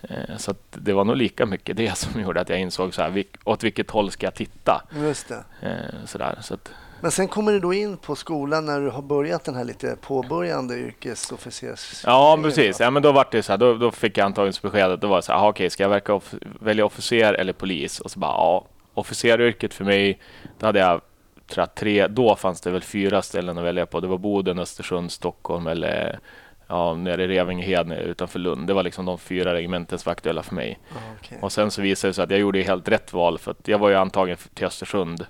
Eh, 0.02 0.36
så 0.36 0.54
det 0.70 0.92
var 0.92 1.04
nog 1.04 1.16
lika 1.16 1.46
mycket 1.46 1.76
det 1.76 1.98
som 1.98 2.20
gjorde 2.20 2.40
att 2.40 2.48
jag 2.48 2.60
insåg 2.60 2.94
så 2.94 3.02
här, 3.02 3.24
åt 3.44 3.64
vilket 3.64 3.90
håll 3.90 4.10
ska 4.10 4.26
jag 4.26 4.34
titta? 4.34 4.82
Just 4.94 5.28
det. 5.28 5.44
Eh, 5.60 6.06
så 6.06 6.18
där, 6.18 6.38
så 6.40 6.54
att, 6.54 6.70
men 7.04 7.10
sen 7.10 7.28
kommer 7.28 7.52
du 7.52 7.60
då 7.60 7.74
in 7.74 7.96
på 7.96 8.16
skolan 8.16 8.66
när 8.66 8.80
du 8.80 8.90
har 8.90 9.02
börjat 9.02 9.44
den 9.44 9.54
här 9.54 9.64
lite 9.64 9.96
påbörjande 10.00 10.78
yrkesofficers... 10.78 12.02
Ja, 12.06 12.38
precis. 12.42 12.80
Ja, 12.80 12.90
men 12.90 13.02
då 13.02 13.12
var 13.12 13.26
det 13.30 13.42
så 13.42 13.52
här, 13.52 13.58
då, 13.58 13.74
då 13.74 13.90
fick 13.90 14.18
jag 14.18 14.24
antagningsbeskedet. 14.24 15.00
Då 15.00 15.06
var 15.06 15.16
det 15.16 15.22
så 15.22 15.32
här, 15.32 15.38
aha, 15.38 15.48
okej, 15.48 15.70
ska 15.70 15.82
jag 15.82 15.90
verka 15.90 16.14
off 16.14 16.34
välja 16.60 16.84
officer 16.84 17.34
eller 17.34 17.52
polis? 17.52 18.00
Och 18.00 18.10
så 18.10 18.18
bara, 18.18 18.30
ja, 18.30 18.66
officeryrket 18.94 19.74
för 19.74 19.84
mig, 19.84 20.20
då 20.58 20.66
hade 20.66 20.78
jag 20.78 21.00
tror 21.46 21.66
tre, 21.66 22.06
då 22.06 22.36
fanns 22.36 22.60
det 22.60 22.70
väl 22.70 22.82
fyra 22.82 23.22
ställen 23.22 23.58
att 23.58 23.64
välja 23.64 23.86
på. 23.86 24.00
Det 24.00 24.06
var 24.06 24.18
Boden, 24.18 24.58
Östersund, 24.58 25.12
Stockholm 25.12 25.66
eller 25.66 26.18
ja, 26.66 26.94
nere 26.94 27.24
i 27.24 27.28
Revingehed 27.28 27.92
utanför 27.92 28.38
Lund. 28.38 28.66
Det 28.66 28.74
var 28.74 28.82
liksom 28.82 29.04
de 29.04 29.18
fyra 29.18 29.54
regementen 29.54 29.98
som 29.98 30.10
var 30.10 30.12
aktuella 30.12 30.42
för 30.42 30.54
mig. 30.54 30.78
okay. 31.20 31.38
Och 31.40 31.52
sen 31.52 31.70
så 31.70 31.82
visade 31.82 32.10
det 32.10 32.14
sig 32.14 32.24
att 32.24 32.30
jag 32.30 32.40
gjorde 32.40 32.62
helt 32.62 32.88
rätt 32.88 33.12
val 33.12 33.38
för 33.38 33.50
att 33.50 33.68
jag 33.68 33.78
var 33.78 33.88
ju 33.88 33.94
antagen 33.94 34.36
till 34.54 34.66
Östersund 34.66 35.26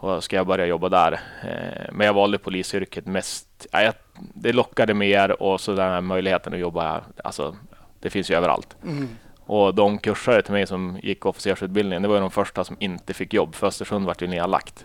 och 0.00 0.24
ska 0.24 0.36
jag 0.36 0.46
börja 0.46 0.66
jobba 0.66 0.88
där. 0.88 1.12
Eh, 1.42 1.86
men 1.92 2.06
jag 2.06 2.14
valde 2.14 2.38
polisyrket 2.38 3.06
mest. 3.06 3.66
det 4.14 4.52
lockade 4.52 4.94
mer 4.94 5.42
och 5.42 5.60
så 5.60 5.72
den 5.72 5.90
här 5.90 6.00
möjligheten 6.00 6.52
att 6.52 6.58
jobba, 6.58 7.00
alltså 7.24 7.56
det 8.00 8.10
finns 8.10 8.30
ju 8.30 8.34
överallt. 8.34 8.76
Mm. 8.84 9.08
Och 9.46 9.74
de 9.74 9.98
kursare 9.98 10.42
till 10.42 10.52
mig 10.52 10.66
som 10.66 10.98
gick 11.02 11.26
officersutbildningen, 11.26 12.02
det 12.02 12.08
var 12.08 12.20
de 12.20 12.30
första 12.30 12.64
som 12.64 12.76
inte 12.80 13.14
fick 13.14 13.34
jobb. 13.34 13.54
För 13.54 13.66
Östersund 13.66 14.06
vart 14.06 14.22
ju 14.22 14.26
nedlagt 14.26 14.84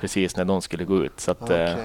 precis 0.00 0.36
när 0.36 0.44
de 0.44 0.62
skulle 0.62 0.84
gå 0.84 1.04
ut. 1.04 1.20
Så 1.20 1.30
att, 1.30 1.42
okay. 1.42 1.62
eh, 1.62 1.76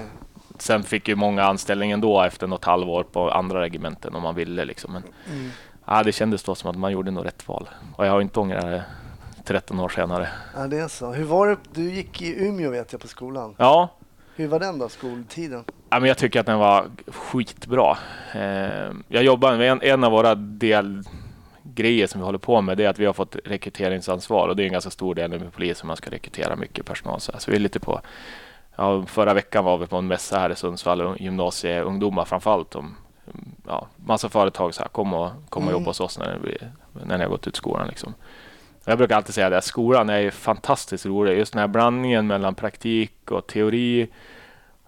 sen 0.58 0.82
fick 0.82 1.08
ju 1.08 1.14
många 1.14 1.44
anställningen 1.44 2.00
då 2.00 2.22
efter 2.22 2.46
något 2.46 2.64
halvår 2.64 3.02
på 3.02 3.30
andra 3.30 3.60
regementen 3.60 4.14
om 4.14 4.22
man 4.22 4.34
ville. 4.34 4.64
Liksom. 4.64 4.92
Men, 4.92 5.02
mm. 5.32 5.50
ja, 5.86 6.02
det 6.02 6.12
kändes 6.12 6.42
då 6.42 6.54
som 6.54 6.70
att 6.70 6.76
man 6.76 6.92
gjorde 6.92 7.10
nog 7.10 7.26
rätt 7.26 7.48
val. 7.48 7.68
Och 7.96 8.06
jag 8.06 8.12
har 8.12 8.20
inte 8.20 8.40
ångrat 8.40 8.62
det 8.62 8.84
13 9.50 9.80
år 9.80 9.88
senare. 9.88 10.28
Ja, 10.54 10.66
det 10.66 10.78
är 10.78 10.88
så. 10.88 11.12
Hur 11.12 11.24
var 11.24 11.48
det? 11.48 11.56
Du 11.72 11.90
gick 11.90 12.22
i 12.22 12.46
Umeå 12.46 12.70
vet 12.70 12.92
jag 12.92 13.00
på 13.00 13.08
skolan. 13.08 13.54
Ja. 13.58 13.88
Hur 14.36 14.48
var 14.48 14.60
den 14.60 14.78
då, 14.78 14.88
skoltiden? 14.88 15.64
Ja, 15.90 16.00
men 16.00 16.08
jag 16.08 16.18
tycker 16.18 16.40
att 16.40 16.46
den 16.46 16.58
var 16.58 16.90
skitbra. 17.06 17.98
Eh, 18.34 18.90
jag 19.08 19.24
jobbar 19.24 19.56
med 19.56 19.70
en, 19.70 19.82
en 19.82 20.04
av 20.04 20.12
våra 20.12 20.34
delgrejer 20.34 22.06
som 22.06 22.20
vi 22.20 22.24
håller 22.24 22.38
på 22.38 22.60
med 22.60 22.76
det 22.76 22.84
är 22.84 22.88
att 22.88 22.98
vi 22.98 23.06
har 23.06 23.12
fått 23.12 23.36
rekryteringsansvar 23.44 24.48
och 24.48 24.56
det 24.56 24.62
är 24.62 24.64
en 24.64 24.72
ganska 24.72 24.90
stor 24.90 25.14
del 25.14 25.30
med 25.30 25.52
polisen 25.52 25.86
man 25.86 25.96
ska 25.96 26.10
rekrytera 26.10 26.56
mycket 26.56 26.86
personal. 26.86 27.20
Så, 27.20 27.32
vi 27.46 27.56
är 27.56 27.60
lite 27.60 27.80
på 27.80 28.00
ja, 28.76 29.06
förra 29.06 29.34
veckan 29.34 29.64
var 29.64 29.78
vi 29.78 29.86
på 29.86 29.96
en 29.96 30.06
mässa 30.06 30.38
här 30.38 30.50
i 30.50 30.56
Sundsvall, 30.56 31.16
gymnasieungdomar 31.18 32.24
framförallt. 32.24 32.74
Om, 32.74 32.96
ja, 33.66 33.86
massa 33.96 34.28
företag 34.28 34.74
så 34.74 34.82
här, 34.82 34.88
kom 34.88 35.14
och, 35.14 35.30
kom 35.48 35.62
och 35.62 35.70
mm. 35.70 35.80
jobba 35.80 35.90
hos 35.90 36.00
oss 36.00 36.18
när, 36.18 36.38
när 37.04 37.18
ni 37.18 37.24
har 37.24 37.30
gått 37.30 37.46
ut 37.46 37.56
skolan. 37.56 37.88
Liksom. 37.88 38.14
Jag 38.84 38.98
brukar 38.98 39.16
alltid 39.16 39.34
säga 39.34 39.50
det, 39.50 39.62
skolan 39.62 40.10
är 40.10 40.30
fantastiskt 40.30 41.06
rolig. 41.06 41.38
Just 41.38 41.52
den 41.52 41.60
här 41.60 41.68
blandningen 41.68 42.26
mellan 42.26 42.54
praktik 42.54 43.30
och 43.30 43.46
teori. 43.46 44.08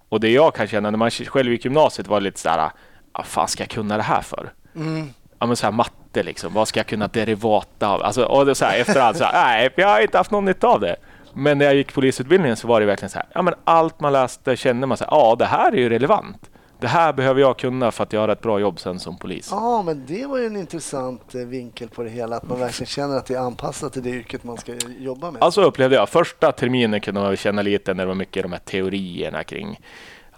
Och 0.09 0.21
det 0.21 0.31
jag 0.31 0.55
kan 0.55 0.67
känna 0.67 0.91
när 0.91 0.99
man 0.99 1.11
själv 1.11 1.53
gick 1.53 1.65
gymnasiet 1.65 2.09
var 2.09 2.21
lite 2.21 2.41
så 2.41 2.49
här, 2.49 2.59
vad 2.59 2.71
ah, 3.13 3.23
fan 3.23 3.49
ska 3.49 3.63
jag 3.63 3.71
kunna 3.71 3.97
det 3.97 4.03
här 4.03 4.23
för? 4.23 4.53
Mm. 4.77 5.09
Ja 5.39 5.47
men 5.47 5.57
så 5.57 5.67
här 5.67 5.73
matte 5.73 6.23
liksom, 6.23 6.55
vad 6.55 6.69
ska 6.69 6.81
jag 6.81 6.87
kunna 6.87 7.09
derivata 7.09 7.89
av? 7.89 8.03
Alltså, 8.03 8.25
och 8.25 8.47
det 8.47 8.55
så 8.55 8.65
här, 8.65 8.81
efterhand 8.81 9.17
så 9.17 9.25
här, 9.25 9.33
nej, 9.33 9.71
jag 9.77 9.89
har 9.89 10.01
inte 10.01 10.19
haft 10.19 10.31
någon 10.31 10.45
nytta 10.45 10.67
av 10.67 10.81
det. 10.81 10.97
Men 11.35 11.59
när 11.59 11.65
jag 11.65 11.75
gick 11.75 11.95
polisutbildningen 11.95 12.57
så 12.57 12.69
var 12.69 12.81
det 12.81 12.87
verkligen 12.87 13.11
så 13.11 13.19
här, 13.19 13.27
ja 13.33 13.43
men 13.43 13.55
allt 13.65 14.01
man 14.01 14.13
läste 14.13 14.57
kände 14.57 14.87
man 14.87 14.97
så 14.97 15.05
här, 15.05 15.11
ja 15.11 15.37
det 15.39 15.47
här 15.47 15.73
är 15.73 15.77
ju 15.77 15.89
relevant 15.89 16.51
det 16.83 16.89
här 16.89 17.13
behöver 17.13 17.41
jag 17.41 17.59
kunna 17.59 17.91
för 17.91 18.03
att 18.03 18.13
göra 18.13 18.33
ett 18.33 18.41
bra 18.41 18.61
jobb 18.61 18.81
sen 18.81 19.01
som 19.01 19.19
polis. 19.19 19.49
Ja, 19.51 19.83
men 19.83 20.07
det 20.07 20.27
var 20.27 20.39
ju 20.39 20.47
en 20.47 20.57
intressant 20.57 21.35
eh, 21.35 21.41
vinkel 21.41 21.89
på 21.89 22.03
det 22.03 22.11
hela, 22.11 22.37
att 22.37 22.49
man 22.49 22.59
verkligen 22.59 22.87
känner 22.87 23.17
att 23.17 23.27
det 23.27 23.35
är 23.35 23.39
anpassat 23.39 23.93
till 23.93 24.03
det 24.03 24.11
yrket 24.11 24.45
man 24.45 24.57
ska 24.57 24.75
jobba 24.99 25.31
med. 25.31 25.43
Alltså 25.43 25.63
upplevde 25.63 25.97
jag, 25.97 26.09
första 26.09 26.53
terminen 26.53 27.01
kunde 27.01 27.21
man 27.21 27.37
känna 27.37 27.63
lite 27.63 27.95
när 27.95 28.05
det 28.05 28.09
var 28.09 28.15
mycket 28.15 28.43
de 28.43 28.53
här 28.53 28.61
teorierna 28.65 29.45
kring 29.45 29.81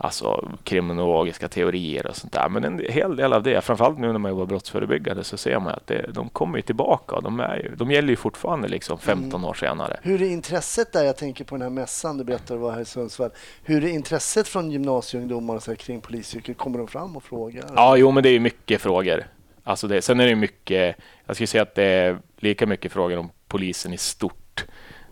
alltså 0.05 0.49
kriminologiska 0.65 1.49
teorier 1.49 2.07
och 2.07 2.17
sånt 2.17 2.33
där. 2.33 2.49
Men 2.49 2.65
en 2.65 2.81
hel 2.89 3.17
del 3.17 3.33
av 3.33 3.43
det, 3.43 3.61
framförallt 3.61 3.99
nu 3.99 4.13
när 4.13 4.19
man 4.19 4.31
jobbar 4.31 4.47
brottsförebyggande, 4.47 5.25
så 5.25 5.37
ser 5.37 5.59
man 5.59 5.75
att 5.75 5.87
det, 5.87 6.11
de 6.13 6.29
kommer 6.29 6.61
tillbaka. 6.61 7.21
De, 7.21 7.41
är 7.41 7.57
ju, 7.57 7.75
de 7.77 7.91
gäller 7.91 8.09
ju 8.09 8.17
fortfarande 8.17 8.69
liksom 8.69 8.99
15 8.99 9.41
mm. 9.41 9.45
år 9.45 9.55
senare. 9.55 10.01
Hur 10.03 10.23
är 10.23 10.29
intresset 10.29 10.93
där? 10.93 11.05
Jag 11.05 11.17
tänker 11.17 11.45
på 11.45 11.55
den 11.55 11.63
här 11.63 11.71
mässan 11.71 12.19
du 12.19 12.25
berättade 12.25 12.61
var 12.61 12.73
här 12.73 12.81
i 12.81 12.85
Sundsvall. 12.85 13.31
Hur 13.63 13.85
är 13.85 13.89
intresset 13.89 14.49
från 14.49 14.71
gymnasieungdomar 14.71 15.59
så 15.59 15.71
här, 15.71 15.77
kring 15.77 16.01
polisyrket? 16.01 16.59
Kommer 16.59 16.79
de 16.79 16.89
fram 16.89 17.17
och 17.17 17.23
frågar? 17.23 17.65
Ja, 17.77 17.97
jo, 17.97 18.11
men 18.11 18.23
det 18.23 18.29
är 18.29 18.41
mycket 18.41 18.81
frågor. 18.81 19.25
Alltså 19.65 19.89
det, 19.89 20.03
sen 20.03 20.21
är 20.21 20.27
det 20.27 20.35
mycket, 20.35 20.97
jag 21.27 21.37
skulle 21.37 21.47
säga 21.47 21.63
att 21.63 21.75
det 21.75 21.85
är 21.85 22.19
lika 22.37 22.67
mycket 22.67 22.93
frågor 22.93 23.19
om 23.19 23.31
polisen 23.49 23.93
i 23.93 23.99
stort. 23.99 24.65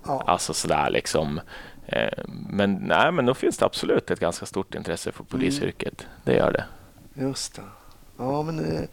Ja. 0.07 0.23
Alltså 0.27 0.55
sådär 0.55 0.91
liksom. 0.91 1.41
Eh, 1.87 2.25
men 2.49 2.75
nej, 2.75 3.13
men 3.13 3.27
då 3.27 3.35
finns 3.35 3.59
det 3.59 3.65
absolut 3.65 4.11
ett 4.11 4.21
ganska 4.21 4.47
stort 4.47 4.75
intresse 4.75 5.13
för 5.13 5.25
polisyrket. 5.25 6.01
Mm. 6.01 6.13
Det 6.25 6.35
gör 6.35 6.53
det. 6.53 6.65
Just 7.23 7.55
det. 7.55 7.63
Ja, 8.17 8.43
men 8.43 8.57
det, 8.57 8.89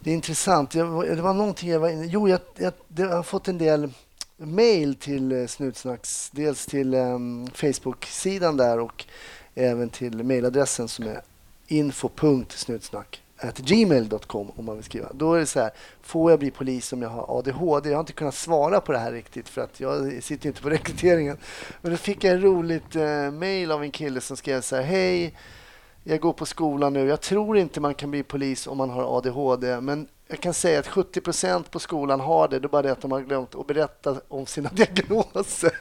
det 0.00 0.10
är 0.10 0.14
intressant. 0.14 0.74
Jag, 0.74 1.16
det 1.16 1.22
var 1.22 1.34
någonting 1.34 1.70
jag 1.70 1.80
var 1.80 1.88
inne 1.88 2.06
Jo, 2.06 2.28
jag, 2.28 2.40
jag, 2.56 2.72
jag 2.96 3.08
har 3.08 3.22
fått 3.22 3.48
en 3.48 3.58
del 3.58 3.92
mail 4.36 4.94
till 4.94 5.32
eh, 5.32 5.46
Snutsnacks. 5.46 6.30
Dels 6.30 6.66
till 6.66 6.94
um, 6.94 7.46
Facebook-sidan 7.54 8.56
där 8.56 8.78
och 8.78 9.04
även 9.54 9.90
till 9.90 10.24
mailadressen 10.24 10.88
som 10.88 11.06
är 11.06 11.22
info.snutsnack 11.66 13.22
gmail.com 13.56 14.50
om 14.56 14.64
man 14.64 14.74
vill 14.74 14.84
skriva. 14.84 15.08
Då 15.12 15.34
är 15.34 15.40
det 15.40 15.46
så 15.46 15.60
här, 15.60 15.70
får 16.02 16.30
jag 16.30 16.38
bli 16.38 16.50
polis 16.50 16.92
om 16.92 17.02
jag 17.02 17.08
har 17.08 17.38
ADHD? 17.38 17.88
Jag 17.88 17.96
har 17.96 18.00
inte 18.00 18.12
kunnat 18.12 18.34
svara 18.34 18.80
på 18.80 18.92
det 18.92 18.98
här 18.98 19.12
riktigt 19.12 19.48
för 19.48 19.60
att 19.60 19.80
jag 19.80 20.22
sitter 20.22 20.48
inte 20.48 20.62
på 20.62 20.70
rekryteringen. 20.70 21.36
Men 21.80 21.92
då 21.92 21.96
fick 21.96 22.24
jag 22.24 22.34
en 22.34 22.42
roligt 22.42 22.96
eh, 22.96 23.30
mail 23.30 23.72
av 23.72 23.82
en 23.82 23.90
kille 23.90 24.20
som 24.20 24.36
skrev 24.36 24.60
så 24.60 24.76
här, 24.76 24.82
hej, 24.82 25.34
jag 26.04 26.20
går 26.20 26.32
på 26.32 26.46
skolan 26.46 26.92
nu. 26.92 27.08
Jag 27.08 27.20
tror 27.20 27.58
inte 27.58 27.80
man 27.80 27.94
kan 27.94 28.10
bli 28.10 28.22
polis 28.22 28.66
om 28.66 28.78
man 28.78 28.90
har 28.90 29.18
ADHD, 29.18 29.80
men 29.80 30.08
jag 30.30 30.40
kan 30.40 30.54
säga 30.54 30.80
att 30.80 30.88
70 30.88 31.20
procent 31.20 31.70
på 31.70 31.78
skolan 31.78 32.20
har 32.20 32.48
det. 32.48 32.58
Det 32.58 32.66
är 32.66 32.68
bara 32.68 32.82
det 32.82 32.92
att 32.92 33.00
de 33.00 33.12
har 33.12 33.20
glömt 33.20 33.54
att 33.54 33.66
berätta 33.66 34.16
om 34.28 34.46
sina 34.46 34.70
diagnoser. 34.72 35.72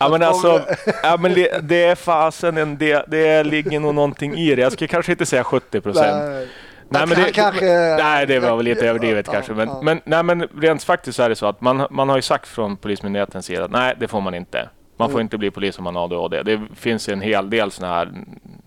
Ja, 0.00 0.08
men 0.08 0.22
alltså, 0.22 0.64
ja, 1.02 1.16
men 1.20 1.34
det, 1.34 1.68
det 1.68 1.84
är 1.84 1.94
fasen 1.94 2.56
en 2.56 2.78
det, 2.78 3.04
det 3.08 3.44
ligger 3.44 3.80
nog 3.80 3.94
någonting 3.94 4.34
i 4.34 4.54
det. 4.54 4.62
Jag 4.62 4.72
skulle 4.72 4.88
kanske 4.88 5.12
inte 5.12 5.26
säga 5.26 5.44
70 5.44 5.80
procent. 5.80 6.48
Nej, 6.92 7.06
men 7.06 7.24
det, 7.24 7.32
kanske, 7.32 7.96
nej, 7.98 8.26
det 8.26 8.40
var 8.40 8.56
väl 8.56 8.64
lite 8.64 8.88
överdrivet 8.88 9.26
ja, 9.26 9.32
kanske. 9.32 9.52
Men, 9.52 9.68
ja. 9.68 9.80
men, 9.82 10.00
nej, 10.04 10.22
men 10.22 10.42
rent 10.42 10.84
faktiskt 10.84 11.16
så 11.16 11.22
är 11.22 11.28
det 11.28 11.36
så 11.36 11.46
att 11.46 11.60
man, 11.60 11.86
man 11.90 12.08
har 12.08 12.16
ju 12.16 12.22
sagt 12.22 12.48
från 12.48 12.76
Polismyndighetens 12.76 13.46
sida 13.46 13.64
att 13.64 13.70
nej, 13.70 13.94
det 13.98 14.08
får 14.08 14.20
man 14.20 14.34
inte. 14.34 14.68
Man 14.96 15.08
får 15.08 15.18
mm. 15.18 15.24
inte 15.24 15.38
bli 15.38 15.50
polis 15.50 15.78
om 15.78 15.84
man 15.84 15.96
har 15.96 16.04
ADHD. 16.04 16.42
Det 16.42 16.60
finns 16.74 17.08
en 17.08 17.20
hel 17.20 17.50
del 17.50 17.70
sådana 17.70 17.94
här 17.94 18.12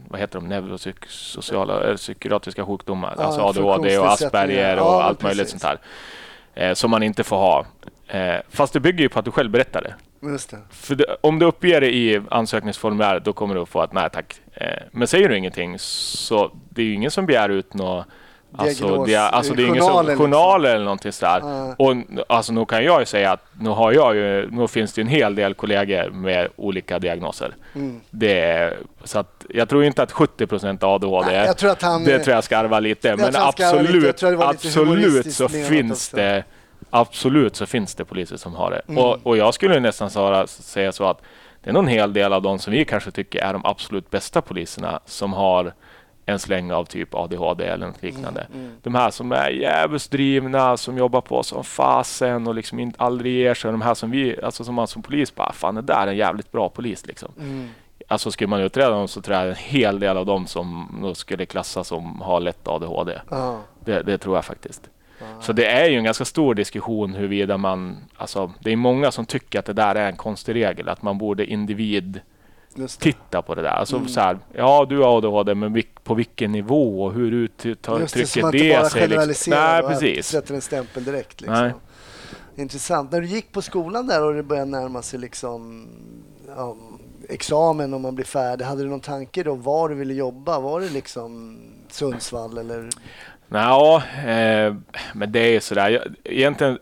vad 0.09 0.19
heter 0.19 0.39
de, 0.39 0.47
neuropsykiatriska 0.47 1.89
eh, 1.89 1.95
psykiatriska 1.95 2.65
sjukdomar. 2.65 3.15
Ja, 3.17 3.23
alltså 3.23 3.41
ADHD 3.41 3.97
och 3.97 4.11
Asperger 4.11 4.79
och 4.79 5.03
allt 5.03 5.19
precis. 5.19 5.37
möjligt 5.37 5.49
sånt 5.49 5.63
här. 5.63 5.79
Eh, 6.53 6.73
som 6.73 6.91
man 6.91 7.03
inte 7.03 7.23
får 7.23 7.37
ha. 7.37 7.65
Eh, 8.07 8.35
fast 8.49 8.73
det 8.73 8.79
bygger 8.79 8.99
ju 8.99 9.09
på 9.09 9.19
att 9.19 9.25
du 9.25 9.31
själv 9.31 9.51
berättar 9.51 9.81
det. 9.81 9.95
För 10.69 10.95
det, 10.95 11.05
om 11.21 11.39
du 11.39 11.45
uppger 11.45 11.81
det 11.81 11.95
i 11.95 12.21
ansökningsformuläret 12.29 13.25
då 13.25 13.33
kommer 13.33 13.55
du 13.55 13.61
att 13.61 13.69
få 13.69 13.81
att 13.81 13.93
nej 13.93 14.09
tack. 14.13 14.35
Eh, 14.53 14.67
men 14.91 15.07
säger 15.07 15.29
du 15.29 15.37
ingenting 15.37 15.79
så 15.79 16.51
det 16.69 16.81
är 16.81 16.85
ju 16.85 16.93
ingen 16.93 17.11
som 17.11 17.25
begär 17.25 17.49
ut 17.49 17.73
något 17.73 18.05
Alltså, 18.57 19.05
det, 19.05 19.15
alltså 19.15 19.53
det 19.53 19.63
är 19.63 19.67
ingen 19.67 19.83
som, 19.83 20.05
liksom. 20.05 20.25
journaler 20.25 20.75
eller 20.75 20.83
någonting 20.83 21.11
sådär. 21.11 21.39
Uh. 21.39 21.73
Och 21.77 21.95
alltså 22.27 22.53
nu 22.53 22.65
kan 22.65 22.83
jag 22.83 22.99
ju 22.99 23.05
säga 23.05 23.31
att 23.31 23.45
nu 23.59 23.69
har 23.69 23.91
jag 23.91 24.15
ju, 24.15 24.49
nu 24.51 24.67
finns 24.67 24.93
det 24.93 25.01
en 25.01 25.07
hel 25.07 25.35
del 25.35 25.53
kollegor 25.53 26.09
med 26.09 26.47
olika 26.55 26.99
diagnoser. 26.99 27.55
Mm. 27.75 28.01
Det 28.09 28.73
så 29.03 29.19
att 29.19 29.45
jag 29.49 29.69
tror 29.69 29.83
inte 29.83 30.03
att 30.03 30.11
70 30.11 30.47
procent 30.47 30.83
ADHD, 30.83 31.31
Nej, 31.31 31.45
jag 31.45 31.57
tror 31.57 31.71
att 31.71 31.81
han, 31.81 32.03
det 32.03 32.19
tror 32.19 32.35
jag 32.35 32.43
skarvar 32.43 32.81
lite. 32.81 33.15
Men 33.15 33.35
absolut, 33.35 34.23
absolut 34.23 35.33
så 35.33 35.49
finns 35.49 36.09
det 36.09 36.43
Absolut 36.95 37.55
så 37.55 37.65
finns 37.65 37.95
det 37.95 38.05
poliser 38.05 38.37
som 38.37 38.55
har 38.55 38.71
det. 38.71 38.81
Mm. 38.87 39.03
Och, 39.03 39.19
och 39.23 39.37
jag 39.37 39.53
skulle 39.53 39.79
nästan 39.79 40.09
säga 40.47 40.91
så 40.91 41.05
att 41.05 41.21
det 41.63 41.69
är 41.69 41.73
nog 41.73 41.83
en 41.83 41.89
hel 41.89 42.13
del 42.13 42.33
av 42.33 42.41
dem 42.41 42.59
som 42.59 42.73
vi 42.73 42.85
kanske 42.85 43.11
tycker 43.11 43.39
är 43.39 43.53
de 43.53 43.65
absolut 43.65 44.09
bästa 44.09 44.41
poliserna 44.41 44.99
som 45.05 45.33
har 45.33 45.73
en 46.25 46.39
släng 46.39 46.71
av 46.71 46.85
typ 46.85 47.15
ADHD 47.15 47.65
eller 47.65 47.87
något 47.87 48.03
liknande. 48.03 48.41
Mm, 48.41 48.65
mm. 48.65 48.77
De 48.83 48.95
här 48.95 49.11
som 49.11 49.31
är 49.31 49.49
jävligt 49.49 50.11
drivna, 50.11 50.77
som 50.77 50.97
jobbar 50.97 51.21
på 51.21 51.43
som 51.43 51.63
fasen 51.63 52.47
och 52.47 52.55
liksom 52.55 52.79
inte, 52.79 53.03
aldrig 53.03 53.33
ger 53.33 53.53
sig. 53.53 53.71
De 53.71 53.81
här 53.81 53.93
som 53.93 54.11
vi, 54.11 54.41
alltså 54.43 54.63
som 54.63 54.75
man 54.75 54.87
som 54.87 55.01
polis 55.01 55.35
bara, 55.35 55.51
fan 55.51 55.75
det 55.75 55.81
där 55.81 56.03
är 56.03 56.07
en 56.07 56.17
jävligt 56.17 56.51
bra 56.51 56.69
polis 56.69 57.05
liksom. 57.05 57.31
Mm. 57.39 57.69
Alltså 58.07 58.31
skulle 58.31 58.47
man 58.47 58.61
utreda 58.61 58.89
dem 58.89 59.07
så 59.07 59.21
tror 59.21 59.37
jag 59.37 59.49
en 59.49 59.55
hel 59.55 59.99
del 59.99 60.17
av 60.17 60.25
dem 60.25 60.47
som 60.47 61.13
skulle 61.15 61.45
klassas 61.45 61.87
som 61.87 62.21
har 62.21 62.39
lätt 62.39 62.67
ADHD. 62.67 63.19
Det, 63.85 64.01
det, 64.01 64.17
tror 64.17 64.35
jag 64.37 64.45
faktiskt. 64.45 64.89
Så 65.41 65.53
det 65.53 65.65
är 65.65 65.89
ju 65.89 65.97
en 65.97 66.03
ganska 66.03 66.25
stor 66.25 66.55
diskussion 66.55 67.13
huruvida 67.13 67.57
man, 67.57 67.97
alltså 68.17 68.51
det 68.59 68.71
är 68.71 68.75
många 68.75 69.11
som 69.11 69.25
tycker 69.25 69.59
att 69.59 69.65
det 69.65 69.73
där 69.73 69.95
är 69.95 70.09
en 70.09 70.15
konstig 70.15 70.55
regel, 70.55 70.89
att 70.89 71.01
man 71.01 71.17
borde 71.17 71.45
individ 71.45 72.21
titta 72.99 73.41
på 73.41 73.55
det 73.55 73.61
där. 73.61 73.69
Alltså 73.69 73.95
mm. 73.95 74.07
så 74.07 74.19
här, 74.19 74.39
ja 74.53 74.85
du 74.89 74.99
har 74.99 75.17
ADHD 75.17 75.55
men 75.55 75.83
på 76.03 76.13
vilken 76.13 76.51
nivå 76.51 77.03
och 77.03 77.13
hur 77.13 77.31
uttrycker 77.31 77.99
det, 77.99 78.07
sig? 78.07 78.27
Så 78.27 78.39
man 78.39 78.55
inte 78.55 78.69
bara 78.69 78.89
generaliserar 78.89 79.27
liksom. 79.27 79.53
Nej, 79.53 79.81
precis. 79.81 80.27
sätter 80.27 80.55
en 80.55 80.61
stämpel 80.61 81.03
direkt. 81.03 81.41
Liksom. 81.41 81.59
Nej. 81.59 81.73
Intressant. 82.55 83.11
När 83.11 83.21
du 83.21 83.27
gick 83.27 83.51
på 83.51 83.61
skolan 83.61 84.07
där 84.07 84.23
och 84.23 84.33
det 84.33 84.43
började 84.43 84.71
närma 84.71 85.01
sig 85.01 85.19
liksom, 85.19 85.87
ja, 86.47 86.75
examen 87.29 87.93
och 87.93 88.01
man 88.01 88.15
blir 88.15 88.25
färdig. 88.25 88.65
Hade 88.65 88.83
du 88.83 88.89
någon 88.89 88.99
tanke 88.99 89.43
då 89.43 89.53
var 89.53 89.89
du 89.89 89.95
ville 89.95 90.13
jobba? 90.13 90.59
Var 90.59 90.81
det 90.81 90.89
liksom 90.89 91.59
Sundsvall 91.89 92.57
eller? 92.57 92.89
Ja, 93.49 94.03
eh, 94.27 94.75
men 95.13 95.31
det 95.31 95.39
är 95.39 95.59
sådär. 95.59 96.07
Egentligen 96.23 96.79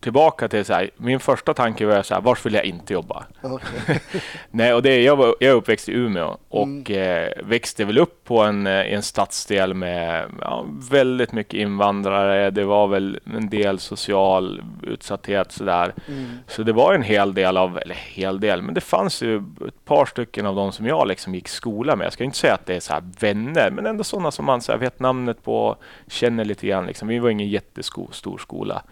tillbaka 0.00 0.48
till 0.48 0.64
så 0.64 0.72
här, 0.72 0.90
min 0.96 1.20
första 1.20 1.54
tanke 1.54 1.86
var 1.86 2.02
så 2.02 2.14
här, 2.14 2.20
var 2.20 2.38
vill 2.44 2.54
jag 2.54 2.64
inte 2.64 2.92
jobba? 2.92 3.24
Okay. 3.42 3.98
Nej, 4.50 4.74
och 4.74 4.82
det, 4.82 5.02
jag, 5.02 5.16
var, 5.16 5.34
jag 5.40 5.50
är 5.50 5.54
uppväxt 5.54 5.88
i 5.88 5.92
Umeå 5.92 6.36
och 6.48 6.90
mm. 6.90 7.24
eh, 7.24 7.28
växte 7.44 7.84
väl 7.84 7.98
upp 7.98 8.24
på 8.24 8.42
en, 8.42 8.66
eh, 8.66 8.92
en 8.94 9.02
stadsdel 9.02 9.74
med 9.74 10.30
ja, 10.40 10.66
väldigt 10.90 11.32
mycket 11.32 11.54
invandrare. 11.54 12.50
Det 12.50 12.64
var 12.64 12.86
väl 12.86 13.20
en 13.34 13.50
del 13.50 13.78
social 13.78 14.62
utsatthet 14.82 15.52
sådär. 15.52 15.94
Mm. 16.08 16.30
Så 16.46 16.62
det 16.62 16.72
var 16.72 16.94
en 16.94 17.02
hel 17.02 17.34
del 17.34 17.56
av, 17.56 17.78
eller 17.78 17.94
hel 17.94 18.40
del, 18.40 18.62
men 18.62 18.74
det 18.74 18.80
fanns 18.80 19.22
ju 19.22 19.36
ett 19.68 19.84
par 19.84 20.06
stycken 20.06 20.46
av 20.46 20.54
dem 20.54 20.72
som 20.72 20.86
jag 20.86 21.08
liksom 21.08 21.34
gick 21.34 21.48
skola 21.48 21.96
med. 21.96 22.04
Jag 22.04 22.12
ska 22.12 22.24
inte 22.24 22.38
säga 22.38 22.54
att 22.54 22.66
det 22.66 22.76
är 22.76 22.80
så 22.80 22.92
här 22.92 23.02
vänner, 23.20 23.70
men 23.70 23.86
ändå 23.86 24.04
sådana 24.04 24.30
som 24.30 24.44
man 24.44 24.60
så 24.60 24.72
här, 24.72 24.78
vet 24.78 25.00
namnet 25.00 25.42
på, 25.42 25.76
känner 26.08 26.44
lite 26.44 26.66
grann. 26.66 26.86
Liksom. 26.86 27.08
Vi 27.08 27.18
var 27.18 27.30
ingen 27.30 27.48
jättestor 27.48 28.38
skola 28.38 28.82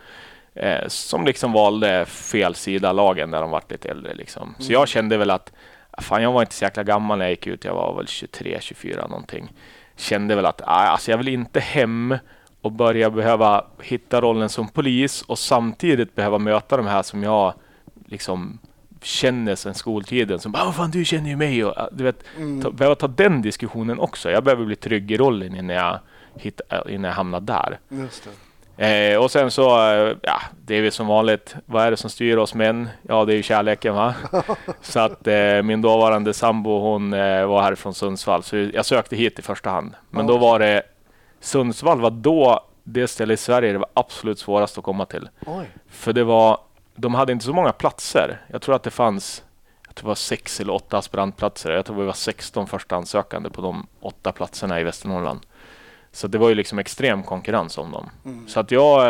eh, 0.59 0.88
som 0.88 1.27
liksom 1.27 1.53
valde 1.53 2.07
fel 2.07 2.55
sida 2.55 2.92
lagen 2.92 3.31
när 3.31 3.40
de 3.40 3.51
var 3.51 3.62
lite 3.68 3.88
äldre. 3.88 4.14
Liksom. 4.14 4.55
Så 4.59 4.73
jag 4.73 4.88
kände 4.88 5.16
väl 5.16 5.31
att 5.31 5.53
fan, 5.99 6.23
jag 6.23 6.33
var 6.33 6.42
inte 6.42 6.55
så 6.55 6.64
jäkla 6.64 6.83
gammal 6.83 7.18
när 7.18 7.25
jag 7.25 7.31
gick 7.31 7.47
ut. 7.47 7.64
Jag 7.64 7.75
var 7.75 7.97
väl 7.97 8.07
23, 8.07 8.59
24 8.61 9.07
någonting. 9.07 9.53
Kände 9.97 10.35
väl 10.35 10.47
att 10.47 10.62
alltså, 10.62 11.11
jag 11.11 11.18
vill 11.18 11.29
inte 11.29 11.61
hem 11.61 12.18
och 12.61 12.73
börja 12.73 13.11
behöva 13.11 13.64
hitta 13.83 14.21
rollen 14.21 14.49
som 14.49 14.68
polis 14.68 15.23
och 15.23 15.38
samtidigt 15.38 16.14
behöva 16.14 16.38
möta 16.38 16.77
de 16.77 16.87
här 16.87 17.03
som 17.03 17.23
jag 17.23 17.55
liksom 18.07 18.59
känner 19.03 19.55
sen 19.55 19.75
skoltiden 19.75 20.38
som 20.38 20.53
bara 20.53 20.73
fan 20.73 20.90
du 20.90 21.05
känner 21.05 21.31
ju 21.31 21.37
mig 21.37 21.64
och 21.64 21.88
du 21.92 22.05
vet, 22.05 22.25
mm. 22.37 22.62
ta, 22.62 22.71
behöva 22.71 22.94
ta 22.94 23.09
den 23.09 23.42
diskussionen 23.42 24.01
också. 24.01 24.31
Jag 24.31 24.44
behöver 24.44 24.64
bli 24.64 24.77
trygg 24.77 25.11
i 25.11 25.16
rollen 25.16 25.57
innan 25.57 25.77
jag, 25.77 25.99
hitta, 26.37 26.90
innan 26.90 27.09
jag 27.09 27.16
hamnar 27.16 27.40
där. 27.40 27.79
Eh, 28.79 29.17
och 29.17 29.31
sen 29.31 29.51
så, 29.51 29.93
eh, 29.93 30.17
ja, 30.23 30.41
det 30.64 30.75
är 30.75 30.83
väl 30.83 30.93
som 30.93 31.07
vanligt. 31.07 31.57
Vad 31.67 31.85
är 31.85 31.91
det 31.91 31.97
som 31.97 32.11
styr 32.11 32.37
oss 32.37 32.55
män? 32.55 32.88
Ja, 33.03 33.25
det 33.25 33.33
är 33.33 33.37
ju 33.37 33.43
kärleken 33.43 33.95
va. 33.95 34.14
så 34.81 35.01
att 35.01 35.27
eh, 35.27 35.62
min 35.62 35.83
dåvarande 35.83 36.35
sambo 36.35 36.81
hon 36.81 37.12
eh, 37.12 37.47
var 37.47 37.62
här 37.62 37.75
från 37.75 37.95
Sundsvall, 37.95 38.43
så 38.43 38.57
jag 38.57 38.87
sökte 38.87 39.17
hit 39.17 39.38
i 39.38 39.43
första 39.43 39.71
hand. 39.71 39.95
Men 40.11 40.27
då 40.27 40.38
var 40.38 40.59
det 40.59 40.83
Sundsvall 41.41 42.01
var 42.01 42.11
då 42.11 42.64
det 42.85 43.09
ställe 43.09 43.35
i 43.35 43.37
Sverige 43.37 43.73
det 43.73 43.79
var 43.79 43.88
absolut 43.95 44.38
svårast 44.38 44.79
att 44.79 44.85
komma 44.85 45.05
till. 45.05 45.29
Oj. 45.47 45.67
För 45.88 46.12
det 46.12 46.25
var, 46.25 46.59
de 46.97 47.14
hade 47.14 47.33
inte 47.33 47.45
så 47.45 47.53
många 47.53 47.73
platser. 47.73 48.41
Jag 48.49 48.62
tror 48.62 48.75
att 48.75 48.83
det 48.83 48.91
fanns 48.91 49.45
jag 49.87 49.95
tror 49.95 50.07
det 50.07 50.11
var 50.11 50.14
sex 50.14 50.61
eller 50.61 50.75
åtta 50.75 50.99
aspirantplatser. 50.99 51.71
Jag 51.71 51.87
tror 51.87 51.97
vi 51.97 52.07
var 52.07 52.12
16 52.12 52.67
första 52.67 52.97
ansökande 52.97 53.51
på 53.51 53.61
de 53.61 53.87
åtta 54.01 54.33
platserna 54.33 54.81
i 54.81 54.85
Västernorrland. 54.85 55.41
Så 56.19 56.27
det 56.27 56.39
var 56.39 56.49
ju 56.49 56.55
liksom 56.55 56.79
extrem 56.79 57.23
konkurrens 57.23 57.79
om 57.79 57.93
dem. 57.93 58.11
Mm. 58.25 58.49
Så 58.49 58.61
att 58.61 58.71
jag 58.71 59.01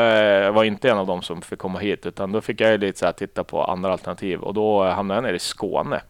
eh, 0.44 0.52
var 0.52 0.64
inte 0.64 0.90
en 0.90 0.98
av 0.98 1.06
dem 1.06 1.22
som 1.22 1.42
fick 1.42 1.58
komma 1.58 1.78
hit, 1.78 2.06
utan 2.06 2.32
då 2.32 2.40
fick 2.40 2.60
jag 2.60 2.80
lite 2.80 2.98
så 2.98 3.06
här 3.06 3.12
titta 3.12 3.44
på 3.44 3.64
andra 3.64 3.92
alternativ 3.92 4.40
och 4.40 4.54
då 4.54 4.84
hamnade 4.84 5.16
jag 5.18 5.22
nere 5.22 5.36
i 5.36 5.38
Skåne. 5.38 6.00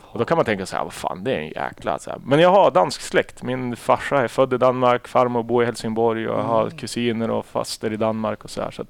Och 0.00 0.18
då 0.18 0.24
kan 0.24 0.36
man 0.36 0.44
tänka 0.44 0.66
så 0.66 0.76
här, 0.76 0.84
vad 0.84 0.92
fan 0.92 1.24
det 1.24 1.32
är 1.32 1.38
en 1.38 1.48
jäkla... 1.48 1.98
Så 1.98 2.10
här. 2.10 2.18
Men 2.24 2.40
jag 2.40 2.50
har 2.50 2.70
dansk 2.70 3.00
släkt. 3.00 3.42
Min 3.42 3.76
farsa 3.76 4.22
är 4.22 4.28
född 4.28 4.52
i 4.52 4.58
Danmark, 4.58 5.08
farmor 5.08 5.42
bor 5.42 5.62
i 5.62 5.66
Helsingborg 5.66 6.28
och 6.28 6.38
jag 6.38 6.44
har 6.44 6.62
mm. 6.62 6.78
kusiner 6.78 7.30
och 7.30 7.46
faster 7.46 7.92
i 7.92 7.96
Danmark 7.96 8.44
och 8.44 8.50
så 8.50 8.62
här. 8.62 8.70
Så 8.70 8.84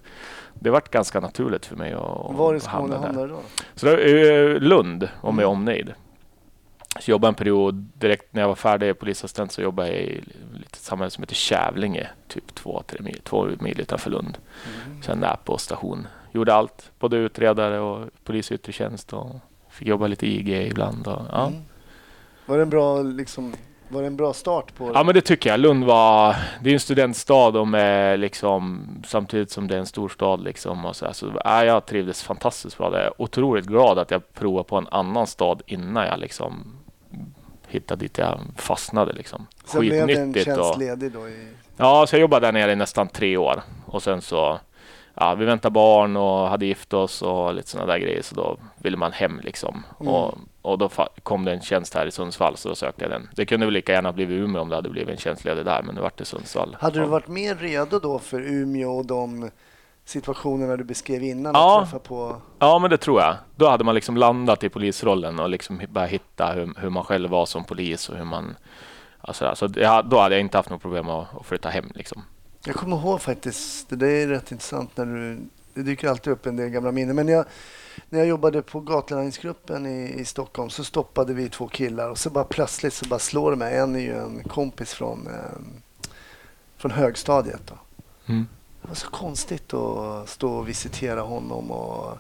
det 0.55 0.71
varit 0.71 0.89
ganska 0.89 1.21
naturligt 1.21 1.67
för 1.67 1.77
mig 1.77 1.93
att 1.93 2.37
Var 2.37 2.55
i 2.55 2.61
Skåne 2.61 2.97
hamnade 2.97 3.27
du 3.27 3.29
då? 3.29 3.41
Så 3.75 3.87
det 3.87 3.93
är 3.93 4.61
Lund, 4.61 5.09
om 5.21 5.35
mm. 5.35 5.43
jag 5.43 5.51
omnejd. 5.51 5.95
Så 6.99 7.11
jobbade 7.11 7.29
en 7.29 7.35
period 7.35 7.75
direkt 7.75 8.35
när 8.35 8.43
jag 8.43 8.49
var 8.49 8.55
färdig 8.55 8.99
polisassistent 8.99 9.53
så 9.53 9.63
jobbade 9.63 9.89
jag 9.89 9.99
i 9.99 10.23
ett 10.67 10.77
samhälle 10.77 11.11
som 11.11 11.23
heter 11.23 11.35
Kävlinge, 11.35 12.09
typ 12.29 12.55
två, 12.55 12.83
tre 12.87 13.01
mil, 13.03 13.21
två 13.25 13.49
mil 13.61 13.81
utanför 13.81 14.11
Lund. 14.11 14.39
Mm. 14.87 15.03
Sen 15.03 15.21
där 15.21 15.37
på 15.45 15.59
station. 15.59 16.07
Gjorde 16.33 16.55
allt, 16.55 16.91
både 16.99 17.17
utredare 17.17 17.81
och 17.81 18.09
polis 18.25 18.51
i 18.51 18.55
yttre 18.55 18.73
tjänst 18.73 19.13
och 19.13 19.37
fick 19.69 19.89
jobba 19.89 20.07
lite 20.07 20.27
IG 20.27 20.67
ibland. 20.67 21.07
Och, 21.07 21.23
ja. 21.33 21.47
Mm. 21.47 21.63
Var 22.47 22.57
det 22.57 22.63
en 22.63 22.71
bra 22.71 23.03
liksom 23.03 23.55
var 23.93 24.01
det 24.01 24.07
en 24.07 24.17
bra 24.17 24.33
start 24.33 24.75
på 24.75 24.87
det? 24.87 24.99
Ja 24.99 25.05
men 25.05 25.15
det 25.15 25.21
tycker 25.21 25.51
jag. 25.51 25.61
Lund 25.61 25.85
var, 25.85 26.37
det 26.63 26.71
är 26.71 26.75
en 26.75 26.81
studentstad 26.81 27.49
och 27.59 27.69
med 27.69 28.21
liksom, 28.21 28.87
samtidigt 29.07 29.51
som 29.51 29.69
det 29.69 29.75
är 29.75 29.79
en 29.79 29.87
stor 29.87 30.09
stad 30.09 30.45
liksom. 30.45 30.85
Och 30.85 30.97
så, 30.97 31.07
här, 31.07 31.13
så 31.13 31.33
ja, 31.45 31.65
jag 31.65 31.87
trivdes 31.87 32.23
fantastiskt 32.23 32.79
bra. 32.79 32.93
Jag 32.93 33.05
är 33.05 33.23
otroligt 33.23 33.67
glad 33.67 33.99
att 33.99 34.11
jag 34.11 34.35
provade 34.35 34.65
på 34.65 34.77
en 34.77 34.89
annan 34.91 35.27
stad 35.27 35.63
innan 35.67 36.07
jag 36.07 36.19
liksom 36.19 36.80
hittade 37.69 38.05
dit 38.05 38.19
jag 38.19 38.41
fastnade 38.57 39.13
liksom. 39.13 39.47
Sen 39.65 39.81
blev 39.81 40.07
det 40.07 40.13
en 40.13 40.35
tjänstledig 40.35 41.13
då? 41.13 41.29
I... 41.29 41.49
Ja, 41.77 42.07
så 42.07 42.15
jag 42.15 42.21
jobbade 42.21 42.47
där 42.47 42.53
nere 42.53 42.73
i 42.73 42.77
nästan 42.77 43.09
tre 43.09 43.37
år 43.37 43.63
och 43.87 44.03
sen 44.03 44.23
så 44.23 44.61
ja, 45.15 45.35
vi 45.35 45.45
väntade 45.45 45.73
barn 45.73 46.17
och 46.17 46.49
hade 46.49 46.67
gift 46.67 46.93
oss 46.93 47.23
och 47.23 47.55
lite 47.55 47.69
sådana 47.69 47.93
där 47.93 47.99
grejer. 47.99 48.23
Så 48.23 48.35
då 48.35 48.57
ville 48.79 48.97
man 48.97 49.13
hem 49.13 49.41
liksom. 49.43 49.83
Mm. 50.01 50.13
Och, 50.13 50.39
och 50.63 50.79
då 50.79 50.91
kom 51.23 51.45
det 51.45 51.53
en 51.53 51.61
tjänst 51.61 51.95
här 51.95 52.07
i 52.07 52.11
Sundsvall 52.11 52.57
så 52.57 52.69
då 52.69 52.75
sökte 52.75 53.05
jag 53.05 53.11
den. 53.11 53.29
Det 53.35 53.47
kunde 53.47 53.67
väl 53.67 53.73
lika 53.75 53.93
gärna 53.93 54.13
blivit 54.13 54.39
Umeå 54.39 54.63
om 54.63 54.69
det 54.69 54.75
hade 54.75 54.91
blivit 54.91 55.11
en 55.11 55.17
tjänstledig 55.17 55.65
där, 55.65 55.83
men 55.83 55.95
det 55.95 56.01
vart 56.01 56.21
i 56.21 56.25
Sundsvall. 56.25 56.77
Hade 56.81 57.01
du 57.01 57.07
varit 57.07 57.29
mer 57.29 57.55
redo 57.55 57.99
då 57.99 58.19
för 58.19 58.41
Umeå 58.41 58.91
och 58.91 59.07
de 59.07 59.51
situationerna 60.05 60.77
du 60.77 60.85
beskrev 60.85 61.23
innan? 61.23 61.55
Ja, 61.55 61.89
på... 62.05 62.37
ja 62.59 62.79
men 62.79 62.91
det 62.91 62.99
tror 62.99 63.21
jag. 63.21 63.37
Då 63.57 63.69
hade 63.69 63.85
man 63.85 63.95
liksom 63.95 64.17
landat 64.17 64.65
i 64.65 64.69
polisrollen 64.69 65.39
och 65.39 65.49
liksom 65.49 65.81
börjat 65.89 66.11
hitta 66.11 66.53
hur, 66.53 66.75
hur 66.77 66.91
man 66.91 67.05
själv 67.05 67.31
var 67.31 67.47
som 67.47 67.65
polis 67.65 68.09
och 68.09 68.17
hur 68.17 68.25
man... 68.25 68.57
Alltså, 69.21 69.55
så 69.57 69.69
jag, 69.75 70.07
då 70.07 70.19
hade 70.19 70.35
jag 70.35 70.41
inte 70.41 70.57
haft 70.57 70.71
något 70.71 70.83
problem 70.83 71.09
att, 71.09 71.37
att 71.41 71.47
flytta 71.47 71.69
hem. 71.69 71.91
Liksom. 71.95 72.23
Jag 72.65 72.75
kommer 72.75 72.97
ihåg 72.97 73.21
faktiskt, 73.21 73.87
det 73.89 74.09
är 74.09 74.29
rätt 74.29 74.53
intressant 74.53 74.97
när 74.97 75.07
du, 75.07 75.39
det 75.75 75.83
dyker 75.83 76.09
alltid 76.09 76.33
upp 76.33 76.47
en 76.47 76.57
del 76.57 76.69
gamla 76.69 76.93
minnen. 76.93 77.17
Men 77.17 77.29
jag, 77.29 77.45
när 78.09 78.19
jag 78.19 78.29
jobbade 78.29 78.63
på 78.63 78.81
gatulangningsgruppen 78.81 79.87
i, 79.87 80.21
i 80.21 80.25
Stockholm 80.25 80.71
så 80.71 80.85
stoppade 80.85 81.35
vi 81.35 81.49
två 81.49 81.69
killar 81.69 82.11
och 82.11 82.19
så 82.19 82.31
bara 82.31 82.45
plötsligt 82.45 82.95
så 82.95 83.09
bara 83.09 83.19
slår 83.19 83.51
det 83.51 83.57
mig. 83.57 83.77
En 83.79 83.97
är 83.97 84.01
ju 84.01 84.19
en 84.19 84.45
kompis 84.45 84.95
från, 84.95 85.27
eh, 85.27 85.61
från 86.77 86.91
högstadiet. 86.91 87.63
Då. 87.67 87.75
Mm. 88.27 88.47
Det 88.83 88.89
var 88.89 88.95
så 88.95 89.11
konstigt 89.11 89.75
att 89.75 90.29
stå 90.29 90.53
och 90.53 90.69
visitera 90.69 91.21
honom. 91.21 91.71
Och, 91.71 92.19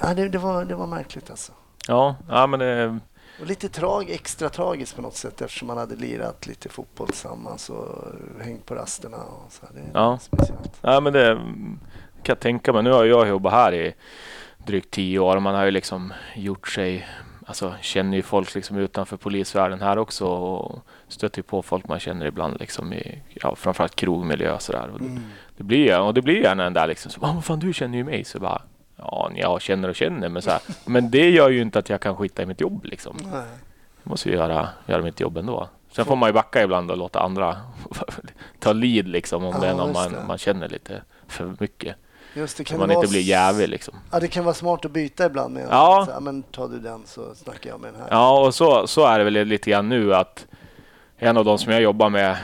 ja, 0.00 0.14
det, 0.14 0.28
det, 0.28 0.38
var, 0.38 0.64
det 0.64 0.74
var 0.74 0.86
märkligt 0.86 1.30
alltså. 1.30 1.52
Ja, 1.88 2.16
ja 2.28 2.46
men 2.46 2.60
det 2.60 2.98
och 3.40 3.46
lite 3.46 3.68
trag, 3.68 4.10
extra 4.10 4.48
tragiskt 4.48 4.96
på 4.96 5.02
något 5.02 5.16
sätt 5.16 5.42
eftersom 5.42 5.68
man 5.68 5.78
hade 5.78 5.96
lirat 5.96 6.46
lite 6.46 6.68
fotboll 6.68 7.06
tillsammans 7.06 7.70
och 7.70 8.12
hängt 8.40 8.66
på 8.66 8.74
rasterna. 8.74 9.16
Och 9.16 9.52
så. 9.52 9.66
Det 9.74 9.80
är 9.80 9.90
ja. 9.94 10.18
speciellt. 10.18 10.78
Ja, 10.80 11.00
men 11.00 11.12
det 11.12 11.34
kan 12.22 12.32
jag 12.32 12.40
tänka 12.40 12.72
mig. 12.72 12.82
Nu 12.82 12.90
har 12.90 13.04
jag 13.04 13.28
jobbat 13.28 13.52
här 13.52 13.74
i 13.74 13.94
drygt 14.66 14.90
tio 14.90 15.18
år 15.18 15.36
och 15.36 15.42
man 15.42 15.54
har 15.54 15.64
ju 15.64 15.70
liksom 15.70 16.12
gjort 16.34 16.68
sig 16.68 17.06
Alltså 17.48 17.74
känner 17.80 18.16
ju 18.16 18.22
folk 18.22 18.54
liksom 18.54 18.78
utanför 18.78 19.16
polisvärlden 19.16 19.80
här 19.80 19.98
också 19.98 20.26
och 20.26 20.82
stöter 21.08 21.42
på 21.42 21.62
folk 21.62 21.88
man 21.88 22.00
känner 22.00 22.26
ibland 22.26 22.60
liksom 22.60 22.92
i 22.92 23.22
ja, 23.34 23.56
framförallt 23.56 23.96
krogmiljö 23.96 24.54
och 24.54 24.62
sådär. 24.62 24.88
Mm. 25.00 25.22
Det 25.56 25.64
blir 25.64 26.00
och 26.00 26.14
det 26.14 26.22
blir 26.22 26.42
gärna 26.42 26.64
den 26.64 26.72
där 26.72 26.86
liksom 26.86 27.10
så, 27.10 27.20
vad 27.20 27.44
fan 27.44 27.58
du 27.58 27.72
känner 27.72 27.98
ju 27.98 28.04
mig 28.04 28.24
så 28.24 28.38
bara 28.38 28.62
Ja, 28.96 29.30
jag 29.34 29.62
känner 29.62 29.88
och 29.88 29.94
känner, 29.94 30.28
men, 30.28 30.42
så 30.42 30.50
här, 30.50 30.60
men 30.84 31.10
det 31.10 31.30
gör 31.30 31.50
ju 31.50 31.62
inte 31.62 31.78
att 31.78 31.88
jag 31.88 32.00
kan 32.00 32.16
skita 32.16 32.42
i 32.42 32.46
mitt 32.46 32.60
jobb. 32.60 32.84
Liksom. 32.84 33.16
Nej. 33.32 33.46
Jag 34.02 34.10
måste 34.10 34.28
ju 34.28 34.34
göra, 34.34 34.68
göra 34.86 35.02
mitt 35.02 35.20
jobb 35.20 35.36
ändå. 35.36 35.68
Sen 35.90 36.04
får 36.04 36.16
man 36.16 36.28
ju 36.28 36.32
backa 36.32 36.62
ibland 36.62 36.90
och 36.90 36.96
låta 36.96 37.20
andra 37.20 37.56
ta 38.58 38.72
lead 38.72 39.08
liksom, 39.08 39.44
om 39.44 39.54
ja, 39.54 39.60
det 39.60 39.66
är 39.66 39.74
någon 39.74 39.92
man, 39.92 40.26
man 40.26 40.38
känner 40.38 40.68
lite 40.68 41.02
för 41.26 41.54
mycket. 41.58 41.96
Just 42.36 42.56
det, 42.56 42.64
kan 42.64 42.78
så 42.78 42.86
man 42.86 42.96
inte 42.96 43.08
blir 43.08 43.20
jävig. 43.20 43.68
Liksom. 43.68 43.94
Ja, 44.12 44.20
det 44.20 44.28
kan 44.28 44.44
vara 44.44 44.54
smart 44.54 44.84
att 44.84 44.90
byta 44.90 45.26
ibland. 45.26 45.54
Med 45.54 45.66
ja. 45.70 46.08
Så, 46.14 46.20
men 46.20 46.42
tar 46.42 46.68
du 46.68 46.78
den 46.78 47.02
så 47.06 47.34
snackar 47.34 47.70
jag 47.70 47.80
med 47.80 47.92
den 47.92 48.00
här. 48.00 48.08
Ja, 48.10 48.46
och 48.46 48.54
så, 48.54 48.86
så 48.86 49.06
är 49.06 49.18
det 49.18 49.24
väl 49.24 49.44
lite 49.44 49.70
grann 49.70 49.88
nu 49.88 50.14
att 50.14 50.46
en 51.18 51.36
av 51.36 51.44
de 51.44 51.58
som 51.58 51.72
jag 51.72 51.82
jobbar 51.82 52.10
med 52.10 52.36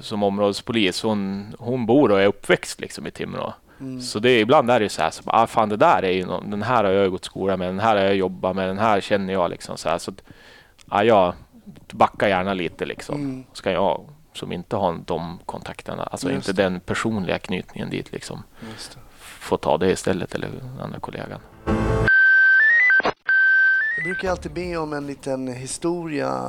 som 0.00 0.22
områdespolis, 0.22 1.02
hon, 1.02 1.46
hon 1.58 1.86
bor 1.86 2.12
och 2.12 2.20
är 2.20 2.26
uppväxt 2.26 2.80
liksom 2.80 3.06
i 3.06 3.10
Timrå. 3.10 3.54
Mm. 3.80 4.00
Så 4.00 4.18
det 4.18 4.40
ibland 4.40 4.70
är 4.70 4.80
det 4.80 4.88
så 4.88 5.02
här, 5.02 5.10
så, 5.10 5.22
ah, 5.26 5.46
fan 5.46 5.68
det 5.68 5.76
där 5.76 6.02
är 6.02 6.10
ju 6.10 6.26
någon, 6.26 6.50
den 6.50 6.62
här 6.62 6.84
har 6.84 6.90
jag 6.90 7.10
gått 7.10 7.24
skola 7.24 7.56
med, 7.56 7.68
den 7.68 7.80
här 7.80 7.96
har 7.96 8.02
jag 8.02 8.16
jobbat 8.16 8.56
med, 8.56 8.68
den 8.68 8.78
här 8.78 9.00
känner 9.00 9.32
jag 9.32 9.50
liksom 9.50 9.76
så 9.76 9.88
här. 9.88 9.98
Så 9.98 10.10
att, 10.10 10.22
ah, 10.88 11.02
jag 11.02 11.34
backar 11.92 12.28
gärna 12.28 12.54
lite 12.54 12.84
liksom. 12.84 13.14
Mm. 13.14 13.44
Ska 13.52 13.72
jag 13.72 14.06
som 14.32 14.52
inte 14.52 14.76
har 14.76 15.00
de 15.06 15.38
kontakterna, 15.46 16.02
alltså 16.02 16.30
Just 16.30 16.48
inte 16.48 16.62
det. 16.62 16.68
den 16.68 16.80
personliga 16.80 17.38
knytningen 17.38 17.90
dit 17.90 18.12
liksom. 18.12 18.42
Få 19.18 19.56
ta 19.56 19.78
det 19.78 19.90
istället 19.90 20.34
eller 20.34 20.50
andra 20.82 20.98
kollegan. 21.00 21.40
Jag 23.96 24.04
brukar 24.04 24.30
alltid 24.30 24.52
be 24.52 24.76
om 24.76 24.92
en 24.92 25.06
liten 25.06 25.48
historia 25.48 26.44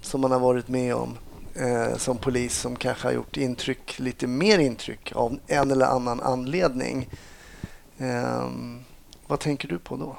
som 0.00 0.20
man 0.20 0.32
har 0.32 0.38
varit 0.38 0.68
med 0.68 0.94
om 0.94 1.18
eh, 1.54 1.96
som 1.96 2.16
polis 2.18 2.58
som 2.58 2.76
kanske 2.76 3.06
har 3.06 3.12
gjort 3.12 3.36
intryck, 3.36 3.98
lite 3.98 4.26
mer 4.26 4.58
intryck 4.58 5.12
av 5.14 5.38
en 5.46 5.70
eller 5.70 5.86
annan 5.86 6.20
anledning. 6.20 7.08
Eh, 7.98 8.48
vad 9.26 9.40
tänker 9.40 9.68
du 9.68 9.78
på 9.78 9.96
då? 9.96 10.16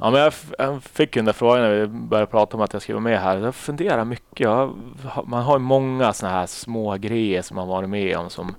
Ja, 0.00 0.10
men 0.10 0.20
jag, 0.20 0.32
jag 0.58 0.82
fick 0.82 1.14
den 1.14 1.24
där 1.24 1.32
frågan 1.32 1.62
när 1.62 1.74
vi 1.74 1.86
började 1.86 2.30
prata 2.30 2.56
om 2.56 2.62
att 2.62 2.72
jag 2.72 2.82
skulle 2.82 2.94
vara 2.94 3.04
med 3.04 3.20
här. 3.20 3.38
Jag 3.38 3.54
funderar 3.54 4.04
mycket. 4.04 4.40
Jag, 4.40 4.76
man 5.24 5.42
har 5.42 5.54
ju 5.54 5.58
många 5.58 6.12
sådana 6.12 6.36
här 6.36 6.46
små 6.46 6.96
grejer 6.96 7.42
som 7.42 7.54
man 7.54 7.68
varit 7.68 7.88
med 7.88 8.16
om 8.16 8.30
som 8.30 8.54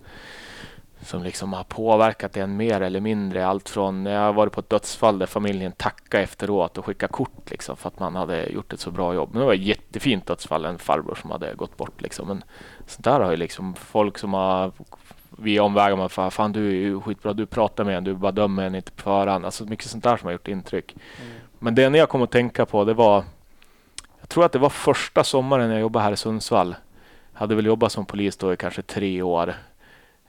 som 1.01 1.23
liksom 1.23 1.53
har 1.53 1.63
påverkat 1.63 2.37
en 2.37 2.57
mer 2.57 2.81
eller 2.81 2.99
mindre. 2.99 3.47
Allt 3.47 3.69
från 3.69 4.03
när 4.03 4.11
jag 4.11 4.33
varit 4.33 4.53
på 4.53 4.59
ett 4.59 4.69
dödsfall 4.69 5.19
där 5.19 5.25
familjen 5.25 5.71
tackade 5.71 6.23
efteråt 6.23 6.77
och 6.77 6.85
skickade 6.85 7.13
kort 7.13 7.51
liksom 7.51 7.77
för 7.77 7.87
att 7.87 7.99
man 7.99 8.15
hade 8.15 8.49
gjort 8.49 8.73
ett 8.73 8.79
så 8.79 8.91
bra 8.91 9.13
jobb. 9.13 9.29
Men 9.31 9.39
det 9.39 9.45
var 9.45 9.53
ett 9.53 9.61
jättefint 9.61 10.25
dödsfall, 10.25 10.65
en 10.65 10.79
farbror 10.79 11.15
som 11.15 11.31
hade 11.31 11.53
gått 11.53 11.77
bort 11.77 12.01
liksom. 12.01 12.27
Men 12.27 12.43
sånt 12.87 13.03
där 13.03 13.19
har 13.19 13.31
ju 13.31 13.37
liksom 13.37 13.75
folk 13.75 14.17
som 14.17 14.33
har 14.33 14.71
via 15.37 15.63
omvägar 15.63 15.95
man 15.95 16.09
för 16.09 16.29
fan 16.29 16.51
du 16.51 16.67
är 16.67 16.73
ju 16.73 17.01
skitbra, 17.01 17.33
du 17.33 17.45
pratar 17.45 17.83
med 17.83 17.97
en, 17.97 18.03
du 18.03 18.13
bara 18.13 18.31
dömer 18.31 18.63
en 18.63 18.75
inte 18.75 18.91
på 18.91 19.01
förhand. 19.01 19.45
Alltså 19.45 19.65
mycket 19.65 19.85
sånt 19.85 20.03
där 20.03 20.17
som 20.17 20.25
har 20.25 20.31
gjort 20.31 20.47
intryck. 20.47 20.95
Mm. 20.95 21.33
Men 21.59 21.75
det 21.75 21.83
enda 21.83 21.97
jag 21.97 22.09
kom 22.09 22.21
att 22.21 22.31
tänka 22.31 22.65
på 22.65 22.83
det 22.83 22.93
var, 22.93 23.23
jag 24.19 24.29
tror 24.29 24.45
att 24.45 24.51
det 24.51 24.59
var 24.59 24.69
första 24.69 25.23
sommaren 25.23 25.71
jag 25.71 25.79
jobbade 25.79 26.03
här 26.05 26.11
i 26.11 26.17
Sundsvall. 26.17 26.75
Jag 27.33 27.39
hade 27.39 27.55
väl 27.55 27.65
jobbat 27.65 27.91
som 27.91 28.05
polis 28.05 28.37
då 28.37 28.53
i 28.53 28.57
kanske 28.57 28.81
tre 28.81 29.21
år. 29.21 29.53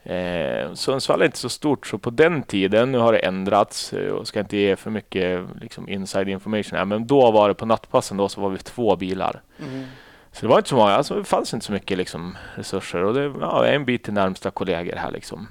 Eh, 0.02 0.72
Sundsvall 0.74 1.22
är 1.22 1.26
inte 1.26 1.38
så 1.38 1.48
stort, 1.48 1.86
så 1.86 1.98
på 1.98 2.10
den 2.10 2.42
tiden, 2.42 2.92
nu 2.92 2.98
har 2.98 3.12
det 3.12 3.18
ändrats 3.18 3.92
eh, 3.92 4.12
och 4.12 4.28
ska 4.28 4.40
inte 4.40 4.56
ge 4.56 4.76
för 4.76 4.90
mycket 4.90 5.44
liksom, 5.60 5.88
inside 5.88 6.28
information 6.28 6.78
här, 6.78 6.84
men 6.84 7.06
då 7.06 7.30
var 7.30 7.48
det 7.48 7.54
på 7.54 7.66
nattpassen 7.66 8.16
då 8.16 8.28
så 8.28 8.40
var 8.40 8.50
vi 8.50 8.58
två 8.58 8.96
bilar. 8.96 9.40
Mm. 9.58 9.84
Så 10.32 10.40
det 10.40 10.48
var 10.48 10.58
inte 10.58 10.68
så 10.68 10.76
många, 10.76 10.92
alltså 10.92 11.14
det 11.14 11.24
fanns 11.24 11.54
inte 11.54 11.66
så 11.66 11.72
mycket 11.72 11.98
liksom, 11.98 12.36
resurser 12.54 13.04
och 13.04 13.14
det 13.14 13.32
ja, 13.40 13.66
en 13.66 13.84
bit 13.84 14.02
till 14.02 14.12
närmsta 14.12 14.50
kollegor 14.50 14.96
här 14.96 15.10
liksom. 15.10 15.48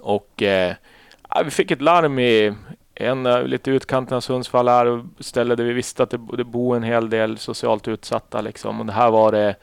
Och 0.00 0.42
eh, 0.42 0.74
vi 1.44 1.50
fick 1.50 1.70
ett 1.70 1.82
larm 1.82 2.18
i 2.18 2.54
en 2.94 3.22
lite 3.22 3.70
utkanten 3.70 4.16
av 4.16 4.20
Sundsvall 4.20 4.68
här, 4.68 5.04
ställe 5.20 5.54
där 5.54 5.64
vi 5.64 5.72
visste 5.72 6.02
att 6.02 6.10
det, 6.10 6.20
det 6.36 6.44
bor 6.44 6.76
en 6.76 6.82
hel 6.82 7.10
del 7.10 7.38
socialt 7.38 7.88
utsatta 7.88 8.40
liksom. 8.40 8.80
Och 8.80 8.86
det 8.86 8.92
här 8.92 9.10
var 9.10 9.32
det 9.32 9.56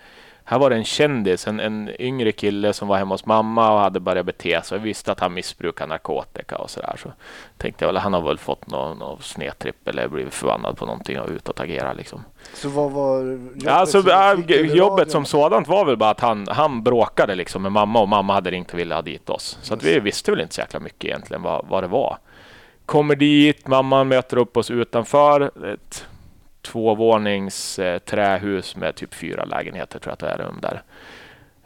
här 0.49 0.59
var 0.59 0.69
det 0.69 0.75
en 0.75 0.85
kändis, 0.85 1.47
en, 1.47 1.59
en 1.59 1.89
yngre 1.99 2.31
kille 2.31 2.73
som 2.73 2.87
var 2.87 2.97
hemma 2.97 3.13
hos 3.13 3.25
mamma 3.25 3.73
och 3.73 3.79
hade 3.79 3.99
börjat 3.99 4.25
bete 4.25 4.61
sig. 4.63 4.77
Jag 4.77 4.83
visste 4.83 5.11
att 5.11 5.19
han 5.19 5.33
missbrukar 5.33 5.87
narkotika 5.87 6.57
och 6.57 6.69
sådär. 6.69 6.95
Så 7.03 7.11
tänkte 7.57 7.85
jag, 7.85 7.93
väl, 7.93 8.01
han 8.01 8.13
har 8.13 8.21
väl 8.21 8.37
fått 8.37 8.67
någon, 8.67 8.97
någon 8.97 9.21
snedtripp 9.21 9.87
eller 9.87 10.07
blivit 10.07 10.33
förbannad 10.33 10.77
på 10.77 10.85
någonting 10.85 11.19
och 11.19 11.29
utåtagera 11.29 11.93
liksom. 11.93 12.23
Så 12.53 12.69
vad 12.69 12.91
var 12.91 13.21
jobbet? 13.21 13.67
Alltså, 13.67 14.01
som, 14.01 14.43
jobbet 14.65 15.11
som 15.11 15.25
sådant 15.25 15.67
var 15.67 15.85
väl 15.85 15.97
bara 15.97 16.09
att 16.09 16.19
han, 16.19 16.47
han 16.47 16.83
bråkade 16.83 17.35
liksom 17.35 17.61
med 17.61 17.71
mamma 17.71 17.99
och 17.99 18.09
mamma 18.09 18.33
hade 18.33 18.51
ringt 18.51 18.73
och 18.73 18.79
ville 18.79 18.95
ha 18.95 19.01
dit 19.01 19.29
oss. 19.29 19.57
Så 19.61 19.73
att 19.73 19.83
vi 19.83 19.99
visste 19.99 20.31
väl 20.31 20.41
inte 20.41 20.55
så 20.55 20.61
jäkla 20.61 20.79
mycket 20.79 21.05
egentligen 21.05 21.41
vad, 21.41 21.65
vad 21.69 21.83
det 21.83 21.87
var. 21.87 22.17
Kommer 22.85 23.15
dit, 23.15 23.67
mamman 23.67 24.07
möter 24.07 24.37
upp 24.37 24.57
oss 24.57 24.71
utanför. 24.71 25.51
Ett 25.73 26.05
tvåvånings 26.61 27.79
eh, 27.79 27.99
trähus 27.99 28.75
med 28.75 28.95
typ 28.95 29.13
fyra 29.13 29.45
lägenheter 29.45 29.99
tror 29.99 30.11
jag 30.11 30.13
att 30.13 30.37
det 30.37 30.43
är 30.43 30.47
rum 30.47 30.59
där. 30.61 30.83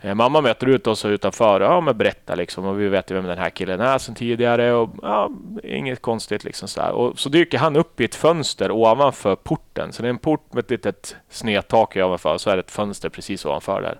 Eh, 0.02 0.16
mamma 0.16 0.42
möter 0.42 0.68
ut 0.68 0.88
oss 0.88 1.06
utanför 1.06 1.62
ja, 1.62 1.82
men 1.82 1.98
berättar 1.98 2.36
liksom 2.36 2.66
och 2.66 2.82
vi 2.82 2.88
vet 2.88 3.12
ju 3.12 3.16
vem 3.16 3.26
den 3.26 3.38
här 3.38 3.50
killen 3.50 3.82
är 3.82 3.98
sedan 3.98 4.16
tidigare 4.16 4.74
och 4.74 4.90
ja, 5.02 5.32
inget 5.64 6.02
konstigt 6.02 6.44
liksom 6.44 6.68
så 6.68 6.92
Och 6.92 7.20
så 7.20 7.30
dyker 7.30 7.58
han 7.58 7.76
upp 7.76 8.02
i 8.02 8.06
ett 8.06 8.16
fönster 8.16 8.72
ovanför 8.72 9.36
porten. 9.36 9.94
Så 9.94 10.02
det 10.02 10.08
är 10.08 10.10
en 10.10 10.18
port 10.18 10.54
med 10.54 10.64
ett 10.64 10.72
litet 10.72 11.16
snedtak 11.30 11.96
ovanför 11.96 12.34
och 12.34 12.42
så 12.42 12.50
är 12.50 12.56
det 12.56 12.60
ett 12.60 12.72
fönster 12.72 13.10
precis 13.10 13.46
ovanför 13.46 13.82
där. 13.82 14.00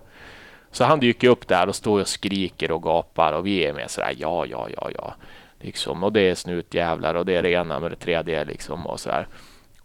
Så 0.70 0.84
han 0.84 1.00
dyker 1.00 1.28
upp 1.28 1.48
där 1.48 1.68
och 1.68 1.74
står 1.74 2.00
och 2.00 2.08
skriker 2.08 2.70
och 2.70 2.82
gapar 2.82 3.32
och 3.32 3.46
vi 3.46 3.64
är 3.64 3.72
med 3.72 3.90
sådär 3.90 4.14
ja, 4.18 4.46
ja, 4.46 4.68
ja, 4.76 4.90
ja. 4.94 5.14
Liksom. 5.60 6.04
Och 6.04 6.12
det 6.12 6.20
är 6.20 6.34
snutjävlar 6.34 7.14
och 7.14 7.26
det 7.26 7.36
är 7.36 7.42
det 7.42 7.50
ena 7.50 7.80
med 7.80 7.90
det 7.90 7.96
tredje 7.96 8.44
liksom 8.44 8.86
och 8.86 9.00
sådär. 9.00 9.26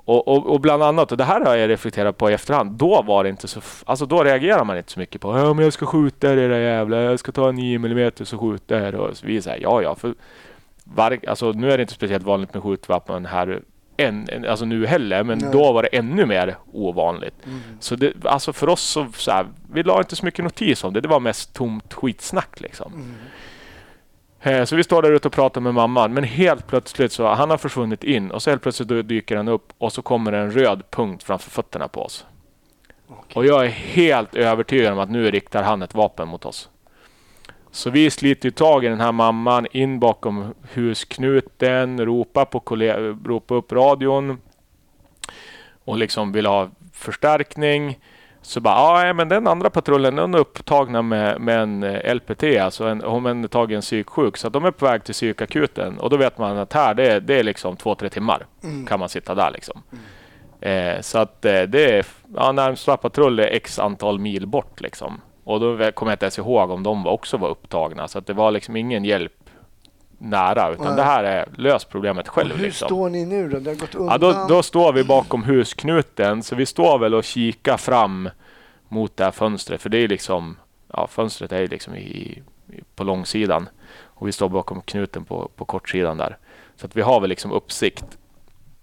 Och, 0.10 0.28
och, 0.28 0.46
och, 0.48 0.62
bland 0.62 0.84
annat, 0.84 1.12
och 1.12 1.18
det 1.18 1.24
här 1.24 1.46
har 1.46 1.56
jag 1.56 1.70
reflekterat 1.70 2.18
på 2.18 2.30
i 2.30 2.34
efterhand, 2.34 2.72
då 2.72 3.02
var 3.02 3.24
det 3.24 3.30
inte 3.30 3.48
så... 3.48 3.62
Alltså 3.86 4.06
då 4.06 4.24
reagerar 4.24 4.64
man 4.64 4.78
inte 4.78 4.92
så 4.92 5.00
mycket 5.00 5.22
på 5.22 5.38
ja 5.38 5.54
men 5.54 5.64
jag 5.64 5.74
ska 5.74 5.86
skjuta 5.86 6.34
er 6.34 6.38
era 6.38 6.60
jävlar, 6.60 6.98
jag 6.98 7.20
ska 7.20 7.32
ta 7.32 7.52
9 7.52 7.76
mm 7.76 8.12
och 8.20 8.40
skjuta 8.40 8.88
er. 8.88 8.96
Och 8.96 9.18
så 9.18 9.26
vi 9.26 9.42
säger 9.42 9.64
ja 9.64 9.82
ja. 9.82 9.96
För 9.96 10.14
var, 10.84 11.20
alltså, 11.28 11.52
nu 11.52 11.72
är 11.72 11.78
det 11.78 11.82
inte 11.82 11.94
speciellt 11.94 12.24
vanligt 12.24 12.54
med 12.54 12.64
skjutvapen 12.64 13.26
här 13.26 13.62
än, 13.98 14.46
alltså 14.50 14.66
nu 14.66 14.86
heller, 14.86 15.24
men 15.24 15.38
Nej. 15.38 15.50
då 15.52 15.72
var 15.72 15.84
det 15.84 15.98
ännu 15.98 16.26
mer 16.26 16.58
ovanligt. 16.72 17.36
Mm. 17.46 17.60
Så 17.80 17.96
det, 17.96 18.14
alltså 18.26 18.54
för 18.54 18.70
oss 18.70 18.82
så, 18.82 19.08
så 19.16 19.32
här, 19.32 19.46
vi 19.74 19.84
la 19.84 19.98
inte 19.98 20.16
så 20.16 20.26
mycket 20.26 20.44
notis 20.44 20.84
om 20.84 20.94
det. 20.94 21.02
Det 21.02 21.08
var 21.08 21.20
mest 21.20 21.54
tomt 21.54 21.94
skitsnack 21.94 22.60
liksom. 22.60 22.94
Mm. 22.94 23.16
Eh, 24.42 24.64
så 24.64 24.76
vi 24.76 24.84
står 24.84 25.02
där 25.02 25.12
ute 25.12 25.28
och 25.28 25.34
pratar 25.34 25.62
med 25.62 25.74
mamman, 25.74 26.14
men 26.14 26.24
helt 26.24 26.68
plötsligt 26.68 27.12
så 27.12 27.28
han 27.28 27.50
har 27.50 27.58
försvunnit 27.58 28.04
in 28.04 28.32
och 28.32 28.42
så 28.42 28.50
helt 28.50 28.62
plötsligt 28.62 29.08
dyker 29.08 29.38
han 29.38 29.48
upp 29.48 29.74
och 29.78 29.94
så 29.94 30.02
kommer 30.02 30.32
en 30.32 30.52
röd 30.52 30.84
punkt 30.90 31.24
framför 31.24 31.50
fötterna 31.52 31.88
på 31.88 32.02
oss. 32.02 32.26
Okay. 33.08 33.24
Och 33.34 33.46
jag 33.46 33.66
är 33.66 33.70
helt 33.70 34.36
övertygad 34.36 34.94
om 34.94 35.00
att 35.00 35.10
nu 35.10 35.32
riktar 35.32 35.64
han 35.64 35.82
ett 35.82 35.94
vapen 35.94 36.28
mot 36.28 36.46
oss. 36.46 36.70
Så 37.72 37.90
vi 37.90 38.10
sliter 38.10 38.50
tag 38.50 38.86
i 38.86 38.88
den 38.88 39.00
här 39.00 39.12
mamman 39.12 39.68
in 39.72 40.00
bakom 40.00 40.54
husknuten, 40.74 42.06
ropar, 42.06 42.46
på 42.46 42.76
ropar 43.30 43.56
upp 43.56 43.72
radion 43.72 44.42
och 45.84 45.98
liksom 45.98 46.32
vill 46.32 46.46
ha 46.46 46.70
förstärkning. 46.94 48.00
Så 48.42 48.62
bara, 48.62 49.08
ja 49.08 49.14
men 49.14 49.30
den 49.30 49.48
andra 49.48 49.70
patrullen 49.70 50.16
den 50.16 50.34
är 50.34 50.38
upptagna 50.38 51.02
med, 51.02 51.42
med 51.42 51.60
en 51.60 51.84
eh, 51.84 52.16
LPT, 52.16 52.44
alltså 52.62 52.86
en 52.86 53.04
omhändertagen 53.04 53.82
psyksjuk. 53.82 54.38
Så 54.38 54.50
de 54.50 54.66
är 54.66 54.72
på 54.72 54.86
väg 54.86 55.04
till 55.04 55.14
psykakuten 55.14 56.00
och 56.00 56.10
då 56.10 56.18
vet 56.18 56.38
man 56.38 56.58
att 56.58 56.74
här 56.74 56.94
det 56.94 57.12
är, 57.12 57.20
det 57.20 57.40
är 57.40 57.44
liksom 57.44 57.76
två, 57.76 57.96
tre 57.96 58.10
timmar 58.10 58.46
mm. 58.64 58.86
kan 58.86 59.00
man 59.00 59.10
sitta 59.10 59.36
där 59.36 59.52
liksom. 59.52 59.82
Mm. 59.92 60.04
Eh, 60.62 61.02
så 61.02 61.18
att 61.18 61.46
eh, 61.46 61.62
det 61.62 61.98
är, 61.98 62.06
ja, 62.36 62.52
närmsta 62.52 62.98
patrull 62.98 63.40
är 63.40 63.48
x 63.48 63.80
antal 63.80 64.20
mil 64.20 64.48
bort 64.48 64.82
liksom. 64.82 65.22
Och 65.44 65.60
då 65.60 65.92
kommer 65.92 66.12
jag 66.12 66.16
inte 66.16 66.26
ens 66.26 66.38
ihåg 66.38 66.72
om 66.72 66.84
de 66.84 67.08
också 67.08 67.38
var 67.38 67.50
upptagna. 67.50 68.08
Så 68.08 68.20
att 68.20 68.28
det 68.28 68.34
var 68.34 68.52
liksom 68.52 68.76
ingen 68.76 69.06
hjälp 69.06 69.39
nära. 70.20 70.72
Utan 70.74 70.86
Nej. 70.86 70.96
det 70.96 71.04
här 71.04 71.24
är 71.24 71.46
löst 71.56 71.90
problemet 71.90 72.28
själv. 72.28 72.52
Och 72.52 72.58
hur 72.58 72.66
liksom. 72.66 72.88
står 72.88 73.10
ni 73.10 73.26
nu 73.26 73.50
då? 73.50 73.60
Det 73.60 73.70
har 73.70 73.76
gått 73.76 73.96
undan? 73.96 74.22
Ja, 74.22 74.34
då, 74.34 74.56
då 74.56 74.64
står 74.64 74.94
vi 74.94 75.04
bakom 75.04 75.44
husknuten. 75.44 76.44
Så 76.44 76.56
vi 76.56 76.66
står 76.66 77.00
väl 77.00 77.14
och 77.14 77.24
kikar 77.24 77.78
fram 77.78 78.30
mot 78.88 79.18
det 79.18 79.24
här 79.24 79.32
fönstret. 79.32 79.82
För 79.82 79.90
det 79.90 79.98
är 79.98 80.08
liksom, 80.08 80.58
ja, 80.94 81.08
fönstret 81.08 81.52
är 81.52 81.68
liksom 81.68 81.96
i, 81.96 82.00
i, 82.00 82.42
på 82.96 83.04
långsidan. 83.04 83.70
Och 84.02 84.28
vi 84.28 84.32
står 84.32 84.50
bakom 84.50 84.82
knuten 84.82 85.26
på, 85.26 85.50
på 85.56 85.66
kortsidan 85.66 86.18
där. 86.18 86.38
Så 86.76 86.86
att 86.86 86.96
vi 86.96 87.02
har 87.02 87.22
väl 87.22 87.30
liksom 87.30 87.52
uppsikt. 87.52 88.06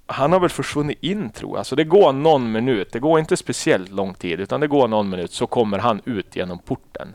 Han 0.07 0.33
har 0.33 0.41
väl 0.41 0.51
försvunnit 0.51 0.99
in 1.03 1.31
tror 1.31 1.59
jag. 1.59 1.67
Så 1.67 1.77
det 1.77 1.85
går 1.85 2.13
någon 2.13 2.53
minut. 2.53 2.93
Det 2.93 2.99
går 2.99 3.19
inte 3.19 3.37
speciellt 3.37 3.91
lång 3.91 4.15
tid 4.15 4.41
utan 4.41 4.61
det 4.61 4.67
går 4.67 4.89
någon 4.89 5.09
minut 5.09 5.33
så 5.33 5.47
kommer 5.47 5.79
han 5.79 6.01
ut 6.05 6.37
genom 6.37 6.59
porten. 6.59 7.15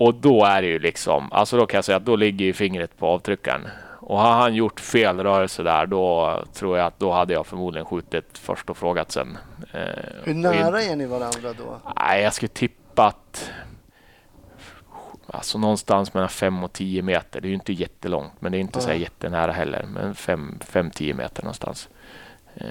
Och 0.00 0.14
då 0.14 0.44
är 0.44 0.62
det 0.62 0.68
ju 0.68 0.78
liksom, 0.78 1.32
alltså 1.32 1.56
då 1.56 1.66
kan 1.66 1.78
jag 1.78 1.84
säga 1.84 1.96
att 1.96 2.04
då 2.04 2.16
ligger 2.16 2.44
ju 2.44 2.52
fingret 2.52 2.98
på 2.98 3.06
avtryckaren. 3.06 3.68
Och 4.00 4.18
har 4.18 4.32
han 4.32 4.54
gjort 4.54 4.80
fel 4.80 5.20
rörelse 5.20 5.62
där, 5.62 5.86
då 5.86 6.44
tror 6.52 6.78
jag 6.78 6.86
att 6.86 6.98
då 6.98 7.12
hade 7.12 7.32
jag 7.32 7.46
förmodligen 7.46 7.86
skjutit 7.86 8.38
först 8.38 8.70
och 8.70 8.76
frågat 8.76 9.12
sen. 9.12 9.38
Eh, 9.72 9.80
Hur 10.24 10.34
nära 10.34 10.82
är 10.82 10.96
ni 10.96 11.06
varandra 11.06 11.52
då? 11.58 11.92
Nej, 11.96 12.22
jag 12.22 12.34
skulle 12.34 12.48
tippa 12.48 13.06
att 13.06 13.50
alltså 15.26 15.58
någonstans 15.58 16.14
mellan 16.14 16.28
5 16.28 16.64
och 16.64 16.72
10 16.72 17.02
meter. 17.02 17.40
Det 17.40 17.46
är 17.46 17.50
ju 17.50 17.54
inte 17.54 17.72
jättelångt, 17.72 18.32
men 18.38 18.52
det 18.52 18.58
är 18.58 18.60
inte 18.60 18.80
så 18.80 18.92
jättenära 18.92 19.52
heller. 19.52 19.84
Men 19.94 20.14
5-10 20.14 21.14
meter 21.14 21.42
någonstans. 21.42 21.88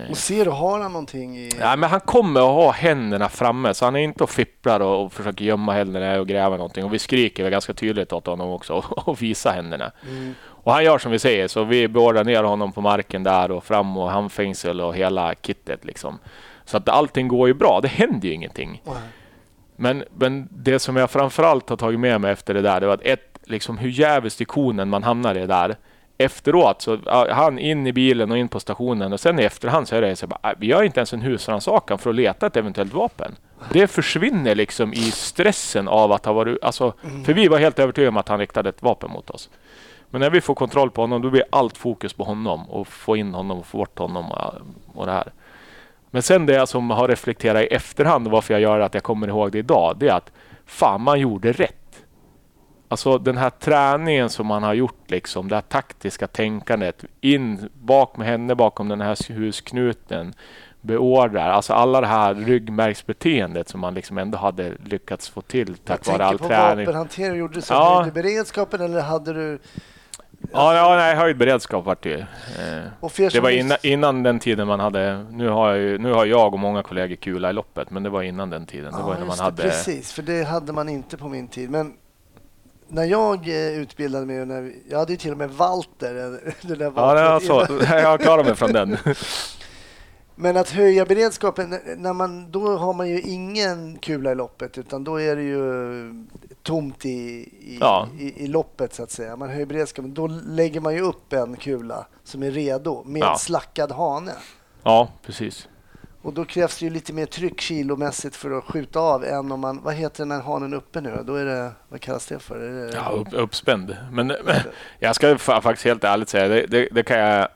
Och 0.10 0.18
ser 0.18 0.46
du, 0.46 0.52
har 0.52 0.80
han 0.80 0.92
någonting 0.92 1.38
i... 1.38 1.50
Ja, 1.60 1.76
men 1.76 1.90
han 1.90 2.00
kommer 2.00 2.40
att 2.40 2.46
ha 2.46 2.72
händerna 2.72 3.30
framme, 3.30 3.74
så 3.74 3.86
han 3.86 3.96
är 3.96 4.00
inte 4.00 4.24
och 4.24 4.30
fipplar 4.30 4.80
och, 4.80 5.06
och 5.06 5.14
försöker 5.14 5.46
gömma 5.46 5.74
händerna 5.74 6.20
och 6.20 6.28
gräva 6.28 6.58
någonting. 6.58 6.86
Och 6.86 6.94
vi 6.94 7.00
skriker 7.00 7.44
väl 7.44 7.52
ganska 7.52 7.74
tydligt 7.74 8.14
åt 8.14 8.28
honom 8.28 8.50
också 8.50 8.74
och, 8.74 9.08
och 9.08 9.22
visar 9.22 9.54
händerna. 9.54 9.92
Mm. 10.10 10.36
Och 10.46 10.74
han 10.74 10.84
gör 10.84 10.98
som 10.98 11.12
vi 11.12 11.20
säger, 11.20 11.48
så 11.48 11.64
vi 11.64 11.88
beordrar 11.88 12.24
ner 12.24 12.44
honom 12.44 12.72
på 12.72 12.82
marken 12.82 13.24
där 13.24 13.52
och 13.52 13.64
fram 13.64 13.98
och 13.98 14.12
handfängsel 14.12 14.82
och 14.82 14.96
hela 14.96 15.36
kittet 15.36 15.86
liksom. 15.86 16.20
Så 16.66 16.78
att 16.78 16.90
allting 16.90 17.28
går 17.28 17.48
ju 17.48 17.54
bra. 17.54 17.80
Det 17.82 17.88
händer 17.88 18.28
ju 18.28 18.34
ingenting. 18.34 18.82
Mm. 18.88 18.98
Men, 19.76 20.04
men 20.16 20.48
det 20.52 20.80
som 20.80 20.96
jag 20.96 21.12
framförallt 21.12 21.70
har 21.70 21.78
tagit 21.78 22.00
med 22.00 22.22
mig 22.22 22.32
efter 22.32 22.54
det 22.54 22.62
där, 22.62 22.80
det 22.80 22.88
var 22.88 22.94
att 22.94 23.06
ett, 23.06 23.40
liksom 23.44 23.78
hur 23.78 23.90
jävligt 23.90 24.42
i 24.42 24.46
konen 24.46 24.90
man 24.90 25.04
hamnar 25.04 25.36
i 25.36 25.46
där 25.46 25.78
efteråt 26.22 26.82
så 26.82 26.98
han 27.32 27.60
in 27.60 27.88
i 27.88 27.94
bilen 27.94 28.32
och 28.32 28.38
in 28.38 28.48
på 28.48 28.60
stationen 28.60 29.14
och 29.14 29.20
sen 29.20 29.40
i 29.40 29.44
efterhand 29.44 29.88
så 29.88 29.96
är 29.96 30.02
det 30.02 30.16
så 30.16 30.28
bara, 30.28 30.40
äh, 30.44 30.58
vi 30.58 30.68
gör 30.68 30.84
inte 30.84 31.00
ens 31.00 31.14
en 31.14 31.22
husrannsakan 31.22 31.98
för 31.98 32.10
att 32.10 32.16
leta 32.16 32.48
ett 32.48 32.58
eventuellt 32.58 32.94
vapen. 32.94 33.36
Det 33.72 33.88
försvinner 33.88 34.56
liksom 34.56 34.94
i 34.94 35.12
stressen 35.12 35.88
av 35.88 36.12
att 36.12 36.26
ha 36.26 36.34
varit, 36.34 36.64
alltså, 36.64 36.94
mm. 37.04 37.24
för 37.24 37.34
vi 37.34 37.48
var 37.48 37.60
helt 37.60 37.80
övertygade 37.80 38.10
om 38.10 38.18
att 38.18 38.28
han 38.28 38.40
riktade 38.40 38.70
ett 38.70 38.84
vapen 38.84 39.12
mot 39.12 39.30
oss. 39.30 39.50
Men 40.10 40.22
när 40.22 40.30
vi 40.30 40.42
får 40.42 40.56
kontroll 40.56 40.92
på 40.92 41.02
honom, 41.02 41.22
då 41.22 41.30
blir 41.30 41.44
allt 41.50 41.78
fokus 41.78 42.14
på 42.14 42.24
honom 42.24 42.70
och 42.70 42.88
få 42.88 43.18
in 43.18 43.34
honom 43.34 43.60
och 43.60 43.66
få 43.66 43.78
bort 43.78 44.00
honom 44.00 44.26
och 44.94 45.06
det 45.06 45.12
här. 45.12 45.32
Men 46.12 46.22
sen 46.22 46.46
det 46.46 46.54
jag 46.54 46.68
som 46.68 46.90
har 46.90 47.08
reflekterat 47.08 47.64
i 47.64 47.68
efterhand, 47.68 48.28
varför 48.28 48.54
jag 48.54 48.62
gör 48.62 48.80
att 48.80 48.94
jag 48.94 49.04
kommer 49.04 49.28
ihåg 49.28 49.52
det 49.52 49.58
idag, 49.58 49.96
det 50.00 50.08
är 50.08 50.14
att 50.14 50.32
fan, 50.66 51.02
man 51.02 51.20
gjorde 51.20 51.52
rätt. 51.52 51.79
Alltså 52.92 53.18
den 53.18 53.38
här 53.38 53.50
träningen 53.50 54.30
som 54.30 54.48
man 54.48 54.64
har 54.64 54.74
gjort, 54.74 55.12
liksom, 55.12 55.48
det 55.48 55.56
här 55.56 55.62
taktiska 55.62 56.28
tänkandet. 56.28 57.04
In 57.22 57.70
bak 57.74 58.18
med 58.18 58.28
henne 58.28 58.56
bakom 58.56 58.88
den 58.88 59.02
här 59.02 59.34
husknuten. 59.34 60.34
Beordrar, 60.82 61.50
alltså 61.50 61.74
alla 61.74 62.02
det 62.02 62.08
här 62.08 62.34
ryggmärgsbeteendet 62.34 63.70
som 63.70 63.80
man 63.80 63.94
liksom 63.94 64.18
ändå 64.18 64.38
hade 64.38 64.74
lyckats 64.86 65.30
få 65.30 65.42
till 65.42 65.78
tack 65.78 66.08
vare 66.08 66.26
all 66.26 66.40
träning. 66.40 66.52
Jag 66.52 66.60
tänker 66.60 66.86
på 66.86 66.92
vapenhantering. 66.92 67.40
Gjorde 67.40 67.54
du 67.54 67.62
så 67.62 67.74
ja. 67.74 67.96
höjde 67.96 68.12
beredskapen 68.12 68.82
eller 68.82 69.02
hade 69.02 69.34
du 69.34 69.60
Ja, 70.52 70.76
ja 70.76 70.96
nej, 70.96 71.16
höjd 71.16 71.38
beredskap 71.38 71.86
vart 71.86 72.04
det 72.04 72.10
ju. 72.10 72.20
Eh, 72.20 73.30
det 73.34 73.40
var 73.40 73.50
innan, 73.50 73.78
innan, 73.84 74.24
den 74.24 74.40
tiden 74.40 74.68
man 74.68 74.80
hade, 74.80 75.26
nu 75.32 75.50
har, 75.50 75.70
jag 75.70 75.78
ju, 75.78 75.98
nu 75.98 76.14
har 76.14 76.26
jag 76.26 76.54
och 76.54 76.60
många 76.60 76.84
kollegor 76.84 77.16
kula 77.16 77.50
i 77.50 77.54
loppet, 77.54 77.92
men 77.92 78.04
det 78.04 78.10
var 78.10 78.24
innan 78.24 78.50
den 78.50 78.66
tiden. 78.66 78.92
Det 78.92 79.00
ja, 79.00 79.06
var 79.06 79.18
när 79.18 79.26
man 79.26 79.40
hade... 79.40 79.64
Precis, 79.64 80.14
för 80.14 80.22
det 80.22 80.44
hade 80.44 80.74
man 80.74 80.90
inte 80.90 81.18
på 81.18 81.30
min 81.30 81.48
tid. 81.48 81.70
Men 81.70 81.94
när 82.90 83.04
jag 83.04 83.48
eh, 83.48 83.80
utbildade 83.80 84.26
mig, 84.26 84.46
när, 84.46 84.74
jag 84.90 85.00
hade 85.00 85.14
ju 85.14 85.18
till 85.18 85.32
och 85.32 85.38
med 85.38 85.50
Walter. 85.50 86.14
Det 86.68 86.76
där 86.76 86.92
ja, 86.96 87.14
det 87.14 87.22
är 87.22 87.40
så. 87.40 87.86
jag 87.86 88.22
klarar 88.22 88.44
mig 88.44 88.56
från 88.56 88.74
den. 88.74 88.98
Men 90.36 90.58
att 90.58 90.70
höja 90.70 91.06
beredskapen, 91.06 91.70
när 91.98 92.14
man, 92.14 92.52
då 92.52 92.78
har 92.78 92.94
man 92.94 93.10
ju 93.10 93.22
ingen 93.22 93.98
kula 93.98 94.32
i 94.32 94.36
loppet 94.36 94.78
utan 94.78 95.04
då 95.04 95.22
är 95.22 95.36
det 95.36 95.42
ju 95.42 96.14
tomt 96.64 97.06
i, 97.06 97.10
i, 97.10 97.78
ja. 97.82 98.08
i, 98.20 98.44
i 98.44 98.48
loppet 98.48 98.94
så 98.94 99.04
att 99.04 99.12
säga. 99.12 99.36
Man 99.36 99.50
höjer 99.50 99.66
beredskapen, 99.66 100.14
då 100.14 100.28
lägger 100.28 100.80
man 100.80 100.96
ju 100.96 101.02
upp 101.02 101.34
en 101.34 101.56
kula 101.56 102.06
som 102.24 102.44
är 102.44 102.52
redo 102.52 103.04
med 103.04 103.22
ja. 103.22 103.38
slackad 103.38 103.92
hane. 103.92 104.34
Ja, 104.84 105.08
precis. 105.26 105.68
Och 106.22 106.34
då 106.34 106.46
krävs 106.46 106.80
det 106.80 106.86
ju 106.86 106.92
lite 106.92 107.14
mer 107.14 107.26
tryck 107.26 107.62
kilomässigt 107.62 108.36
för 108.36 108.58
att 108.58 108.64
skjuta 108.64 109.00
av 109.00 109.26
än 109.26 109.52
om 109.52 109.60
man, 109.60 109.82
vad 109.84 109.94
heter 109.94 110.24
den 110.24 110.32
här 110.32 110.42
hanen 110.42 110.74
uppe 110.74 111.02
nu 111.02 111.24
då? 111.26 111.36
är 111.36 111.46
det, 111.46 111.72
vad 111.90 112.02
kallas 112.02 112.26
det 112.26 112.40
för? 112.40 112.60
Det... 112.60 112.96
Ja, 112.96 113.10
upp, 113.10 113.28
uppspänd. 113.32 113.98
Men, 114.12 114.28
men 114.28 114.56
jag 115.00 115.16
ska 115.16 115.38
faktiskt 115.38 115.86
helt 115.86 116.04
ärligt 116.04 116.30
säga, 116.30 116.48
det, 116.48 116.66
det, 116.66 116.88
det, 116.92 117.04
kan 117.04 117.20
jag, 117.20 117.48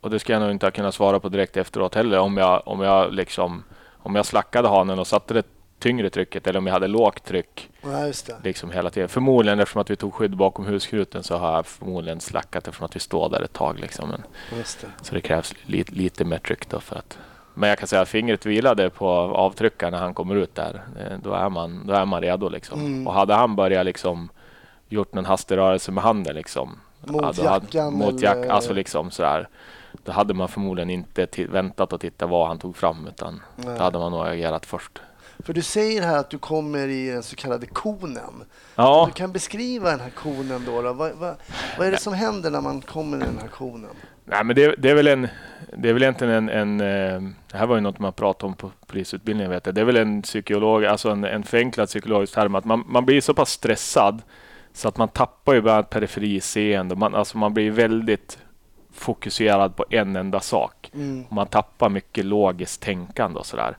och 0.00 0.10
det 0.10 0.18
ska 0.18 0.32
jag 0.32 0.42
nog 0.42 0.50
inte 0.50 0.70
kunna 0.70 0.92
svara 0.92 1.20
på 1.20 1.28
direkt 1.28 1.56
efteråt 1.56 1.94
heller, 1.94 2.18
om 2.18 2.36
jag, 2.36 2.62
om 2.68 2.80
jag 2.80 3.12
liksom, 3.12 3.64
om 3.90 4.14
jag 4.14 4.26
slackade 4.26 4.68
hanen 4.68 4.98
och 4.98 5.06
satte 5.06 5.34
det 5.34 5.46
tyngre 5.78 6.10
trycket 6.10 6.46
eller 6.46 6.58
om 6.58 6.66
jag 6.66 6.74
hade 6.74 6.86
lågt 6.86 7.24
tryck 7.24 7.70
ja, 7.82 8.12
liksom 8.42 8.70
hela 8.70 8.90
tiden. 8.90 9.08
Förmodligen 9.08 9.60
eftersom 9.60 9.80
att 9.80 9.90
vi 9.90 9.96
tog 9.96 10.14
skydd 10.14 10.36
bakom 10.36 10.66
husknuten 10.66 11.22
så 11.22 11.36
har 11.36 11.54
jag 11.54 11.66
förmodligen 11.66 12.20
slackat 12.20 12.68
eftersom 12.68 12.84
att 12.84 12.96
vi 12.96 13.00
står 13.00 13.30
där 13.30 13.42
ett 13.42 13.52
tag. 13.52 13.80
Liksom. 13.80 14.08
Men, 14.08 14.22
det. 14.50 14.66
Så 15.02 15.14
det 15.14 15.20
krävs 15.20 15.54
li, 15.62 15.84
lite 15.88 16.24
mer 16.24 16.38
tryck 16.38 16.68
då 16.68 16.80
för 16.80 16.96
att 16.96 17.18
men 17.54 17.68
jag 17.68 17.78
kan 17.78 17.88
säga 17.88 18.02
att 18.02 18.08
fingret 18.08 18.46
vilade 18.46 18.90
på 18.90 19.08
avtryckaren 19.08 19.92
när 19.92 20.00
han 20.00 20.14
kommer 20.14 20.34
ut 20.34 20.54
där. 20.54 20.82
Eh, 20.98 21.18
då 21.22 21.32
är 21.32 21.48
man, 21.48 21.86
då 21.86 21.94
är 21.94 22.04
man 22.04 22.20
redo 22.20 22.48
liksom. 22.48 22.80
Mm. 22.80 23.06
Och 23.06 23.14
hade 23.14 23.34
han 23.34 23.56
börjat 23.56 23.86
liksom 23.86 24.28
gjort 24.88 25.14
någon 25.14 25.24
hastig 25.24 25.56
rörelse 25.56 25.92
med 25.92 26.04
handen 26.04 26.34
liksom. 26.34 26.78
Mot 27.06 27.38
ja, 27.38 27.44
jackan? 27.44 27.94
Mot 27.94 28.20
jack, 28.20 28.36
eller... 28.36 28.48
Alltså 28.48 28.72
liksom 28.72 29.10
sådär. 29.10 29.48
Då 30.04 30.12
hade 30.12 30.34
man 30.34 30.48
förmodligen 30.48 30.90
inte 30.90 31.26
väntat 31.48 31.92
och 31.92 32.00
titta 32.00 32.26
vad 32.26 32.48
han 32.48 32.58
tog 32.58 32.76
fram 32.76 33.06
utan 33.08 33.42
Nej. 33.56 33.78
då 33.78 33.82
hade 33.82 33.98
man 33.98 34.12
nog 34.12 34.26
agerat 34.26 34.66
först. 34.66 35.00
För 35.38 35.52
du 35.52 35.62
säger 35.62 36.02
här 36.02 36.18
att 36.18 36.30
du 36.30 36.38
kommer 36.38 36.88
i 36.88 37.10
den 37.10 37.22
så 37.22 37.36
kallade 37.36 37.66
konen. 37.66 38.44
Ja. 38.74 39.04
Du 39.06 39.12
kan 39.12 39.32
beskriva 39.32 39.90
den 39.90 40.00
här 40.00 40.10
konen 40.10 40.64
då. 40.66 40.82
då. 40.82 40.92
Vad, 40.92 41.12
vad, 41.12 41.34
vad 41.78 41.86
är 41.86 41.90
det 41.90 41.96
som 41.96 42.14
händer 42.14 42.50
när 42.50 42.60
man 42.60 42.80
kommer 42.80 43.16
i 43.16 43.20
den 43.20 43.38
här 43.40 43.48
konen? 43.48 43.90
Nej, 44.24 44.44
men 44.44 44.56
det, 44.56 44.74
det, 44.78 44.90
är 44.90 44.94
väl 44.94 45.06
en, 45.06 45.28
det 45.76 45.88
är 45.88 45.92
väl 45.92 46.02
egentligen 46.02 46.48
en, 46.48 46.48
en 46.48 46.80
eh, 46.80 47.30
det 47.50 47.58
här 47.58 47.66
var 47.66 47.74
ju 47.74 47.80
något 47.80 47.98
man 47.98 48.12
pratade 48.12 48.46
om 48.46 48.56
på 48.56 48.70
polisutbildningen 48.86 49.50
vet 49.50 49.66
jag. 49.66 49.74
Det 49.74 49.80
är 49.80 49.84
väl 49.84 49.96
en 49.96 50.22
psykolog, 50.22 50.84
alltså 50.84 51.10
en, 51.10 51.24
en 51.24 51.42
förenklad 51.42 51.88
psykologisk 51.88 52.34
term 52.34 52.54
att 52.54 52.64
man, 52.64 52.84
man 52.86 53.04
blir 53.04 53.20
så 53.20 53.34
pass 53.34 53.50
stressad 53.50 54.22
så 54.72 54.88
att 54.88 54.96
man 54.96 55.08
tappar 55.08 55.54
ju 55.54 55.60
bland 55.60 55.74
annat 55.74 55.90
periferiseende. 55.90 56.96
Man, 56.96 57.14
alltså 57.14 57.38
man 57.38 57.54
blir 57.54 57.70
väldigt 57.70 58.38
fokuserad 58.92 59.76
på 59.76 59.84
en 59.90 60.16
enda 60.16 60.40
sak. 60.40 60.90
Mm. 60.94 61.24
Man 61.30 61.46
tappar 61.46 61.88
mycket 61.88 62.24
logiskt 62.24 62.82
tänkande 62.82 63.38
och 63.38 63.46
sådär. 63.46 63.76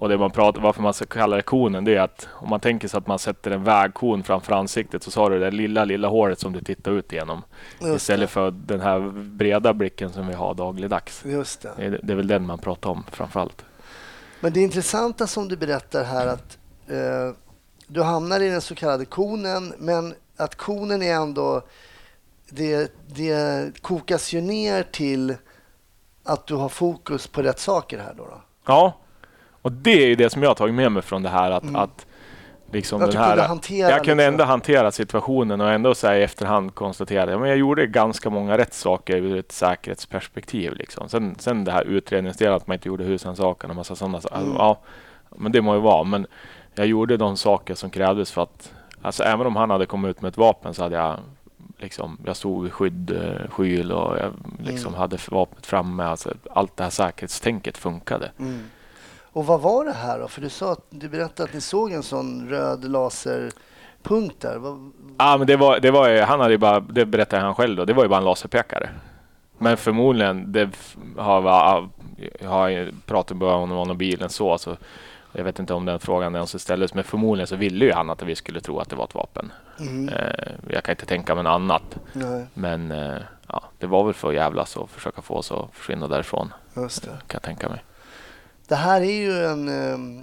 Och 0.00 0.08
det 0.08 0.18
man 0.18 0.30
pratar, 0.30 0.60
varför 0.60 0.82
man 0.82 0.94
ska 0.94 1.06
kalla 1.06 1.36
det 1.36 1.42
konen, 1.42 1.84
det 1.84 1.96
är 1.96 2.00
att 2.00 2.28
om 2.32 2.48
man 2.48 2.60
tänker 2.60 2.88
sig 2.88 2.98
att 2.98 3.06
man 3.06 3.18
sätter 3.18 3.50
en 3.50 3.64
vägkon 3.64 4.22
framför 4.22 4.52
ansiktet 4.52 5.02
så 5.02 5.20
har 5.20 5.30
du 5.30 5.38
det 5.38 5.50
lilla, 5.50 5.84
lilla 5.84 6.08
håret 6.08 6.38
som 6.38 6.52
du 6.52 6.60
tittar 6.60 6.92
ut 6.92 7.12
igenom. 7.12 7.42
Just 7.80 7.96
istället 7.96 8.30
för 8.30 8.50
den 8.50 8.80
här 8.80 9.00
breda 9.12 9.74
blicken 9.74 10.12
som 10.12 10.26
vi 10.26 10.34
har 10.34 10.54
dagligdags. 10.54 11.24
Just 11.24 11.62
det. 11.62 11.72
Det 11.76 11.84
är, 11.84 12.00
det 12.02 12.12
är 12.12 12.16
väl 12.16 12.26
den 12.26 12.46
man 12.46 12.58
pratar 12.58 12.90
om 12.90 13.04
framförallt. 13.12 13.64
Men 14.40 14.52
det 14.52 14.60
intressanta 14.60 15.26
som 15.26 15.48
du 15.48 15.56
berättar 15.56 16.04
här 16.04 16.26
att 16.26 16.58
eh, 16.88 17.36
du 17.86 18.02
hamnar 18.02 18.40
i 18.40 18.48
den 18.48 18.60
så 18.60 18.74
kallade 18.74 19.04
konen, 19.04 19.74
men 19.78 20.14
att 20.36 20.54
konen 20.54 21.02
är 21.02 21.14
ändå... 21.14 21.62
Det, 22.48 22.92
det 23.06 23.72
kokas 23.82 24.32
ju 24.32 24.40
ner 24.40 24.82
till 24.82 25.34
att 26.24 26.46
du 26.46 26.54
har 26.54 26.68
fokus 26.68 27.26
på 27.26 27.42
rätt 27.42 27.58
saker 27.58 27.98
här 27.98 28.14
då. 28.16 28.24
då. 28.24 28.40
Ja, 28.66 28.94
och 29.62 29.72
det 29.72 30.02
är 30.04 30.06
ju 30.06 30.14
det 30.14 30.30
som 30.30 30.42
jag 30.42 30.50
har 30.50 30.54
tagit 30.54 30.74
med 30.74 30.92
mig 30.92 31.02
från 31.02 31.22
det 31.22 31.28
här 31.28 31.50
att, 31.50 31.74
att 31.74 32.06
liksom 32.72 32.96
Mm. 33.02 33.08
Att 33.08 33.12
den 33.14 33.22
du 33.22 33.26
här, 33.26 33.34
kunde 33.36 33.48
hantera 33.48 33.90
jag 33.90 34.04
kunde 34.04 34.22
liksom- 34.24 34.32
ändå 34.34 34.44
hantera 34.44 34.90
situationen 34.90 35.60
och 35.60 35.70
ändå 35.72 35.94
så 35.94 36.12
i 36.12 36.22
efterhand 36.22 36.74
konstatera 36.74 37.22
att 37.34 37.48
jag 37.48 37.56
gjorde 37.56 37.86
ganska 37.86 38.30
många 38.30 38.58
rätt 38.58 38.74
saker 38.74 39.16
ur 39.16 39.36
ett 39.38 39.52
säkerhetsperspektiv. 39.52 40.74
Liksom. 40.74 41.08
Sen, 41.08 41.34
sen 41.38 41.64
det 41.64 41.72
här 41.72 41.84
utredningsdelen 41.84 42.54
att 42.54 42.66
man 42.66 42.74
inte 42.74 42.88
gjorde 42.88 43.04
husrannsakan 43.04 43.70
och 43.70 43.76
massa 43.76 43.94
sådana 43.96 44.20
saker. 44.20 44.36
Mm. 44.36 44.54
Ja, 44.56 44.78
men 45.36 45.52
det 45.52 45.60
må 45.62 45.74
ju 45.74 45.80
vara. 45.80 46.04
Men 46.04 46.26
jag 46.74 46.86
gjorde 46.86 47.16
de 47.16 47.36
saker 47.36 47.74
som 47.74 47.90
krävdes 47.90 48.32
för 48.32 48.42
att, 48.42 48.72
alltså 49.02 49.22
även 49.22 49.46
om 49.46 49.56
han 49.56 49.70
hade 49.70 49.86
kommit 49.86 50.08
ut 50.10 50.22
med 50.22 50.28
ett 50.28 50.36
vapen 50.36 50.74
så 50.74 50.82
hade 50.82 50.96
jag 50.96 51.16
liksom, 51.78 52.18
jag 52.24 52.36
stod 52.36 52.66
i 52.66 52.70
skydd, 52.70 53.10
eh, 53.10 53.50
skyl 53.50 53.92
och 53.92 54.18
jag 54.18 54.32
liksom 54.64 54.88
Mm. 54.88 55.00
hade 55.00 55.18
vapnet 55.30 55.66
framme. 55.66 56.04
Alltså, 56.04 56.34
allt 56.50 56.76
det 56.76 56.82
här 56.82 56.90
säkerhetstänket 56.90 57.78
funkade. 57.78 58.30
Mm. 58.38 58.58
Och 59.32 59.46
vad 59.46 59.60
var 59.60 59.84
det 59.84 59.92
här 59.92 60.18
då? 60.18 60.28
För 60.28 60.40
du 60.40 60.48
sa 60.48 60.72
att 60.72 60.84
du 60.90 61.08
berättade 61.08 61.48
att 61.48 61.54
ni 61.54 61.60
såg 61.60 61.92
en 61.92 62.02
sån 62.02 62.48
röd 62.48 62.90
laserpunkt 62.90 64.40
där. 64.40 64.60
Ja, 65.18 65.36
men 65.38 65.46
det 65.46 65.56
var, 65.56 65.80
det 65.80 65.90
var 65.90 66.20
han 66.22 66.40
hade 66.40 66.52
ju 66.52 66.58
bara, 66.58 66.80
det 66.80 67.06
berättade 67.06 67.42
han 67.42 67.54
själv 67.54 67.76
då, 67.76 67.84
det 67.84 67.92
var 67.92 68.02
ju 68.02 68.08
bara 68.08 68.18
en 68.18 68.24
laserpekare. 68.24 68.90
Men 69.58 69.76
förmodligen, 69.76 70.52
det 70.52 70.70
har, 71.16 71.42
har 72.46 72.90
pratat 73.06 73.36
med 73.36 73.48
honom 73.48 73.90
om 73.90 73.98
bilen 73.98 74.30
så, 74.30 74.58
så 74.58 74.76
jag 75.32 75.44
vet 75.44 75.58
inte 75.58 75.74
om 75.74 75.84
den 75.84 75.98
frågan 76.00 76.34
ens 76.34 76.62
ställdes, 76.62 76.94
men 76.94 77.04
förmodligen 77.04 77.46
så 77.46 77.56
ville 77.56 77.84
ju 77.84 77.92
han 77.92 78.10
att 78.10 78.22
vi 78.22 78.36
skulle 78.36 78.60
tro 78.60 78.78
att 78.78 78.88
det 78.90 78.96
var 78.96 79.04
ett 79.04 79.14
vapen. 79.14 79.52
mm. 79.78 80.08
Eh, 80.08 80.52
jag 80.68 80.84
kan 80.84 80.92
inte 80.92 81.06
tänka 81.06 81.34
mig 81.34 81.44
något 81.44 81.50
annat. 81.50 81.82
Nej, 82.12 82.46
Men 82.54 82.90
eh, 82.92 83.18
ja, 83.48 83.62
det 83.78 83.86
var 83.86 84.04
väl 84.04 84.14
för 84.14 84.28
att 84.28 84.34
jävlas 84.34 84.76
och 84.76 84.90
försöka 84.90 85.22
få 85.22 85.34
oss 85.34 85.52
att 85.52 85.68
försvinna 85.72 86.08
därifrån, 86.08 86.52
kan 87.08 87.14
jag 87.32 87.42
tänka 87.42 87.68
mig. 87.68 87.84
Det 88.70 88.76
här 88.76 89.00
är 89.00 89.12
ju 89.12 89.44
en... 89.44 89.68
ehm, 89.68 90.18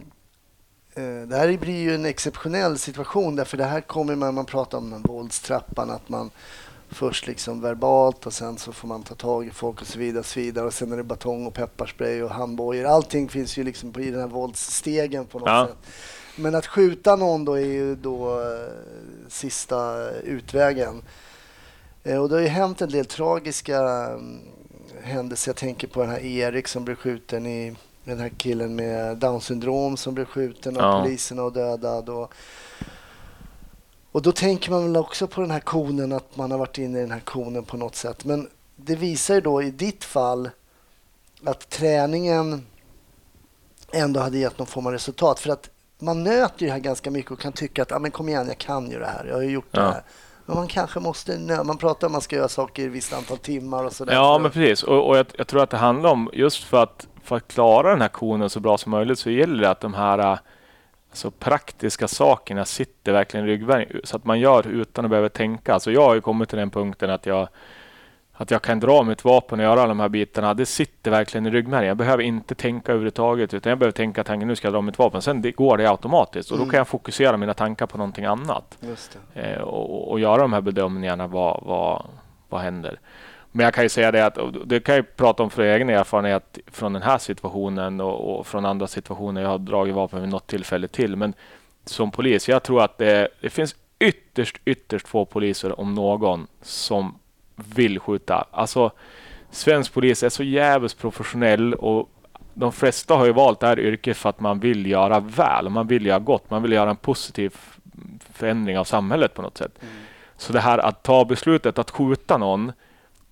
eh, 0.95 1.27
Det 1.27 1.35
här 1.37 1.57
blir 1.57 1.75
ju 1.79 1.95
en 1.95 2.05
exceptionell 2.05 2.77
situation 2.77 3.35
därför 3.35 3.57
det 3.57 3.63
här 3.65 3.81
kommer 3.81 4.15
man, 4.15 4.33
man 4.35 4.45
pratar 4.45 4.77
om 4.77 4.89
den 4.89 5.01
våldstrappan 5.01 5.89
att 5.89 6.09
man 6.09 6.31
först 6.89 7.27
liksom 7.27 7.61
verbalt 7.61 8.25
och 8.25 8.33
sen 8.33 8.57
så 8.57 8.71
får 8.71 8.87
man 8.87 9.03
ta 9.03 9.15
tag 9.15 9.47
i 9.47 9.49
folk 9.51 9.81
och 9.81 9.87
så 9.87 9.99
vidare 9.99 10.19
och 10.19 10.25
så 10.25 10.39
vidare 10.39 10.65
och 10.65 10.73
sen 10.73 10.91
är 10.91 10.97
det 10.97 11.03
batong 11.03 11.45
och 11.47 11.53
pepparspray 11.53 12.21
och 12.23 12.29
handbojor. 12.29 12.85
Allting 12.85 13.29
finns 13.29 13.57
ju 13.57 13.63
liksom 13.63 13.91
på, 13.93 14.01
i 14.01 14.11
den 14.11 14.19
här 14.19 14.27
våldsstegen 14.27 15.25
på 15.25 15.39
något 15.39 15.47
Ja. 15.49 15.67
sätt. 15.67 15.93
Men 16.35 16.55
att 16.55 16.67
skjuta 16.67 17.15
någon 17.15 17.45
då 17.45 17.53
är 17.53 17.65
ju 17.65 17.95
då 17.95 18.41
eh, 18.41 18.71
sista 19.27 20.09
utvägen. 20.11 21.01
Eh, 22.03 22.17
och 22.21 22.29
det 22.29 22.35
har 22.35 22.41
ju 22.41 22.47
hänt 22.47 22.81
en 22.81 22.89
del 22.89 23.05
tragiska 23.05 23.77
mm, 23.79 24.39
händelser. 25.01 25.49
Jag 25.49 25.55
tänker 25.57 25.87
på 25.87 26.01
den 26.01 26.09
här 26.09 26.19
Erik 26.25 26.67
som 26.67 26.85
blev 26.85 26.95
skjuten 26.95 27.45
i 27.45 27.75
den 28.07 28.19
här 28.19 28.29
killen 28.37 28.75
med 28.75 29.17
down 29.17 29.41
syndrom 29.41 29.97
som 29.97 30.13
blev 30.13 30.25
skjuten 30.25 30.77
av 30.77 30.83
Ja. 30.83 31.01
polisen 31.03 31.39
och 31.39 31.53
dödad. 31.53 32.09
Och, 32.09 32.33
och 34.11 34.21
då 34.21 34.31
tänker 34.31 34.71
man 34.71 34.83
väl 34.83 34.97
också 34.97 35.27
på 35.27 35.41
den 35.41 35.51
här 35.51 35.59
konen, 35.59 36.11
att 36.11 36.35
man 36.37 36.51
har 36.51 36.57
varit 36.57 36.77
inne 36.77 36.97
i 36.97 37.01
den 37.01 37.11
här 37.11 37.19
konen 37.19 37.63
på 37.63 37.77
något 37.77 37.95
sätt. 37.95 38.25
Men 38.25 38.49
det 38.75 38.95
visar 38.95 39.35
ju 39.35 39.41
då 39.41 39.61
i 39.63 39.71
ditt 39.71 40.03
fall 40.03 40.49
att 41.45 41.69
träningen 41.69 42.65
ändå 43.91 44.19
hade 44.19 44.37
gett 44.37 44.57
någon 44.57 44.67
form 44.67 44.85
av 44.87 44.91
resultat. 44.93 45.39
För 45.39 45.49
att 45.49 45.69
man 45.99 46.23
nöter 46.23 46.65
det 46.65 46.71
här 46.71 46.79
ganska 46.79 47.11
mycket 47.11 47.31
och 47.31 47.39
kan 47.39 47.51
tycka 47.53 47.81
att 47.81 47.91
ah, 47.91 47.99
men 47.99 48.11
kom 48.11 48.29
igen, 48.29 48.47
jag 48.47 48.57
kan 48.57 48.91
ju 48.91 48.99
det 48.99 49.05
här, 49.05 49.25
jag 49.25 49.35
har 49.35 49.41
ju 49.41 49.49
gjort 49.51 49.67
det 49.71 49.79
Ja. 49.81 49.85
här. 49.91 50.03
Men 50.45 50.55
man 50.57 50.67
kanske 50.67 50.99
måste, 50.99 51.37
nö- 51.37 51.63
man 51.63 51.77
pratar 51.77 52.07
om 52.07 52.11
att 52.11 52.13
man 52.13 52.21
ska 52.21 52.35
göra 52.35 52.47
saker 52.47 52.83
i 52.83 52.85
ett 52.85 52.91
visst 52.91 53.13
antal 53.13 53.37
timmar 53.37 53.83
och 53.83 53.93
sådär. 53.93 54.13
Ja, 54.13 54.37
men 54.39 54.51
precis. 54.51 54.83
Och, 54.83 55.07
och 55.09 55.17
jag, 55.17 55.25
jag 55.37 55.47
tror 55.47 55.63
att 55.63 55.69
det 55.69 55.77
handlar 55.77 56.09
om, 56.09 56.29
just 56.33 56.63
för 56.63 56.83
att, 56.83 57.07
för 57.27 57.35
att 57.35 57.47
klara 57.47 57.89
den 57.89 58.01
här 58.01 58.07
konen 58.07 58.49
så 58.49 58.59
bra 58.59 58.77
som 58.77 58.91
möjligt 58.91 59.19
så 59.19 59.29
gäller 59.29 59.61
det 59.61 59.69
att 59.69 59.81
de 59.81 59.93
här 59.93 60.19
äh, 60.19 60.37
alltså, 61.09 61.31
praktiska 61.31 62.07
sakerna 62.07 62.65
sitter 62.65 63.11
verkligen 63.11 63.45
i 63.45 63.49
ryggmärgen 63.49 64.01
så 64.03 64.15
att 64.17 64.25
man 64.25 64.39
gör 64.39 64.67
utan 64.67 65.05
att 65.05 65.09
behöva 65.11 65.29
tänka. 65.29 65.73
Alltså, 65.73 65.91
jag 65.91 66.01
har 66.01 66.15
ju 66.15 66.21
kommit 66.21 66.49
till 66.49 66.57
den 66.57 66.69
punkten 66.69 67.09
att 67.09 67.25
jag, 67.25 67.47
att 68.33 68.51
jag 68.51 68.61
kan 68.61 68.79
dra 68.79 69.03
mitt 69.03 69.23
vapen 69.25 69.59
och 69.59 69.65
göra 69.65 69.79
alla 69.81 69.87
de 69.87 69.99
här 69.99 70.09
bitarna. 70.09 70.53
Det 70.53 70.65
sitter 70.65 71.11
verkligen 71.11 71.45
i 71.45 71.49
ryggmärgen. 71.49 71.87
Jag 71.87 71.97
behöver 71.97 72.23
inte 72.23 72.55
tänka 72.55 72.91
överhuvudtaget 72.91 73.53
utan 73.53 73.69
jag 73.69 73.79
behöver 73.79 73.91
tänka 73.91 74.23
tanken 74.23 74.47
nu 74.47 74.55
ska 74.55 74.67
jag 74.67 74.73
dra 74.73 74.81
mitt 74.81 74.99
vapen. 74.99 75.21
Sen 75.21 75.41
det, 75.41 75.51
går 75.51 75.77
det 75.77 75.89
automatiskt 75.89 76.51
och 76.51 76.57
då 76.57 76.63
Mm. 76.63 76.71
kan 76.71 76.77
jag 76.77 76.87
fokusera 76.87 77.37
mina 77.37 77.53
tankar 77.53 77.85
på 77.85 77.97
någonting 77.97 78.25
annat 78.25 78.77
eh, 79.33 79.61
och, 79.61 80.11
och 80.11 80.19
göra 80.19 80.41
de 80.41 80.53
här 80.53 80.61
bedömningarna. 80.61 81.27
Vad, 81.27 81.63
vad, 81.63 82.05
vad 82.49 82.61
händer? 82.61 82.99
Men 83.57 83.63
jag 83.63 83.73
kan 83.73 83.83
ju 83.83 83.89
säga 83.89 84.11
det 84.11 84.25
att, 84.25 84.37
det 84.65 84.79
kan 84.79 84.95
jag 84.95 85.15
prata 85.15 85.43
om 85.43 85.49
för 85.49 85.63
egen 85.63 85.89
erfarenhet 85.89 86.57
från 86.67 86.93
den 86.93 87.01
här 87.01 87.17
situationen 87.17 88.01
och, 88.01 88.39
och 88.39 88.47
från 88.47 88.65
andra 88.65 88.87
situationer. 88.87 89.41
Jag 89.41 89.49
har 89.49 89.57
dragit 89.57 89.95
vapen 89.95 90.21
vid 90.21 90.29
något 90.29 90.47
tillfälle 90.47 90.87
till. 90.87 91.15
Men 91.15 91.33
som 91.85 92.11
polis, 92.11 92.49
jag 92.49 92.63
tror 92.63 92.83
att 92.83 92.97
det, 92.97 93.27
det 93.41 93.49
finns 93.49 93.75
ytterst, 93.99 94.57
ytterst 94.65 95.07
få 95.07 95.25
poliser, 95.25 95.79
om 95.79 95.93
någon, 95.93 96.47
som 96.61 97.19
vill 97.75 97.99
skjuta. 97.99 98.47
Alltså, 98.51 98.91
svensk 99.51 99.93
polis 99.93 100.23
är 100.23 100.29
så 100.29 100.43
jävligt 100.43 100.97
professionell 100.97 101.73
och 101.73 102.09
de 102.53 102.71
flesta 102.71 103.15
har 103.15 103.25
ju 103.25 103.33
valt 103.33 103.59
det 103.59 103.67
här 103.67 103.79
yrket 103.79 104.17
för 104.17 104.29
att 104.29 104.39
man 104.39 104.59
vill 104.59 104.85
göra 104.85 105.19
väl, 105.19 105.69
man 105.69 105.87
vill 105.87 106.05
göra 106.05 106.19
gott, 106.19 106.49
man 106.49 106.61
vill 106.61 106.71
göra 106.71 106.89
en 106.89 106.95
positiv 106.95 107.55
förändring 108.33 108.77
av 108.77 108.83
samhället 108.83 109.33
på 109.33 109.41
något 109.41 109.57
sätt. 109.57 109.79
Så 110.37 110.53
det 110.53 110.59
här 110.59 110.77
att 110.77 111.03
ta 111.03 111.25
beslutet 111.25 111.79
att 111.79 111.91
skjuta 111.91 112.37
någon, 112.37 112.71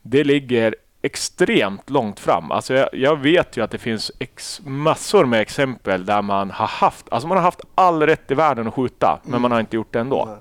det 0.07 0.23
ligger 0.23 0.75
extremt 1.01 1.89
långt 1.89 2.19
fram. 2.19 2.51
Alltså 2.51 2.73
jag, 2.73 2.89
jag 2.93 3.19
vet 3.19 3.57
ju 3.57 3.63
att 3.63 3.71
det 3.71 3.77
finns 3.77 4.11
ex, 4.19 4.61
massor 4.65 5.25
med 5.25 5.41
exempel 5.41 6.05
där 6.05 6.21
man 6.21 6.51
har 6.51 6.67
haft, 6.67 7.05
alltså 7.09 7.27
man 7.27 7.37
har 7.37 7.43
haft 7.43 7.61
all 7.75 8.01
rätt 8.01 8.31
i 8.31 8.33
världen 8.33 8.67
att 8.67 8.73
skjuta, 8.73 9.19
men 9.23 9.41
man 9.41 9.51
har 9.51 9.59
inte 9.59 9.75
gjort 9.75 9.93
det 9.93 9.99
ändå. 9.99 10.25
Nej. 10.25 10.37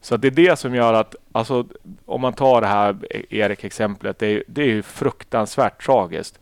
Så 0.00 0.16
det 0.16 0.28
är 0.28 0.30
det 0.30 0.58
som 0.58 0.74
gör 0.74 0.94
att, 0.94 1.14
alltså, 1.32 1.66
om 2.06 2.20
man 2.20 2.32
tar 2.32 2.60
det 2.60 2.66
här 2.66 2.96
Erik-exemplet, 3.30 4.18
det 4.18 4.26
är, 4.26 4.44
det 4.46 4.62
är 4.62 4.66
ju 4.66 4.82
fruktansvärt 4.82 5.84
tragiskt. 5.84 6.38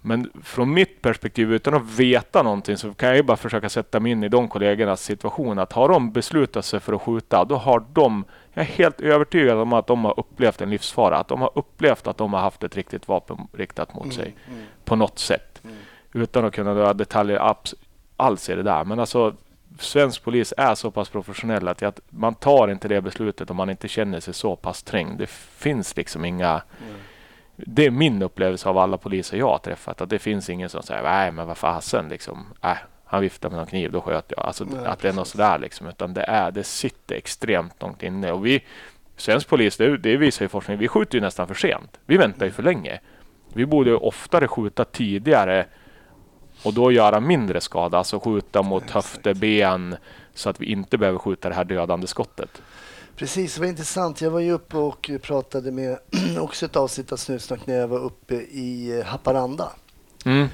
Men 0.00 0.30
från 0.42 0.74
mitt 0.74 1.02
perspektiv, 1.02 1.52
utan 1.52 1.74
att 1.74 1.98
veta 1.98 2.42
någonting, 2.42 2.76
så 2.76 2.94
kan 2.94 3.08
jag 3.08 3.16
ju 3.16 3.22
bara 3.22 3.36
försöka 3.36 3.68
sätta 3.68 4.00
mig 4.00 4.12
in 4.12 4.24
i 4.24 4.28
de 4.28 4.48
kollegornas 4.48 5.02
situation. 5.02 5.58
Att 5.58 5.72
har 5.72 5.88
de 5.88 6.12
beslutat 6.12 6.64
sig 6.64 6.80
för 6.80 6.92
att 6.92 7.02
skjuta, 7.02 7.44
då 7.44 7.56
har 7.56 7.84
de, 7.92 8.24
jag 8.58 8.68
är 8.68 8.72
helt 8.72 9.00
övertygad 9.00 9.58
om 9.58 9.72
att 9.72 9.86
de 9.86 10.04
har 10.04 10.20
upplevt 10.20 10.60
en 10.60 10.70
livsfara. 10.70 11.16
Att 11.18 11.28
de 11.28 11.40
har 11.40 11.50
upplevt 11.54 12.06
att 12.06 12.16
de 12.16 12.32
har 12.32 12.40
haft 12.40 12.62
ett 12.64 12.76
riktigt 12.76 13.08
vapen 13.08 13.38
riktat 13.52 13.94
mot 13.94 14.14
sig 14.14 14.34
Mm. 14.48 14.60
på 14.84 14.96
något 14.96 15.18
sätt. 15.18 15.62
Utan 16.12 16.44
att 16.44 16.54
kunna 16.54 16.74
dra 16.74 16.92
detaljer 16.92 17.54
alls 18.16 18.48
i 18.50 18.54
det 18.54 18.62
där. 18.62 18.84
Men 18.84 19.00
alltså, 19.00 19.34
svensk 19.78 20.24
polis 20.24 20.54
är 20.56 20.74
så 20.74 20.90
pass 20.90 21.08
professionell 21.08 21.68
att, 21.68 21.82
att 21.82 22.00
man 22.10 22.34
tar 22.34 22.68
inte 22.68 22.88
det 22.88 23.00
beslutet 23.00 23.50
om 23.50 23.56
man 23.56 23.70
inte 23.70 23.88
känner 23.88 24.20
sig 24.20 24.34
så 24.34 24.56
pass 24.56 24.82
trängd. 24.82 25.18
Det 25.18 25.30
finns 25.30 25.96
liksom 25.96 26.24
inga... 26.24 26.62
Det 27.56 27.86
är 27.86 27.90
min 27.90 28.22
upplevelse 28.22 28.68
av 28.68 28.78
alla 28.78 28.96
poliser 28.98 29.36
jag 29.38 29.48
har 29.48 29.58
träffat. 29.58 30.00
Att 30.00 30.08
det 30.10 30.18
finns 30.18 30.50
ingen 30.50 30.68
som 30.68 30.82
säger 30.82 31.02
nej 31.02 31.32
men 31.32 31.46
vad 31.46 31.58
fasen 31.58 32.08
liksom. 32.08 32.46
Äh, 32.62 32.76
han 33.10 33.20
viftar 33.20 33.50
med 33.50 33.58
någon 33.58 33.66
kniv, 33.66 33.92
då 33.92 34.00
sköt 34.00 34.32
jag. 34.36 34.46
Alltså 34.46 34.64
Nej, 34.64 34.86
att 34.86 34.98
det 34.98 35.08
är 35.08 35.12
något 35.12 35.28
sådär 35.28 35.58
liksom. 35.58 35.86
Utan 35.86 36.14
det, 36.14 36.22
är, 36.22 36.50
det 36.50 36.64
sitter 36.64 37.14
extremt 37.14 37.82
långt 37.82 38.02
inne. 38.02 38.32
Och 38.32 38.46
vi, 38.46 38.64
svensk 39.16 39.48
polis, 39.48 39.76
det, 39.76 39.96
det 39.96 40.16
visar 40.16 40.44
ju 40.44 40.48
forskning, 40.48 40.78
vi 40.78 40.88
skjuter 40.88 41.14
ju 41.14 41.20
nästan 41.20 41.48
för 41.48 41.54
sent. 41.54 42.00
Vi 42.06 42.16
väntar 42.16 42.46
ju 42.46 42.52
för 42.52 42.62
länge. 42.62 43.00
Vi 43.52 43.66
borde 43.66 43.90
ju 43.90 43.96
oftare 43.96 44.48
skjuta 44.48 44.84
tidigare 44.84 45.66
och 46.62 46.74
då 46.74 46.92
göra 46.92 47.20
mindre 47.20 47.60
skada. 47.60 47.98
Alltså 47.98 48.20
skjuta 48.20 48.62
mot 48.62 48.90
höfter, 48.90 49.34
ben 49.34 49.96
så 50.34 50.50
att 50.50 50.60
vi 50.60 50.66
inte 50.66 50.98
behöver 50.98 51.18
skjuta 51.18 51.48
det 51.48 51.54
här 51.54 51.64
dödande 51.64 52.06
skottet. 52.06 52.62
Precis, 53.16 53.54
det 53.54 53.60
var 53.60 53.68
intressant. 53.68 54.20
Jag 54.20 54.30
var 54.30 54.40
ju 54.40 54.52
uppe 54.52 54.76
och 54.76 55.10
pratade 55.22 55.72
med 55.72 55.98
också 56.40 56.66
ett 56.66 56.76
avsnitt 56.76 57.12
av 57.12 57.16
Snutsnack 57.16 57.66
när 57.66 57.74
jag 57.74 57.88
var 57.88 57.98
uppe 57.98 58.34
i 58.34 59.02
Haparanda. 59.06 59.72
Mm. 60.24 60.48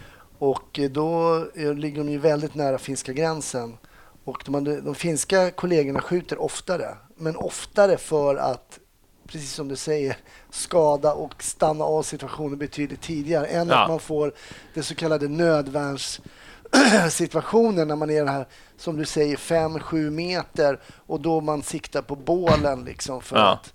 Och 0.45 0.79
eh, 0.79 0.91
då 0.91 1.37
eh, 1.55 1.75
ligger 1.75 1.99
de 2.05 2.11
ju 2.11 2.19
väldigt 2.19 2.55
nära 2.55 2.79
finska 2.79 3.13
gränsen. 3.13 3.77
Och 4.25 4.43
de, 4.47 4.65
de 4.65 4.95
finska 4.95 5.51
kollegorna 5.51 6.01
skjuter 6.01 6.43
oftare, 6.43 6.89
men 7.17 7.37
oftare 7.37 7.97
för 7.97 8.37
att 8.37 8.79
precis 9.27 9.53
som 9.53 9.69
du 9.69 9.77
säger, 9.77 10.17
skada 10.51 11.15
och 11.15 11.43
stanna 11.43 11.85
av 11.85 12.03
situationen 12.03 12.59
betydligt 12.59 13.01
tidigare 13.03 13.47
än 13.47 13.69
Ja. 13.69 13.83
att 13.83 13.89
man 13.89 14.01
får 14.01 14.33
det 14.75 14.83
så 14.83 14.95
kallade 14.95 15.29
nödvärnssituationen 15.29 17.89
när 17.89 17.97
man 17.97 18.11
är 18.11 18.19
den 18.19 18.29
här, 18.29 18.47
som 18.77 18.97
du 18.97 19.05
säger, 19.05 19.37
5-7 19.37 20.11
meter 20.11 20.81
och 21.07 21.21
då 21.21 21.41
man 21.41 21.63
siktar 21.63 22.03
på 22.03 22.17
bålen 22.17 22.85
liksom 22.85 23.23
för 23.23 23.37
Ja. 23.37 23.53
att 23.53 23.73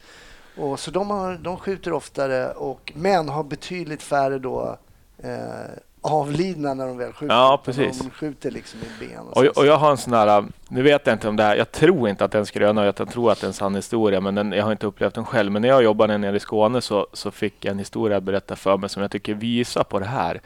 och 0.57 0.79
så 0.79 0.91
de, 0.91 1.09
har, 1.09 1.37
de 1.37 1.57
skjuter 1.57 1.93
oftare, 1.93 2.51
och, 2.51 2.93
men 2.95 3.29
har 3.29 3.43
betydligt 3.43 4.03
färre 4.03 4.39
då, 4.39 4.77
eh, 5.23 5.49
avlidna 6.01 6.73
när 6.73 6.87
de 6.87 6.97
väl 6.97 7.13
skjuter. 7.13 7.35
Ja, 7.35 7.61
precis. 7.65 7.99
De 7.99 8.09
skjuter 8.09 8.51
liksom 8.51 8.79
i 8.79 9.05
ben. 9.05 9.19
Och 9.19 9.37
Och, 9.37 9.45
så. 9.55 9.61
och 9.61 9.67
jag 9.67 9.77
har 9.77 9.91
en 9.91 9.97
sån 9.97 10.13
här, 10.13 10.45
nu 10.69 10.81
vet 10.81 11.07
jag 11.07 11.15
inte 11.15 11.29
om 11.29 11.35
det 11.35 11.43
här, 11.43 11.55
jag 11.55 11.71
tror 11.71 12.09
inte 12.09 12.25
att 12.25 12.31
den 12.31 12.45
skröna, 12.45 12.85
jag 12.85 12.95
tror 12.95 13.31
att 13.31 13.41
det 13.41 13.45
är 13.45 13.47
en 13.47 13.53
sann 13.53 13.75
historia, 13.75 14.21
men 14.21 14.35
den, 14.35 14.51
jag 14.51 14.63
har 14.63 14.71
inte 14.71 14.87
upplevt 14.87 15.13
den 15.13 15.25
själv. 15.25 15.51
Men 15.51 15.61
när 15.61 15.69
jag 15.69 15.83
jobbade 15.83 16.17
nere 16.17 16.35
i 16.35 16.39
Skåne 16.39 16.81
så, 16.81 17.07
så 17.13 17.31
fick 17.31 17.65
jag 17.65 17.71
en 17.71 17.79
historia 17.79 18.21
berättad 18.21 18.55
för 18.55 18.77
mig 18.77 18.89
som 18.89 19.01
jag 19.01 19.11
tycker 19.11 19.33
visar 19.33 19.83
på 19.83 19.99
det 19.99 20.05
här. 20.05 20.41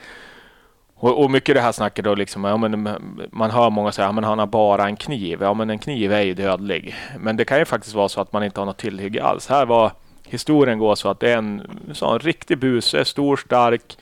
Och, 0.95 1.23
och 1.23 1.31
mycket 1.31 1.55
det 1.55 1.61
här 1.61 1.71
snacket 1.71 2.05
då 2.05 2.15
liksom, 2.15 2.43
ja, 2.43 2.57
men, 2.57 2.89
man 3.31 3.51
hör 3.51 3.69
många 3.69 3.91
säga, 3.91 4.07
ja, 4.07 4.11
men 4.11 4.23
han 4.23 4.39
har 4.39 4.47
bara 4.47 4.85
en 4.85 4.95
kniv. 4.95 5.41
Ja, 5.41 5.53
men 5.53 5.69
en 5.69 5.79
kniv 5.79 6.13
är 6.13 6.21
ju 6.21 6.33
dödlig. 6.33 6.95
Men 7.19 7.37
det 7.37 7.45
kan 7.45 7.59
ju 7.59 7.65
faktiskt 7.65 7.95
vara 7.95 8.09
så 8.09 8.21
att 8.21 8.33
man 8.33 8.43
inte 8.43 8.61
har 8.61 8.65
något 8.65 8.77
tillhygge 8.77 9.23
alls. 9.23 9.47
Här 9.47 9.65
var 9.65 9.91
historien 10.23 10.79
går 10.79 10.95
så 10.95 11.09
att 11.09 11.19
det 11.19 11.31
är 11.31 11.37
en, 11.37 11.79
så, 11.93 12.09
en 12.09 12.19
riktig 12.19 12.57
buse, 12.57 13.05
stor, 13.05 13.37
stark, 13.37 13.97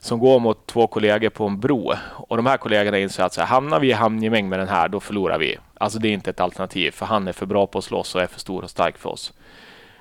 som 0.00 0.18
går 0.18 0.40
mot 0.40 0.66
två 0.66 0.86
kollegor 0.86 1.28
på 1.30 1.46
en 1.46 1.60
bro. 1.60 1.92
Och 2.10 2.36
de 2.36 2.46
här 2.46 2.56
kollegorna 2.56 2.98
inser 2.98 3.24
att 3.24 3.34
så 3.34 3.40
här, 3.40 3.48
hamnar 3.48 3.80
vi 3.80 3.88
i 3.88 3.92
hamngemäng 3.92 4.48
med 4.48 4.58
den 4.58 4.68
här, 4.68 4.88
då 4.88 5.00
förlorar 5.00 5.38
vi. 5.38 5.58
Alltså 5.74 5.98
det 5.98 6.08
är 6.08 6.12
inte 6.12 6.30
ett 6.30 6.40
alternativ, 6.40 6.90
för 6.90 7.06
han 7.06 7.28
är 7.28 7.32
för 7.32 7.46
bra 7.46 7.66
på 7.66 7.78
att 7.78 7.84
slåss 7.84 8.14
och 8.14 8.22
är 8.22 8.26
för 8.26 8.40
stor 8.40 8.64
och 8.64 8.70
stark 8.70 8.98
för 8.98 9.10
oss. 9.10 9.32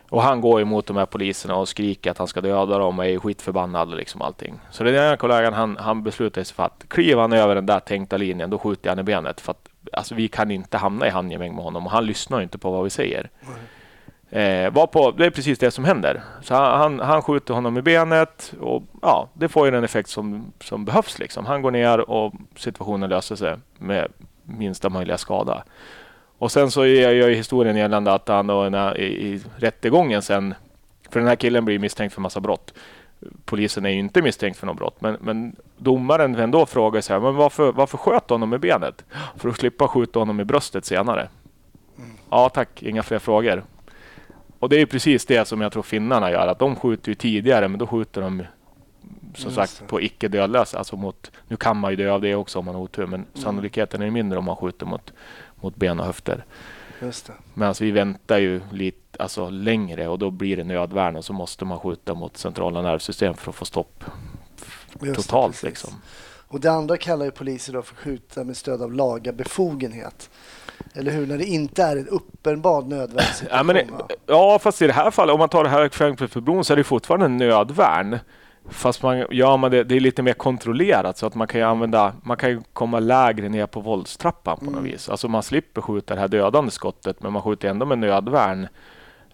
Och 0.09 0.21
han 0.21 0.41
går 0.41 0.61
emot 0.61 0.85
de 0.85 0.97
här 0.97 1.05
poliserna 1.05 1.55
och 1.55 1.69
skriker 1.69 2.11
att 2.11 2.17
han 2.17 2.27
ska 2.27 2.41
döda 2.41 2.77
dem 2.77 2.99
och 2.99 3.05
är 3.05 3.19
skitförbannad 3.19 3.89
och 3.89 3.97
liksom 3.97 4.21
allting. 4.21 4.59
Så 4.71 4.83
den 4.83 4.95
ena 4.95 5.17
kollegan 5.17 5.53
han, 5.53 5.77
han 5.77 6.03
beslutar 6.03 6.43
sig 6.43 6.55
för 6.55 6.63
att 6.63 6.85
kliver 6.87 7.21
han 7.21 7.33
över 7.33 7.55
den 7.55 7.65
där 7.65 7.79
tänkta 7.79 8.17
linjen, 8.17 8.49
då 8.49 8.57
skjuter 8.57 8.87
jag 8.87 8.91
han 8.91 8.99
i 8.99 9.03
benet. 9.03 9.41
För 9.41 9.51
att 9.51 9.69
alltså, 9.93 10.15
vi 10.15 10.27
kan 10.27 10.51
inte 10.51 10.77
hamna 10.77 11.07
i 11.07 11.09
handgemäng 11.09 11.55
med 11.55 11.63
honom 11.63 11.85
och 11.85 11.91
han 11.91 12.05
lyssnar 12.05 12.41
inte 12.41 12.57
på 12.57 12.71
vad 12.71 12.83
vi 12.83 12.89
säger. 12.89 13.29
Eh, 14.31 14.73
var 14.73 14.87
på, 14.87 15.11
det 15.11 15.25
är 15.25 15.29
precis 15.29 15.59
det 15.59 15.71
som 15.71 15.85
händer. 15.85 16.21
Så 16.41 16.55
han, 16.55 16.99
han, 16.99 17.21
skjuter 17.21 17.53
honom 17.53 17.77
i 17.77 17.81
benet 17.81 18.53
och 18.59 18.83
ja, 19.01 19.29
det 19.33 19.47
får 19.49 19.65
ju 19.65 19.71
den 19.71 19.83
effekt 19.83 20.09
som, 20.09 20.53
som 20.59 20.85
behövs. 20.85 21.19
Liksom. 21.19 21.45
Han 21.45 21.61
går 21.61 21.71
ner 21.71 22.09
och 22.09 22.33
situationen 22.55 23.09
löser 23.09 23.35
sig 23.35 23.55
med 23.77 24.07
minsta 24.43 24.89
möjliga 24.89 25.17
skada. 25.17 25.63
Och 26.37 26.51
sen 26.51 26.71
så 26.71 26.85
gör 26.85 27.11
ju 27.11 27.35
historien 27.35 27.77
gällande 27.77 28.13
att 28.13 28.27
han 28.27 28.47
då 28.47 28.69
när, 28.69 28.97
i, 28.97 29.03
i 29.03 29.41
rättegången 29.57 30.21
sen, 30.21 30.53
för 31.09 31.19
den 31.19 31.29
här 31.29 31.35
killen 31.35 31.65
blir 31.65 31.79
misstänkt 31.79 32.13
för 32.13 32.21
massa 32.21 32.39
brott. 32.39 32.73
Polisen 33.45 33.85
är 33.85 33.89
ju 33.89 33.99
inte 33.99 34.21
misstänkt 34.21 34.59
för 34.59 34.67
något 34.67 34.77
brott, 34.77 35.01
men, 35.01 35.17
men 35.21 35.55
domaren 35.77 36.35
ändå 36.35 36.65
frågar 36.65 37.01
sig 37.01 37.19
men 37.19 37.35
varför, 37.35 37.71
varför 37.71 37.97
sköt 37.97 38.29
honom 38.29 38.53
i 38.53 38.57
benet? 38.57 39.05
För 39.37 39.49
att 39.49 39.57
slippa 39.57 39.87
skjuta 39.87 40.19
honom 40.19 40.39
i 40.39 40.45
bröstet 40.45 40.85
senare. 40.85 41.27
Ja 42.29 42.49
tack, 42.49 42.83
inga 42.83 43.03
fler 43.03 43.19
frågor. 43.19 43.63
Och 44.59 44.69
det 44.69 44.75
är 44.75 44.79
ju 44.79 44.85
precis 44.85 45.25
det 45.25 45.47
som 45.47 45.61
jag 45.61 45.71
tror 45.71 45.83
finnarna 45.83 46.31
gör, 46.31 46.47
att 46.47 46.59
de 46.59 46.75
skjuter 46.75 47.09
ju 47.09 47.15
tidigare, 47.15 47.67
men 47.67 47.79
då 47.79 47.87
skjuter 47.87 48.21
de 48.21 48.43
som 49.35 49.51
sagt 49.51 49.79
det. 49.79 49.85
på 49.85 50.01
icke 50.01 50.27
dödlösa. 50.27 50.77
Alltså 50.77 50.95
mot, 50.95 51.31
nu 51.47 51.57
kan 51.57 51.77
man 51.77 51.91
ju 51.91 51.97
dö 51.97 52.11
av 52.11 52.21
det 52.21 52.35
också 52.35 52.59
om 52.59 52.65
man 52.65 52.75
har 52.75 52.81
otur, 52.81 53.05
men 53.05 53.25
sannolikheten 53.33 54.01
är 54.01 54.11
mindre 54.11 54.39
om 54.39 54.45
man 54.45 54.55
skjuter 54.55 54.85
mot, 54.85 55.13
mot 55.55 55.75
ben 55.75 55.99
och 55.99 56.05
höfter. 56.05 56.45
Det. 56.99 57.31
Medan 57.53 57.75
vi 57.79 57.91
väntar 57.91 58.37
ju 58.37 58.61
lite 58.71 59.23
alltså, 59.23 59.49
längre 59.49 60.07
och 60.07 60.19
då 60.19 60.31
blir 60.31 60.57
det 60.57 60.63
nödvärn 60.63 61.15
och 61.15 61.25
så 61.25 61.33
måste 61.33 61.65
man 61.65 61.79
skjuta 61.79 62.13
mot 62.13 62.37
centrala 62.37 62.81
nervsystem 62.81 63.33
för 63.33 63.49
att 63.49 63.55
få 63.55 63.65
stopp 63.65 64.03
Just 64.91 65.01
det, 65.01 65.13
totalt. 65.13 65.51
precis. 65.51 65.63
liksom. 65.63 65.93
Och 66.47 66.59
det 66.59 66.71
andra 66.71 66.97
kallar 66.97 67.25
ju 67.25 67.31
poliser 67.31 67.73
då 67.73 67.81
för 67.81 67.95
skjuta 67.95 68.43
med 68.43 68.57
stöd 68.57 68.81
av 68.81 68.93
laga 68.93 69.31
befogenhet. 69.31 70.29
Eller 70.93 71.11
hur? 71.11 71.27
När 71.27 71.37
det 71.37 71.45
inte 71.45 71.83
är 71.83 71.97
en 71.97 72.07
uppenbar 72.07 72.81
nödvärnssituation. 72.81 73.57
Ja, 73.57 73.63
men, 73.63 73.77
ja, 74.25 74.59
fast 74.59 74.81
i 74.81 74.87
det 74.87 74.93
här 74.93 75.11
fallet, 75.11 75.33
om 75.33 75.39
man 75.39 75.49
tar 75.49 75.63
det 75.63 75.69
här 75.69 75.81
exemplet 75.85 76.31
för 76.31 76.41
bron 76.41 76.65
så 76.65 76.73
är 76.73 76.77
det 76.77 76.83
fortfarande 76.83 77.25
en 77.25 77.37
nödvärn. 77.37 78.19
Fast 78.71 79.03
man, 79.03 79.25
ja, 79.29 79.57
men 79.57 79.71
det, 79.71 79.83
det 79.83 79.95
är 79.95 79.99
lite 79.99 80.21
mer 80.21 80.33
kontrollerat 80.33 81.17
så 81.17 81.25
att 81.25 81.35
man 81.35 81.47
kan 81.47 81.61
använda, 81.61 82.13
man 82.23 82.37
kan 82.37 82.63
komma 82.73 82.99
lägre 82.99 83.49
ner 83.49 83.65
på 83.65 83.79
våldstrappan 83.79 84.57
på 84.57 84.65
något 84.65 84.73
Mm. 84.73 84.83
vis. 84.83 85.09
Alltså 85.09 85.27
man 85.27 85.43
slipper 85.43 85.81
skjuta 85.81 86.15
det 86.15 86.21
här 86.21 86.27
dödande 86.27 86.71
skottet 86.71 87.23
men 87.23 87.33
man 87.33 87.41
skjuter 87.41 87.67
ändå 87.69 87.85
med 87.85 87.97
nödvärn. 87.97 88.67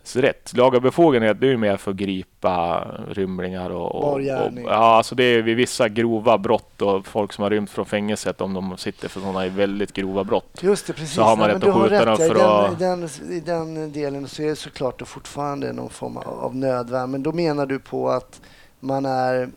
Så 0.07 0.21
rätt. 0.21 0.57
Laga 0.57 0.79
befogenhet 0.79 1.39
det 1.39 1.47
är 1.47 1.51
ju 1.51 1.57
mer 1.57 1.77
för 1.77 1.91
att 1.91 1.97
gripa 1.97 2.87
rymlingar 3.09 3.69
och, 3.69 3.95
och, 3.95 4.13
och 4.13 4.21
ja, 4.21 4.95
alltså 4.97 5.15
det 5.15 5.23
är 5.23 5.41
vid 5.41 5.57
vissa 5.57 5.89
grova 5.89 6.37
brott 6.37 6.81
och 6.81 7.07
folk 7.07 7.33
som 7.33 7.41
har 7.41 7.49
rymt 7.49 7.69
från 7.69 7.85
fängelset 7.85 8.41
om 8.41 8.53
de 8.53 8.77
sitter 8.77 9.09
för 9.09 9.19
sådana 9.19 9.47
väldigt 9.47 9.93
grova 9.93 10.23
brott. 10.23 10.59
Just 10.61 10.87
det, 10.87 10.93
precis. 10.93 11.15
så 11.15 11.21
har 11.21 11.37
man 11.37 11.47
Nej, 11.47 11.55
rätt 11.55 11.63
att 11.63 11.75
skjuta 11.75 12.05
dem 12.05 12.37
Ja, 12.37 12.67
för 12.67 12.73
I 12.73 12.79
den, 12.79 13.03
i, 13.03 13.39
den, 13.39 13.77
I 13.77 13.79
den 13.79 13.91
delen 13.91 14.27
så 14.27 14.41
är 14.41 14.47
det 14.47 14.55
såklart 14.55 14.99
då 14.99 15.05
fortfarande 15.05 15.73
någon 15.73 15.89
form 15.89 16.17
av 16.17 16.45
av 16.45 16.55
nödvärn. 16.55 17.11
Men 17.11 17.23
då 17.23 17.31
menar 17.31 17.65
du 17.65 17.79
på 17.79 18.09
att 18.09 18.41
man 18.79 19.05
är, 19.05 19.49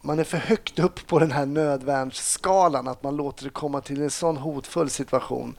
man 0.00 0.18
är 0.18 0.24
för 0.24 0.38
högt 0.38 0.78
upp 0.78 1.06
på 1.06 1.18
den 1.18 1.32
här 1.32 1.46
nödvärnsskalan. 1.46 2.88
Att 2.88 3.02
man 3.02 3.16
låter 3.16 3.44
det 3.44 3.50
komma 3.50 3.80
till 3.80 4.02
en 4.02 4.10
sån 4.10 4.36
hotfull 4.36 4.90
situation. 4.90 5.56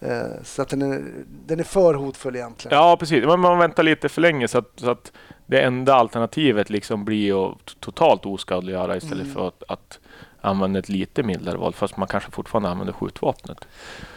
Eh, 0.00 0.42
så 0.44 0.62
att 0.62 0.68
den 0.68 0.82
är, 0.82 1.04
den 1.46 1.60
är 1.60 1.64
för 1.64 1.94
hotfull 1.94 2.36
egentligen. 2.36 2.78
Ja, 2.78 2.96
precis. 2.96 3.24
Men 3.24 3.40
man 3.40 3.58
väntar 3.58 3.82
lite 3.82 4.08
för 4.08 4.20
länge 4.20 4.48
så 4.48 4.58
att, 4.58 4.72
så 4.76 4.90
att 4.90 5.12
det 5.46 5.60
enda 5.62 5.94
alternativet 5.94 6.70
liksom 6.70 7.04
blir 7.04 7.50
att 7.50 7.80
totalt 7.80 8.26
oskadliggöra 8.26 8.96
istället 8.96 9.24
Mm. 9.24 9.34
för 9.34 9.48
att, 9.48 9.62
att 9.68 9.98
använda 10.40 10.78
ett 10.78 10.88
lite 10.88 11.22
mildare 11.22 11.56
våld. 11.56 11.74
Fast 11.74 11.96
man 11.96 12.08
kanske 12.08 12.30
fortfarande 12.30 12.68
använder 12.68 12.92
skjutvapnet. 12.92 13.58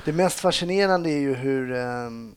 Det 0.05 0.11
mest 0.13 0.39
fascinerande 0.39 1.09
är 1.09 1.19
ju 1.19 1.33
hur 1.33 1.71
ehm, 1.75 2.35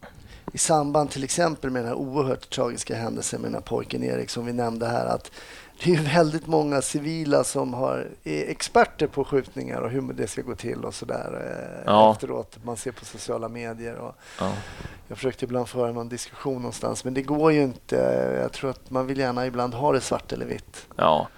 i 0.52 0.58
samband 0.58 1.10
till 1.10 1.24
exempel 1.24 1.70
med 1.70 1.82
den 1.82 1.88
här 1.88 1.96
oerhört 1.96 2.50
tragiska 2.50 2.96
händelsen 2.96 3.40
med 3.40 3.48
den 3.50 3.54
här 3.54 3.60
pojken 3.62 4.02
Erik 4.02 4.30
som 4.30 4.46
vi 4.46 4.52
nämnde 4.52 4.86
här 4.86 5.06
att 5.06 5.30
det 5.84 5.94
är 5.94 6.14
väldigt 6.14 6.46
många 6.46 6.82
civila 6.82 7.44
som 7.44 7.74
har, 7.74 8.08
är 8.24 8.48
experter 8.50 9.06
på 9.06 9.24
skjutningar 9.24 9.80
och 9.80 9.90
hur 9.90 10.12
det 10.12 10.26
ska 10.26 10.42
gå 10.42 10.54
till 10.54 10.84
och 10.84 10.94
sådär 10.94 11.30
eh, 11.76 11.82
Ja. 11.86 12.12
efteråt. 12.12 12.58
Man 12.64 12.76
ser 12.76 12.92
på 12.92 13.04
sociala 13.04 13.48
medier 13.48 13.94
och 13.96 14.14
Ja. 14.40 14.52
jag 15.08 15.18
försökte 15.18 15.44
ibland 15.44 15.68
föra 15.68 15.92
någon 15.92 16.08
diskussion 16.08 16.54
någonstans 16.56 17.04
men 17.04 17.14
det 17.14 17.22
går 17.22 17.52
ju 17.52 17.62
inte. 17.62 17.96
Jag 18.42 18.52
tror 18.52 18.70
att 18.70 18.90
man 18.90 19.06
vill 19.06 19.18
gärna 19.18 19.46
ibland 19.46 19.74
ha 19.74 19.92
det 19.92 20.00
svart 20.00 20.32
eller 20.32 20.46
vitt. 20.46 20.86
Ja. 20.96 21.28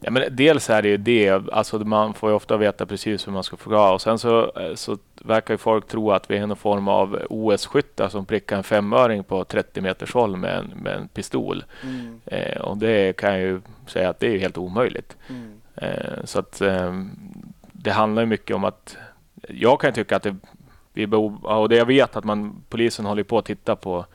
Ja, 0.00 0.10
men 0.10 0.22
dels 0.30 0.70
är 0.70 0.82
det 0.82 0.88
ju 0.88 0.96
det, 0.96 1.30
alltså 1.52 1.78
man 1.78 2.14
får 2.14 2.30
ju 2.30 2.36
ofta 2.36 2.56
veta 2.56 2.86
precis 2.86 3.26
hur 3.26 3.32
man 3.32 3.42
ska 3.42 3.56
förklara 3.56 3.92
och 3.92 4.00
sen 4.00 4.18
så, 4.18 4.52
eh, 4.60 4.74
så 4.74 4.98
verkar 5.22 5.54
ju 5.54 5.58
folk 5.58 5.88
tro 5.88 6.12
att 6.12 6.30
vi 6.30 6.36
är 6.36 6.46
någon 6.46 6.56
form 6.56 6.88
av 6.88 7.18
OS-skyttar 7.30 8.08
som 8.08 8.26
prickar 8.26 8.56
en 8.56 8.62
femöring 8.62 9.24
på 9.24 9.44
30 9.44 9.80
meters 9.80 10.14
håll 10.14 10.36
med 10.36 10.58
en, 10.58 10.66
med 10.66 10.92
en 10.92 11.08
pistol. 11.08 11.64
Mm. 11.82 12.20
Eh, 12.26 12.60
och 12.60 12.76
det 12.76 13.16
kan 13.16 13.30
jag 13.30 13.40
ju 13.40 13.60
säga 13.86 14.08
att 14.08 14.20
det 14.20 14.34
är 14.34 14.38
helt 14.38 14.58
omöjligt. 14.58 15.16
Mm. 15.28 15.60
Eh, 15.74 16.24
så 16.24 16.38
att 16.38 16.60
eh, 16.60 17.02
det 17.72 17.90
handlar 17.90 18.22
ju 18.22 18.26
mycket 18.26 18.56
om 18.56 18.64
att 18.64 18.96
jag 19.48 19.80
kan 19.80 19.92
tycka 19.92 20.16
att 20.16 20.22
det 20.22 20.36
vi 20.96 21.06
behov, 21.06 21.44
och 21.44 21.68
det 21.68 21.76
jag 21.76 21.86
vet 21.86 22.16
att 22.16 22.24
man 22.24 22.62
polisen 22.68 23.06
håller 23.06 23.22
på 23.22 23.38
att 23.38 23.44
titta 23.44 23.76
på 23.76 24.06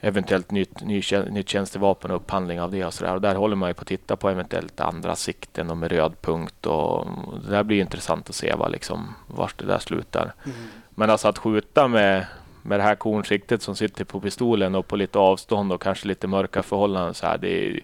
eventuellt 0.00 0.50
nytt, 0.50 0.80
ny, 0.84 1.02
nytt 1.30 1.48
tjänstevapen 1.48 2.10
och 2.10 2.16
upphandling 2.16 2.60
av 2.60 2.70
det 2.70 2.84
och 2.84 2.94
så 2.94 3.04
där. 3.04 3.14
Och 3.14 3.20
där 3.20 3.34
håller 3.34 3.56
man 3.56 3.70
ju 3.70 3.74
på 3.74 3.80
att 3.80 3.86
titta 3.86 4.16
på 4.16 4.28
eventuellt 4.30 4.80
andra 4.80 5.16
sikten 5.16 5.70
och 5.70 5.76
med 5.76 5.92
röd 5.92 6.12
punkt 6.22 6.66
och 6.66 7.06
det 7.44 7.50
där 7.50 7.62
blir 7.62 7.80
intressant 7.80 8.28
att 8.28 8.34
se 8.34 8.54
vad 8.58 8.70
liksom, 8.72 9.14
vart 9.26 9.58
det 9.58 9.66
där 9.66 9.78
slutar. 9.78 10.32
Mm. 10.44 10.56
Men 10.90 11.10
alltså 11.10 11.28
att 11.28 11.38
skjuta 11.38 11.88
med, 11.88 12.26
med 12.62 12.78
det 12.80 12.84
här 12.84 12.94
kornsiktet 12.94 13.62
som 13.62 13.76
sitter 13.76 14.04
på 14.04 14.20
pistolen 14.20 14.74
och 14.74 14.88
på 14.88 14.96
lite 14.96 15.18
avstånd 15.18 15.72
och 15.72 15.82
kanske 15.82 16.08
lite 16.08 16.26
mörka 16.26 16.62
förhållanden 16.62 17.14
så 17.14 17.26
här. 17.26 17.38
Det 17.38 17.48
är, 17.66 17.80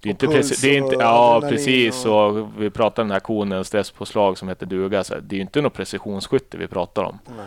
det 0.00 0.08
är 0.08 0.10
inte 0.10 0.26
precis, 0.26 0.60
det 0.60 0.68
är 0.68 0.78
inte, 0.78 0.96
ja 1.00 1.40
precis 1.48 2.04
och- 2.06 2.36
och 2.36 2.48
vi 2.58 2.70
pratar 2.70 3.02
om 3.02 3.08
den 3.08 3.12
här 3.12 3.20
konen 3.20 3.64
stresspåslag 3.64 4.38
som 4.38 4.48
heter 4.48 4.66
duga. 4.66 5.04
Så 5.04 5.14
det 5.20 5.34
är 5.34 5.36
ju 5.36 5.42
inte 5.42 5.60
något 5.60 5.74
precisionsskytte 5.74 6.56
vi 6.58 6.66
pratar 6.66 7.02
om. 7.04 7.18
Nej. 7.36 7.46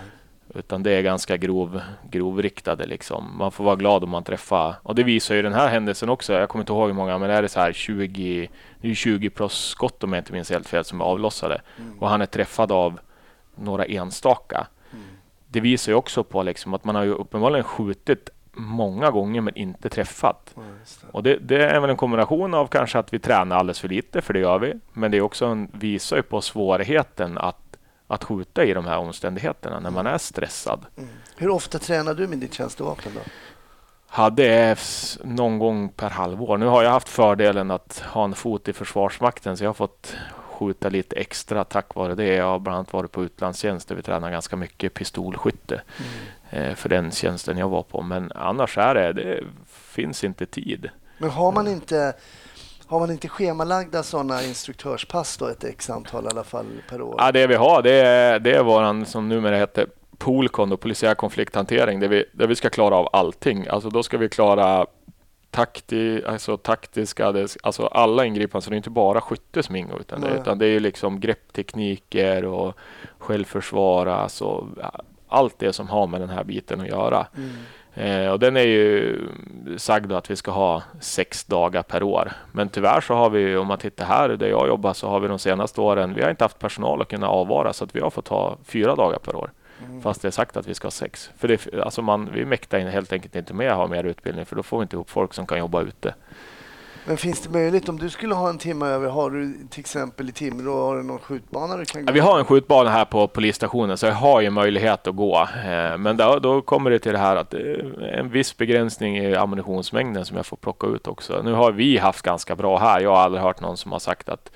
Utan 0.56 0.84
det 0.84 0.92
är 0.92 1.02
ganska 1.02 1.38
grov, 1.38 1.82
grovriktade 2.10 2.86
liksom. 2.86 3.38
Man 3.38 3.52
får 3.52 3.64
vara 3.64 3.76
glad 3.76 4.04
om 4.04 4.10
man 4.10 4.24
träffar. 4.24 4.76
Och 4.84 4.96
det 4.96 5.04
visar 5.04 5.36
ju 5.36 5.42
den 5.42 5.54
här 5.54 5.68
händelsen 5.68 6.10
också. 6.10 6.34
Jag 6.34 6.50
kommer 6.50 6.64
inte 6.64 6.74
ihåg 6.74 6.88
hur 6.88 6.96
många, 6.96 7.18
men 7.18 7.30
det 7.30 7.36
är 7.36 7.48
så 7.48 7.60
här 7.60 7.74
20, 7.74 8.50
det 8.82 8.90
är 8.90 8.94
20 8.94 9.30
plus 9.30 9.54
skott 9.54 10.04
om 10.04 10.14
jag 10.14 10.22
inte 10.22 10.34
minns 10.34 10.50
helt 10.50 10.68
fel 10.68 10.86
som 10.86 11.02
är 11.02 11.06
avlossade. 11.06 11.62
Mm. 11.78 12.00
Och 12.00 12.10
han 12.10 12.22
är 12.22 12.26
träffad 12.26 12.72
av 12.72 13.00
några 13.56 13.86
enstaka. 13.86 14.68
Mm. 14.92 15.06
Det 15.48 15.60
visar 15.60 15.92
ju 15.92 15.96
också 15.96 16.24
på 16.24 16.44
liksom 16.44 16.74
att 16.74 16.84
man 16.84 16.96
har 16.96 17.04
ju 17.04 17.14
uppenbarligen 17.14 17.64
skjutit 17.64 18.30
många 18.60 19.12
gånger 19.12 19.42
men 19.42 19.58
inte 19.58 19.90
träffat. 19.90 20.54
Ja, 20.56 20.62
det. 20.62 21.08
Och 21.12 21.24
det, 21.24 21.38
det 21.38 21.66
är 21.66 21.80
väl 21.80 21.90
en 21.90 21.98
kombination 21.98 22.54
av 22.54 22.68
kanske 22.68 23.00
att 23.00 23.14
vi 23.14 23.20
tränar 23.20 23.56
alldeles 23.56 23.80
för 23.80 23.88
lite, 23.88 24.22
för 24.22 24.34
det 24.34 24.40
gör 24.40 24.60
vi. 24.60 24.74
Men 24.94 25.12
det 25.12 25.18
är 25.18 25.22
också 25.22 25.46
en, 25.46 25.72
visar 25.74 26.16
ju 26.16 26.24
på 26.24 26.42
svårigheten 26.42 27.38
att, 27.38 27.69
att 28.10 28.24
skjuta 28.24 28.64
i 28.64 28.74
de 28.74 28.86
här 28.86 28.98
omständigheterna 28.98 29.80
när 29.80 29.92
man 29.92 30.08
är 30.08 30.18
stressad. 30.18 30.86
Mm. 30.98 31.10
Hur 31.36 31.50
ofta 31.50 31.80
tränar 31.80 32.14
du 32.14 32.28
med 32.28 32.38
ditt 32.38 32.54
tjänstevapen 32.54 33.12
då? 33.16 33.22
hade 34.10 34.44
EFS 34.44 35.20
någon 35.24 35.60
gång 35.60 35.90
per 35.90 36.10
halvår. 36.10 36.58
Nu 36.58 36.66
har 36.66 36.84
jag 36.84 36.92
haft 36.92 37.10
fördelen 37.10 37.72
att 37.72 38.00
ha 38.00 38.24
en 38.24 38.34
fot 38.34 38.68
i 38.68 38.74
Försvarsmakten 38.74 39.58
så 39.58 39.64
jag 39.64 39.70
har 39.70 39.74
fått 39.74 40.16
skjuta 40.60 40.90
lite 40.90 41.16
extra 41.16 41.64
tack 41.64 41.96
vare 41.96 42.16
det. 42.16 42.36
Jag 42.36 42.46
har 42.46 42.60
bland 42.60 42.76
annat 42.76 42.94
varit 42.94 43.12
på 43.12 43.24
utlandstjänst 43.24 43.88
där 43.88 43.96
vi 43.96 44.02
tränar 44.02 44.32
ganska 44.32 44.56
mycket 44.56 44.94
pistolskytte 44.94 45.82
mm. 45.98 46.64
eh, 46.70 46.76
för 46.76 46.90
den 46.90 47.12
tjänsten 47.12 47.58
jag 47.58 47.70
var 47.70 47.84
på. 47.84 48.02
Men 48.02 48.32
annars 48.36 48.78
är 48.78 48.96
det, 48.96 49.14
det 49.14 49.44
finns 49.68 50.24
inte 50.24 50.46
tid. 50.46 50.90
Men 51.18 51.30
har 51.30 51.52
man 51.52 51.68
inte 51.68 52.14
har 52.90 53.00
man 53.00 53.12
inte 53.12 53.28
schemalagda 53.30 54.04
sådana 54.04 54.44
instruktörspass 54.44 55.38
då, 55.38 55.48
ett 55.48 55.64
x 55.64 55.90
antal 55.90 56.26
i 56.26 56.28
alla 56.28 56.44
fall 56.44 56.66
per 56.90 57.02
år? 57.02 57.16
Ja, 57.18 57.32
det 57.32 57.48
vi 57.48 57.56
har 57.56 57.82
det 57.82 57.94
är, 57.94 58.40
det 58.40 58.56
är 58.56 58.64
våran, 58.64 59.06
som 59.06 59.30
numera 59.30 59.58
heter 59.58 59.88
Polkon, 60.18 60.78
polisiär 60.78 61.16
konflikthantering, 61.16 62.00
där 62.00 62.08
vi, 62.08 62.26
där 62.34 62.48
vi 62.48 62.56
ska 62.56 62.70
klara 62.70 62.96
av 62.96 63.10
allting. 63.14 63.68
Alltså 63.68 63.90
då 63.90 64.04
ska 64.04 64.18
vi 64.18 64.30
klara 64.30 64.86
takti, 65.52 66.24
alltså 66.26 66.58
taktiska, 66.58 67.48
alltså 67.64 67.86
alla 67.86 68.26
ingripanden, 68.26 68.62
så 68.62 68.70
det 68.70 68.76
är 68.76 68.78
inte 68.78 68.90
bara 68.90 69.22
skytte 69.22 69.64
som 69.64 69.76
ingår, 69.76 70.00
utan, 70.00 70.22
det, 70.22 70.30
utan 70.30 70.58
det 70.58 70.66
är 70.66 70.80
liksom 70.80 71.20
grepptekniker 71.20 72.46
och 72.46 72.74
självförsvara, 73.18 74.16
alltså 74.16 74.68
allt 75.28 75.60
det 75.60 75.74
som 75.74 75.90
har 75.90 76.08
med 76.08 76.22
den 76.22 76.30
här 76.30 76.44
biten 76.44 76.82
att 76.82 76.88
göra. 76.88 77.28
Mm. 77.38 77.50
Eh, 78.00 78.32
och 78.32 78.40
den 78.40 78.58
är 78.58 78.64
ju 78.64 79.20
sagd 79.78 80.12
att 80.12 80.32
vi 80.32 80.36
ska 80.36 80.52
ha 80.52 80.84
sex 81.00 81.44
dagar 81.44 81.84
per 81.84 82.04
år. 82.04 82.32
Men 82.52 82.70
tyvärr 82.70 83.02
så 83.02 83.14
har 83.14 83.30
vi, 83.30 83.58
om 83.58 83.68
man 83.68 83.78
tittar 83.78 84.06
här 84.06 84.30
där 84.30 84.48
jag 84.48 84.68
jobbar, 84.68 84.94
så 84.94 85.10
har 85.10 85.20
vi 85.20 85.28
de 85.28 85.40
senaste 85.40 85.82
åren, 85.82 86.14
vi 86.14 86.22
har 86.22 86.30
inte 86.30 86.44
haft 86.44 86.60
personal 86.60 87.02
att 87.02 87.08
kunna 87.08 87.28
avvara, 87.28 87.74
så 87.74 87.84
att 87.84 87.96
vi 87.96 88.00
har 88.00 88.10
fått 88.10 88.28
ha 88.28 88.58
fyra 88.66 88.96
dagar 88.96 89.20
per 89.20 89.36
år. 89.36 89.52
Mm. 89.86 90.02
Fast 90.02 90.22
det 90.22 90.28
är 90.28 90.32
sagt 90.32 90.58
att 90.58 90.68
vi 90.68 90.74
ska 90.74 90.86
ha 90.86 90.92
sex. 90.92 91.32
För 91.38 91.48
det, 91.48 91.74
alltså 91.84 92.02
man, 92.02 92.30
vi 92.34 92.46
mäktar 92.46 92.80
helt 92.80 93.14
enkelt 93.14 93.36
inte 93.36 93.54
med 93.54 93.72
att 93.72 93.78
ha 93.78 93.88
mer 93.88 94.04
utbildning, 94.04 94.46
för 94.46 94.56
då 94.56 94.64
får 94.64 94.78
vi 94.80 94.82
inte 94.82 94.96
ihop 94.96 95.10
folk 95.10 95.34
som 95.34 95.48
kan 95.48 95.60
jobba 95.60 95.82
ute. 95.82 96.14
Men 97.10 97.18
finns 97.18 97.42
det 97.42 97.50
möjlighet, 97.50 97.90
om 97.90 98.00
du 98.00 98.10
skulle 98.10 98.36
ha 98.36 98.50
en 98.50 98.58
timme 98.58 98.86
över, 98.86 99.10
har 99.10 99.30
du 99.30 99.54
till 99.70 99.80
exempel 99.80 100.30
i 100.30 100.32
Timrå, 100.32 100.86
har 100.86 100.98
du 100.98 101.04
någon 101.04 101.20
skjutbana 101.20 101.78
du 101.78 101.86
kan 101.86 102.06
gå? 102.06 102.10
Ja, 102.10 102.14
vi 102.14 102.20
har 102.20 102.40
en 102.40 102.46
skjutbana 102.46 102.90
här 102.90 103.06
på 103.06 103.28
polisstationen, 103.28 103.98
så 103.98 104.06
jag 104.06 104.14
har 104.14 104.42
ju 104.42 104.50
möjlighet 104.50 105.08
att 105.08 105.16
gå. 105.16 105.48
Eh, 105.66 105.98
men 105.98 106.18
då, 106.18 106.40
då 106.40 106.62
kommer 106.62 106.90
det 106.90 107.00
till 107.00 107.12
det 107.12 107.18
här 107.18 107.36
att 107.36 107.50
det 107.50 107.58
är 107.58 108.02
en 108.02 108.30
viss 108.30 108.58
begränsning 108.58 109.18
i 109.18 109.36
ammunitionsmängden 109.36 110.26
som 110.26 110.38
jag 110.38 110.46
får 110.46 110.58
plocka 110.58 110.88
ut 110.88 111.08
också. 111.08 111.42
Nu 111.44 111.54
har 111.54 111.72
vi 111.72 111.98
haft 111.98 112.22
ganska 112.22 112.56
bra 112.56 112.78
här. 112.78 113.00
Jag 113.00 113.10
har 113.10 113.18
aldrig 113.18 113.44
hört 113.44 113.62
någon 113.62 113.78
som 113.78 113.92
har 113.92 114.00
sagt 114.00 114.30
att 114.30 114.52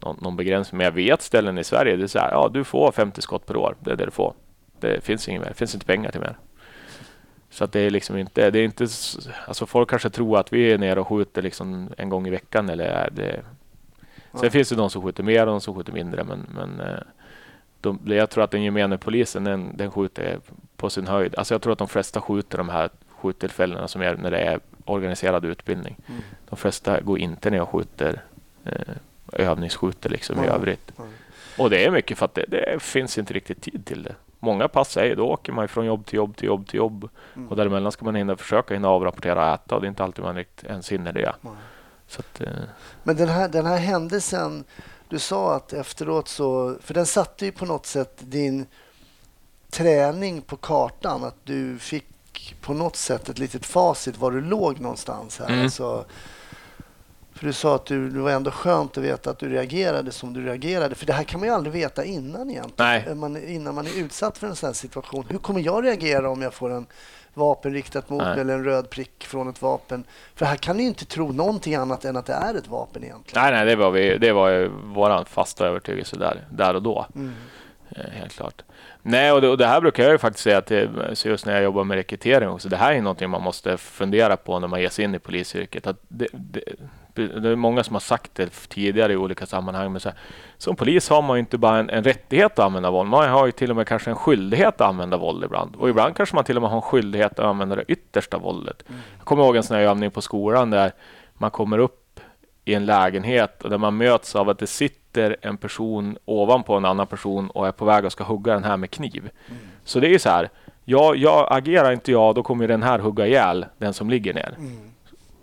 någon, 0.00 0.18
någon 0.20 0.36
begränsning, 0.36 0.78
men 0.78 0.84
jag 0.84 0.92
vet 0.92 1.22
ställen 1.22 1.58
i 1.58 1.64
Sverige, 1.64 1.96
det 1.96 2.02
är 2.02 2.06
så 2.06 2.18
här, 2.18 2.30
ja 2.30 2.50
du 2.54 2.64
får 2.64 2.92
50 2.92 3.22
skott 3.22 3.46
per 3.46 3.56
år, 3.56 3.76
det 3.80 3.90
är 3.90 3.96
det 3.96 4.04
du 4.04 4.10
får. 4.10 4.34
Det 4.80 5.04
finns 5.04 5.28
inget 5.28 5.42
mer, 5.42 5.48
det 5.48 5.54
finns 5.54 5.74
inte 5.74 5.86
pengar 5.86 6.10
till 6.10 6.20
mer. 6.20 6.38
Så 7.52 7.64
att 7.64 7.72
det 7.72 7.80
är 7.80 7.90
liksom 7.90 8.18
inte, 8.18 8.50
det 8.50 8.58
är 8.58 8.64
inte, 8.64 8.86
alltså 9.46 9.66
folk 9.66 9.90
kanske 9.90 10.10
tror 10.10 10.38
att 10.38 10.52
vi 10.52 10.72
är 10.72 10.78
nere 10.78 11.00
och 11.00 11.08
skjuter 11.08 11.42
liksom 11.42 11.88
en 11.96 12.08
gång 12.08 12.26
i 12.26 12.30
veckan 12.30 12.68
eller 12.68 13.10
det. 13.12 13.42
Sen 14.30 14.40
ja. 14.42 14.50
finns 14.50 14.68
det 14.68 14.74
de 14.74 14.90
som 14.90 15.02
skjuter 15.02 15.22
mer 15.22 15.40
och 15.40 15.52
de 15.52 15.60
som 15.60 15.74
skjuter 15.74 15.92
mindre, 15.92 16.24
men, 16.24 16.46
men 16.54 16.80
eh, 16.80 16.98
de, 17.80 18.00
jag 18.04 18.30
tror 18.30 18.44
att 18.44 18.50
den 18.50 18.62
gemene 18.62 18.98
polisen, 18.98 19.44
den, 19.44 19.76
den 19.76 19.90
skjuter 19.90 20.38
på 20.76 20.90
sin 20.90 21.06
höjd. 21.06 21.34
Alltså 21.34 21.54
jag 21.54 21.62
tror 21.62 21.72
att 21.72 21.78
de 21.78 21.88
flesta 21.88 22.20
skjuter 22.20 22.58
de 22.58 22.68
här 22.68 22.90
skjuttillfällena 23.08 23.88
som 23.88 24.02
är 24.02 24.16
när 24.16 24.30
det 24.30 24.38
är 24.38 24.60
organiserad 24.84 25.44
utbildning. 25.44 25.96
Mm. 26.08 26.20
De 26.48 26.56
flesta 26.56 27.00
går 27.00 27.18
inte 27.18 27.50
ner 27.50 27.62
och 27.62 27.68
skjuter 27.68 28.22
eh, 28.64 28.94
övningsskjuter 29.32 30.10
liksom 30.10 30.38
mm. 30.38 30.48
i 30.48 30.52
övrigt. 30.52 30.92
Mm. 30.98 31.10
Och 31.58 31.70
det 31.70 31.84
är 31.84 31.90
mycket 31.90 32.18
för 32.18 32.24
att 32.24 32.34
det, 32.34 32.44
det 32.48 32.82
finns 32.82 33.18
inte 33.18 33.34
riktigt 33.34 33.62
tid 33.62 33.86
till 33.86 34.02
det 34.02 34.14
många 34.42 34.68
pass 34.68 34.96
är 34.96 35.16
då 35.16 35.28
åker 35.28 35.52
man 35.52 35.68
från 35.68 35.86
jobb 35.86 36.06
till 36.06 36.16
jobb 36.16 36.36
till 36.36 36.46
jobb 36.46 36.66
till 36.68 36.76
jobb. 36.76 37.08
Mm. 37.36 37.48
Och 37.48 37.56
däremellan 37.56 37.92
ska 37.92 38.04
man 38.04 38.14
hinna 38.14 38.36
försöka 38.36 38.74
hinna 38.74 38.88
avrapportera 38.88 39.48
och 39.48 39.54
äta 39.54 39.74
och 39.74 39.80
det 39.80 39.86
är 39.86 39.88
inte 39.88 40.04
alltid 40.04 40.24
man 40.24 40.36
riktigt 40.36 40.70
ens 40.70 40.92
hinner 40.92 41.12
det. 41.12 41.34
Mm. 41.44 41.56
Att, 42.18 42.40
eh. 42.40 42.48
Men 43.02 43.16
den 43.16 43.28
här, 43.28 43.48
den 43.48 43.66
här 43.66 43.78
händelsen, 43.78 44.64
du 45.08 45.18
sa 45.18 45.54
att 45.54 45.72
efteråt 45.72 46.28
så, 46.28 46.76
för 46.80 46.94
den 46.94 47.06
satte 47.06 47.44
ju 47.44 47.52
på 47.52 47.66
något 47.66 47.86
sätt 47.86 48.16
din 48.18 48.66
träning 49.70 50.42
på 50.42 50.56
kartan, 50.56 51.24
att 51.24 51.36
du 51.44 51.78
fick 51.78 52.06
på 52.60 52.74
något 52.74 52.96
sätt 52.96 53.28
ett 53.28 53.38
litet 53.38 53.66
facit 53.66 54.18
var 54.18 54.30
du 54.30 54.40
låg 54.40 54.80
någonstans. 54.80 55.38
här. 55.38 55.48
Mm. 55.48 55.64
Alltså, 55.64 56.04
för 57.42 57.46
du 57.46 57.52
sa 57.52 57.74
att 57.74 57.86
du, 57.86 58.10
det 58.10 58.20
var 58.20 58.30
ändå 58.30 58.50
skönt 58.50 58.98
att 58.98 59.04
veta 59.04 59.30
att 59.30 59.38
du 59.38 59.48
reagerade 59.48 60.12
som 60.12 60.32
du 60.32 60.44
reagerade. 60.44 60.94
För 60.94 61.06
det 61.06 61.12
här 61.12 61.24
kan 61.24 61.40
man 61.40 61.48
ju 61.48 61.54
aldrig 61.54 61.72
veta 61.72 62.04
innan 62.04 62.50
egentligen. 62.50 63.18
Man, 63.18 63.48
innan 63.48 63.74
man 63.74 63.86
är 63.86 64.00
utsatt 64.00 64.38
för 64.38 64.46
en 64.46 64.56
sån 64.56 64.66
här 64.66 64.74
situation. 64.74 65.24
Hur 65.28 65.38
kommer 65.38 65.60
jag 65.60 65.84
reagera 65.84 66.30
om 66.30 66.42
jag 66.42 66.54
får 66.54 66.72
en 66.72 66.86
vapen 67.34 67.72
riktat 67.72 68.10
mot 68.10 68.22
mig 68.22 68.40
eller 68.40 68.54
en 68.54 68.64
röd 68.64 68.90
prick 68.90 69.24
från 69.24 69.48
ett 69.48 69.62
vapen? 69.62 70.04
För 70.34 70.46
här 70.46 70.56
kan 70.56 70.76
ni 70.76 70.82
ju 70.82 70.88
inte 70.88 71.04
tro 71.04 71.32
någonting 71.32 71.74
annat 71.74 72.04
än 72.04 72.16
att 72.16 72.26
det 72.26 72.32
är 72.32 72.54
ett 72.54 72.68
vapen 72.68 73.04
egentligen. 73.04 73.42
Nej, 73.42 73.52
nej 73.52 73.66
det 73.66 73.76
var, 73.76 73.90
vi, 73.90 74.18
det 74.18 74.32
var 74.32 74.70
vår 74.94 75.24
fasta 75.24 75.66
övertygelse 75.66 76.16
där, 76.16 76.46
där 76.50 76.74
och 76.74 76.82
då. 76.82 77.06
Mm. 77.14 77.34
Eh, 77.90 78.10
helt 78.10 78.32
klart. 78.32 78.62
Nej, 79.02 79.32
och 79.32 79.40
det, 79.40 79.48
och 79.48 79.58
det, 79.58 79.66
här 79.66 79.80
brukar 79.80 80.02
jag 80.02 80.12
ju 80.12 80.18
faktiskt 80.18 80.44
säga 80.44 80.60
till, 80.60 80.90
just 81.24 81.46
när 81.46 81.54
jag 81.54 81.62
jobbar 81.62 81.84
med 81.84 81.94
rekrytering 81.94 82.48
också. 82.48 82.68
Det 82.68 82.76
här 82.76 82.92
är 82.92 83.02
någonting 83.02 83.30
man 83.30 83.42
måste 83.42 83.76
fundera 83.76 84.36
på 84.36 84.58
när 84.58 84.68
man 84.68 84.80
ger 84.80 84.88
sig 84.88 85.04
in 85.04 85.14
i 85.14 85.18
polisyrket. 85.18 85.86
Att 85.86 85.96
det, 86.08 86.28
det, 86.32 86.62
det 87.14 87.48
är 87.48 87.56
många 87.56 87.84
som 87.84 87.94
har 87.94 88.00
sagt 88.00 88.34
det 88.34 88.68
tidigare 88.68 89.12
i 89.12 89.16
olika 89.16 89.46
sammanhang. 89.46 89.92
Men 89.92 90.00
så 90.00 90.08
här, 90.08 90.18
som 90.58 90.76
polis 90.76 91.08
har 91.08 91.22
man 91.22 91.36
ju 91.36 91.40
inte 91.40 91.58
bara 91.58 91.78
en, 91.78 91.90
en, 91.90 92.04
rättighet 92.04 92.52
att 92.52 92.58
använda 92.58 92.90
våld. 92.90 93.10
Man 93.10 93.28
har 93.28 93.46
ju 93.46 93.52
till 93.52 93.70
och 93.70 93.76
med 93.76 93.86
kanske 93.86 94.10
en 94.10 94.16
skyldighet 94.16 94.74
att 94.74 94.80
använda 94.80 95.16
våld 95.16 95.44
ibland. 95.44 95.76
Och 95.76 95.88
ibland 95.88 96.16
kanske 96.16 96.34
man 96.34 96.44
till 96.44 96.56
och 96.56 96.62
med 96.62 96.70
har 96.70 96.76
en 96.76 96.82
skyldighet 96.82 97.38
att 97.38 97.44
använda 97.44 97.76
det 97.76 97.84
yttersta 97.88 98.38
våldet. 98.38 98.84
Mm. 98.88 99.00
Jag 99.18 99.26
kommer 99.26 99.44
ihåg 99.44 99.56
en 99.56 99.62
sån 99.62 99.76
här 99.76 99.84
övning 99.84 100.10
på 100.10 100.20
skolan 100.20 100.70
där 100.70 100.92
man 101.34 101.50
kommer 101.50 101.78
upp 101.78 102.01
i 102.64 102.74
en 102.74 102.86
lägenhet 102.86 103.62
och 103.62 103.70
där 103.70 103.78
man 103.78 103.96
möts 103.96 104.36
av 104.36 104.48
att 104.48 104.58
det 104.58 104.66
sitter 104.66 105.36
en 105.40 105.56
person 105.56 106.18
ovanpå 106.24 106.74
en 106.74 106.84
annan 106.84 107.06
person 107.06 107.50
och 107.50 107.66
är 107.66 107.72
på 107.72 107.84
väg 107.84 108.06
att 108.06 108.12
ska 108.12 108.24
hugga 108.24 108.52
den 108.52 108.64
här 108.64 108.76
med 108.76 108.90
kniv. 108.90 109.30
Mm. 109.48 109.60
Så 109.84 110.00
det 110.00 110.14
är 110.14 110.18
så 110.18 110.28
här. 110.28 110.50
Ja, 110.84 111.14
jag 111.14 111.46
agerar 111.50 111.92
inte 111.92 112.12
jag, 112.12 112.34
då 112.34 112.42
kommer 112.42 112.68
den 112.68 112.82
här 112.82 112.98
hugga 112.98 113.26
ihjäl 113.26 113.66
den 113.78 113.94
som 113.94 114.10
ligger 114.10 114.34
ner. 114.34 114.54
Mm. 114.58 114.90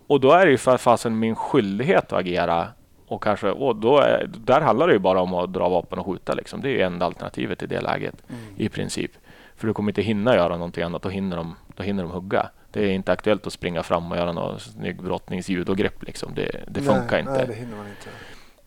Och 0.07 0.19
då 0.19 0.31
är 0.31 0.45
det 0.45 0.51
ju 0.51 0.57
för 0.57 0.77
fasen 0.77 1.19
min 1.19 1.35
skyldighet 1.35 2.13
att 2.13 2.19
agera. 2.19 2.67
Och 3.07 3.23
kanske, 3.23 3.51
och 3.51 3.75
då 3.75 3.97
är, 3.97 4.29
där 4.37 4.61
handlar 4.61 4.87
det 4.87 4.93
ju 4.93 4.99
bara 4.99 5.21
om 5.21 5.33
att 5.33 5.53
dra 5.53 5.69
vapen 5.69 5.99
och 5.99 6.05
skjuta. 6.05 6.33
Liksom. 6.33 6.61
Det 6.61 6.69
är 6.69 6.71
ju 6.71 6.81
enda 6.81 7.05
alternativet 7.05 7.63
i 7.63 7.67
det 7.67 7.81
läget 7.81 8.15
mm. 8.29 8.41
i 8.57 8.69
princip. 8.69 9.11
För 9.55 9.67
du 9.67 9.73
kommer 9.73 9.91
inte 9.91 10.01
hinna 10.01 10.35
göra 10.35 10.57
någonting 10.57 10.83
annat. 10.83 11.01
Då 11.01 11.09
hinner 11.09 11.37
de, 11.37 11.55
då 11.75 11.83
hinner 11.83 12.03
de 12.03 12.11
hugga. 12.11 12.49
Det 12.71 12.81
är 12.81 12.91
inte 12.91 13.11
aktuellt 13.11 13.47
att 13.47 13.53
springa 13.53 13.83
fram 13.83 14.11
och 14.11 14.17
göra 14.17 14.31
något 14.31 14.61
snygg 14.61 15.03
brottningsjudogrepp. 15.03 16.03
Liksom. 16.03 16.31
Det, 16.35 16.51
det 16.67 16.81
nej, 16.81 16.83
funkar 16.83 17.19
inte. 17.19 17.31
Nej, 17.31 17.47
det 17.47 17.53
hinner 17.53 17.77
man 17.77 17.87
inte. 17.87 18.09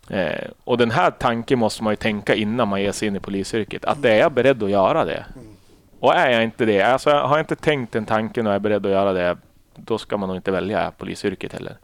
Eh, 0.08 0.50
och 0.64 0.78
den 0.78 0.90
här 0.90 1.10
tanken 1.10 1.58
måste 1.58 1.82
man 1.82 1.92
ju 1.92 1.96
tänka 1.96 2.34
innan 2.34 2.68
man 2.68 2.82
ger 2.82 2.92
sig 2.92 3.08
in 3.08 3.16
i 3.16 3.20
polisyrket. 3.20 3.84
Att 3.84 3.98
mm. 3.98 4.12
är 4.12 4.16
jag 4.16 4.32
beredd 4.32 4.62
att 4.62 4.70
göra 4.70 5.04
det? 5.04 5.24
Mm. 5.34 5.56
Och 6.00 6.14
är 6.14 6.30
jag 6.30 6.44
inte 6.44 6.64
det, 6.64 6.82
alltså 6.82 7.10
har 7.10 7.36
jag 7.36 7.40
inte 7.40 7.56
tänkt 7.56 7.92
den 7.92 8.06
tanken 8.06 8.46
och 8.46 8.52
är 8.52 8.58
beredd 8.58 8.86
att 8.86 8.92
göra 8.92 9.12
det, 9.12 9.36
då 9.74 9.98
ska 9.98 10.16
man 10.16 10.28
nog 10.28 10.36
inte 10.36 10.50
välja 10.50 10.92
polisyrket 10.98 11.52
heller. 11.52 11.76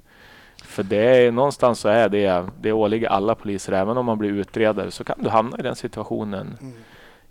För 0.64 0.83
det 0.83 1.27
är 1.27 1.33
någonstans 1.33 1.81
så 1.81 1.89
är 1.89 2.09
det, 2.09 2.47
det 2.61 2.73
åligger 2.73 3.09
alla 3.09 3.35
poliser, 3.35 3.73
även 3.73 3.97
om 3.97 4.07
man 4.07 4.19
blir 4.19 4.31
utredare 4.31 4.91
så 4.91 5.05
kan 5.05 5.23
du 5.23 5.29
hamna 5.29 5.59
i 5.59 5.62
den 5.62 5.77
situationen. 5.77 6.59
Mm. 6.61 6.75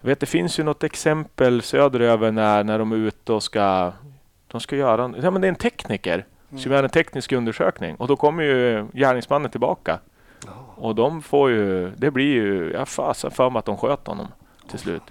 Jag 0.01 0.07
vet, 0.07 0.19
det 0.19 0.25
finns 0.25 0.59
ju 0.59 0.63
något 0.63 0.83
exempel 0.83 1.61
söderöver 1.61 2.31
när, 2.31 2.63
när 2.63 2.79
de 2.79 2.91
är 2.91 2.95
ute 2.95 3.33
och 3.33 3.43
ska, 3.43 3.91
de 4.47 4.61
ska 4.61 4.75
göra, 4.75 5.13
ja 5.21 5.31
men 5.31 5.41
det 5.41 5.47
är 5.47 5.49
en 5.49 5.55
tekniker 5.55 6.25
mm. 6.49 6.61
som 6.63 6.71
gör 6.71 6.83
en 6.83 6.89
teknisk 6.89 7.31
undersökning 7.31 7.95
och 7.95 8.07
då 8.07 8.15
kommer 8.15 8.43
ju 8.43 8.87
gärningsmannen 8.93 9.51
tillbaka. 9.51 9.99
Oh. 10.45 10.83
Och 10.83 10.95
de 10.95 11.21
får 11.21 11.49
ju, 11.49 11.89
det 11.89 12.11
blir 12.11 12.33
ju, 12.33 12.71
jag 12.71 12.87
fasen 12.87 13.31
för 13.31 13.49
mig 13.49 13.59
att 13.59 13.65
de 13.65 13.77
sköt 13.77 14.07
honom 14.07 14.27
till 14.69 14.79
slut. 14.79 15.03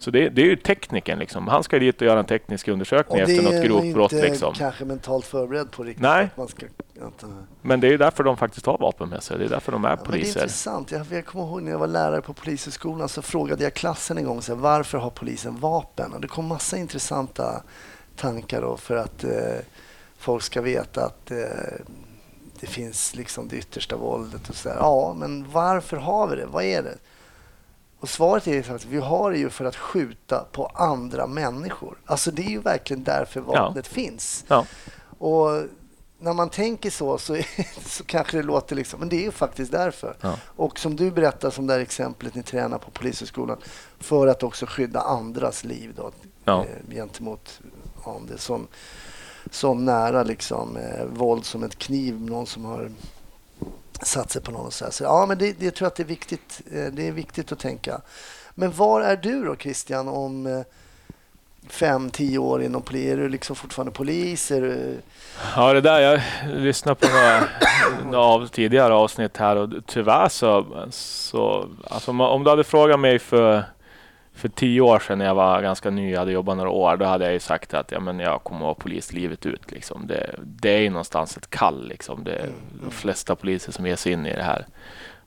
Så 0.00 0.10
det, 0.10 0.28
det 0.28 0.42
är 0.42 0.46
ju 0.46 0.56
tekniken. 0.56 1.18
Liksom. 1.18 1.48
Han 1.48 1.64
ska 1.64 1.78
dit 1.78 2.00
och 2.00 2.06
göra 2.06 2.18
en 2.18 2.24
teknisk 2.24 2.68
undersökning 2.68 3.20
efter 3.20 3.42
något 3.42 3.64
grovt 3.64 3.94
brott. 3.94 4.10
Det 4.10 4.18
är 4.18 4.30
liksom. 4.30 4.54
kanske 4.54 4.84
mentalt 4.84 5.26
förberedd 5.26 5.70
på 5.70 5.82
riktigt. 5.82 6.02
Nej, 6.02 6.30
ska, 6.48 6.66
inte... 7.04 7.26
men 7.62 7.80
det 7.80 7.88
är 7.88 7.98
därför 7.98 8.24
de 8.24 8.36
faktiskt 8.36 8.66
har 8.66 8.78
vapen 8.78 9.08
med 9.08 9.22
sig. 9.22 9.38
Det 9.38 9.44
är 9.44 9.48
därför 9.48 9.72
de 9.72 9.84
är 9.84 9.90
ja, 9.90 9.96
poliser. 9.96 10.34
det 10.34 10.40
är 10.40 10.42
intressant. 10.42 10.90
Jag, 10.90 11.06
jag 11.10 11.26
kommer 11.26 11.44
ihåg 11.44 11.62
när 11.62 11.70
jag 11.70 11.78
var 11.78 11.86
lärare 11.86 12.22
på 12.22 12.32
Polishögskolan 12.32 13.08
så 13.08 13.22
frågade 13.22 13.64
jag 13.64 13.74
klassen 13.74 14.18
en 14.18 14.24
gång 14.24 14.42
så 14.42 14.54
här, 14.54 14.60
varför 14.60 14.98
har 14.98 15.10
polisen 15.10 15.56
vapen? 15.56 16.12
Och 16.12 16.20
det 16.20 16.28
kom 16.28 16.46
massa 16.46 16.76
intressanta 16.76 17.62
tankar 18.20 18.62
då 18.62 18.76
för 18.76 18.96
att 18.96 19.24
eh, 19.24 19.58
folk 20.18 20.42
ska 20.42 20.60
veta 20.60 21.04
att 21.04 21.30
eh, 21.30 21.38
det 22.60 22.66
finns 22.66 23.14
liksom 23.14 23.48
det 23.48 23.56
yttersta 23.56 23.96
våldet. 23.96 24.48
Och 24.48 24.54
så 24.54 24.68
där. 24.68 24.76
Ja, 24.76 25.14
men 25.18 25.50
varför 25.50 25.96
har 25.96 26.26
vi 26.26 26.36
det? 26.36 26.46
Vad 26.46 26.64
är 26.64 26.82
det? 26.82 26.98
Och 28.00 28.08
svaret 28.08 28.46
är 28.46 28.74
att 28.74 28.84
vi 28.84 28.98
har 28.98 29.30
det 29.30 29.38
ju 29.38 29.50
för 29.50 29.64
att 29.64 29.76
skjuta 29.76 30.44
på 30.52 30.66
andra 30.66 31.26
människor. 31.26 31.98
Alltså 32.06 32.30
det 32.30 32.42
är 32.42 32.50
ju 32.50 32.60
verkligen 32.60 33.04
därför 33.04 33.40
vapnet 33.40 33.86
ja. 33.90 33.94
finns. 33.94 34.44
Ja. 34.48 34.66
Och 35.18 35.62
när 36.18 36.32
man 36.32 36.50
tänker 36.50 36.90
så, 36.90 37.18
så, 37.18 37.36
så 37.86 38.04
kanske 38.04 38.36
det 38.36 38.42
låter 38.42 38.76
liksom, 38.76 39.00
men 39.00 39.08
det 39.08 39.16
är 39.16 39.24
ju 39.24 39.30
faktiskt 39.30 39.72
därför. 39.72 40.16
Ja. 40.20 40.36
Och 40.44 40.78
som 40.78 40.96
du 40.96 41.10
berättar, 41.10 41.50
som 41.50 41.66
det 41.66 41.72
här 41.72 41.80
exemplet 41.80 42.34
ni 42.34 42.42
tränar 42.42 42.78
på 42.78 42.90
Polishögskolan, 42.90 43.58
för 43.98 44.26
att 44.26 44.42
också 44.42 44.66
skydda 44.66 45.00
andras 45.00 45.64
liv 45.64 45.92
då, 45.96 46.10
ja. 46.44 46.64
eh, 46.64 46.94
gentemot 46.94 47.60
om 48.08 48.26
det 48.26 48.38
som 48.38 48.68
som 49.50 49.84
nära 49.84 50.22
liksom, 50.22 50.76
eh, 50.76 51.04
våld 51.04 51.44
som 51.44 51.62
ett 51.62 51.78
kniv, 51.78 52.20
någon 52.20 52.46
som 52.46 52.64
har 52.64 52.90
satt 54.02 54.30
sig 54.30 54.42
på 54.42 54.50
någon. 54.50 54.66
Och 54.66 54.72
så, 54.72 54.86
så 54.90 55.04
ja, 55.04 55.26
men 55.26 55.38
det, 55.38 55.52
det 55.52 55.70
tror 55.70 55.86
jag 55.86 55.90
att 55.90 55.96
det 55.96 56.02
är 56.02 56.04
viktigt. 56.04 56.60
Eh, 56.72 56.84
det 56.84 57.08
är 57.08 57.12
viktigt 57.12 57.52
att 57.52 57.58
tänka. 57.58 58.00
Men 58.54 58.72
var 58.72 59.00
är 59.00 59.16
du 59.16 59.44
då 59.44 59.56
Christian 59.56 60.08
om 60.08 60.46
eh, 60.46 60.60
fem, 61.68 62.10
tio 62.10 62.38
år 62.38 62.62
inom 62.62 62.82
polis? 62.82 63.12
Är 63.12 63.16
du 63.16 63.28
liksom 63.28 63.56
fortfarande 63.56 63.92
polis? 63.92 64.50
Är 64.50 64.60
du... 64.60 64.98
Ja, 65.56 65.72
det 65.72 65.80
där. 65.80 66.00
Jag 66.00 66.20
lyssnade 66.44 66.94
på 66.94 67.06
några, 67.08 67.48
några 68.04 68.26
av 68.26 68.46
tidigare 68.46 68.94
avsnitt 68.94 69.36
här 69.36 69.56
och 69.56 69.70
tyvärr 69.86 70.28
så, 70.28 70.66
så 70.90 71.68
alltså 71.90 72.10
om 72.10 72.44
du 72.44 72.50
hade 72.50 72.64
frågat 72.64 73.00
mig 73.00 73.18
för 73.18 73.64
för 74.40 74.48
tio 74.48 74.80
år 74.80 74.98
sedan 74.98 75.18
när 75.18 75.24
jag 75.24 75.34
var 75.34 75.62
ganska 75.62 75.90
ny, 75.90 76.10
jag 76.10 76.18
hade 76.18 76.32
jobbat 76.32 76.56
några 76.56 76.70
år, 76.70 76.96
då 76.96 77.04
hade 77.04 77.24
jag 77.24 77.32
ju 77.32 77.40
sagt 77.40 77.74
att 77.74 77.92
ja, 77.92 78.00
men 78.00 78.20
jag 78.20 78.42
kommer 78.42 78.60
att 78.60 78.64
vara 78.64 78.74
polis 78.74 79.12
livet 79.12 79.46
ut. 79.46 79.70
Liksom. 79.70 80.06
Det, 80.06 80.34
det 80.42 80.70
är 80.70 80.80
ju 80.80 80.90
någonstans 80.90 81.36
ett 81.36 81.50
kall. 81.50 81.88
Liksom. 81.88 82.24
Det 82.24 82.32
är 82.32 82.48
de 82.72 82.78
mm. 82.80 82.90
flesta 82.90 83.36
poliser 83.36 83.72
som 83.72 83.86
ger 83.86 83.96
sig 83.96 84.12
in 84.12 84.26
i 84.26 84.36
det 84.36 84.42
här. 84.42 84.66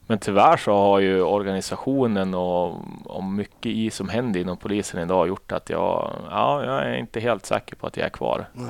Men 0.08 0.20
tyvärr 0.20 0.58
så 0.58 0.74
har 0.74 1.00
ju 1.00 1.22
organisationen 1.22 2.34
och, 2.34 2.78
och 3.06 3.24
mycket 3.24 3.66
i 3.72 3.90
som 3.90 4.10
händer 4.10 4.40
inom 4.40 4.58
polisen 4.58 5.02
idag 5.02 5.28
gjort 5.28 5.52
att 5.52 5.70
jag, 5.70 6.12
ja, 6.30 6.66
jag 6.66 6.88
är 6.88 6.98
inte 6.98 7.20
helt 7.20 7.46
säker 7.46 7.76
på 7.76 7.88
att 7.88 7.98
jag 7.98 8.06
är 8.06 8.10
kvar. 8.10 8.46
Nej 8.54 8.68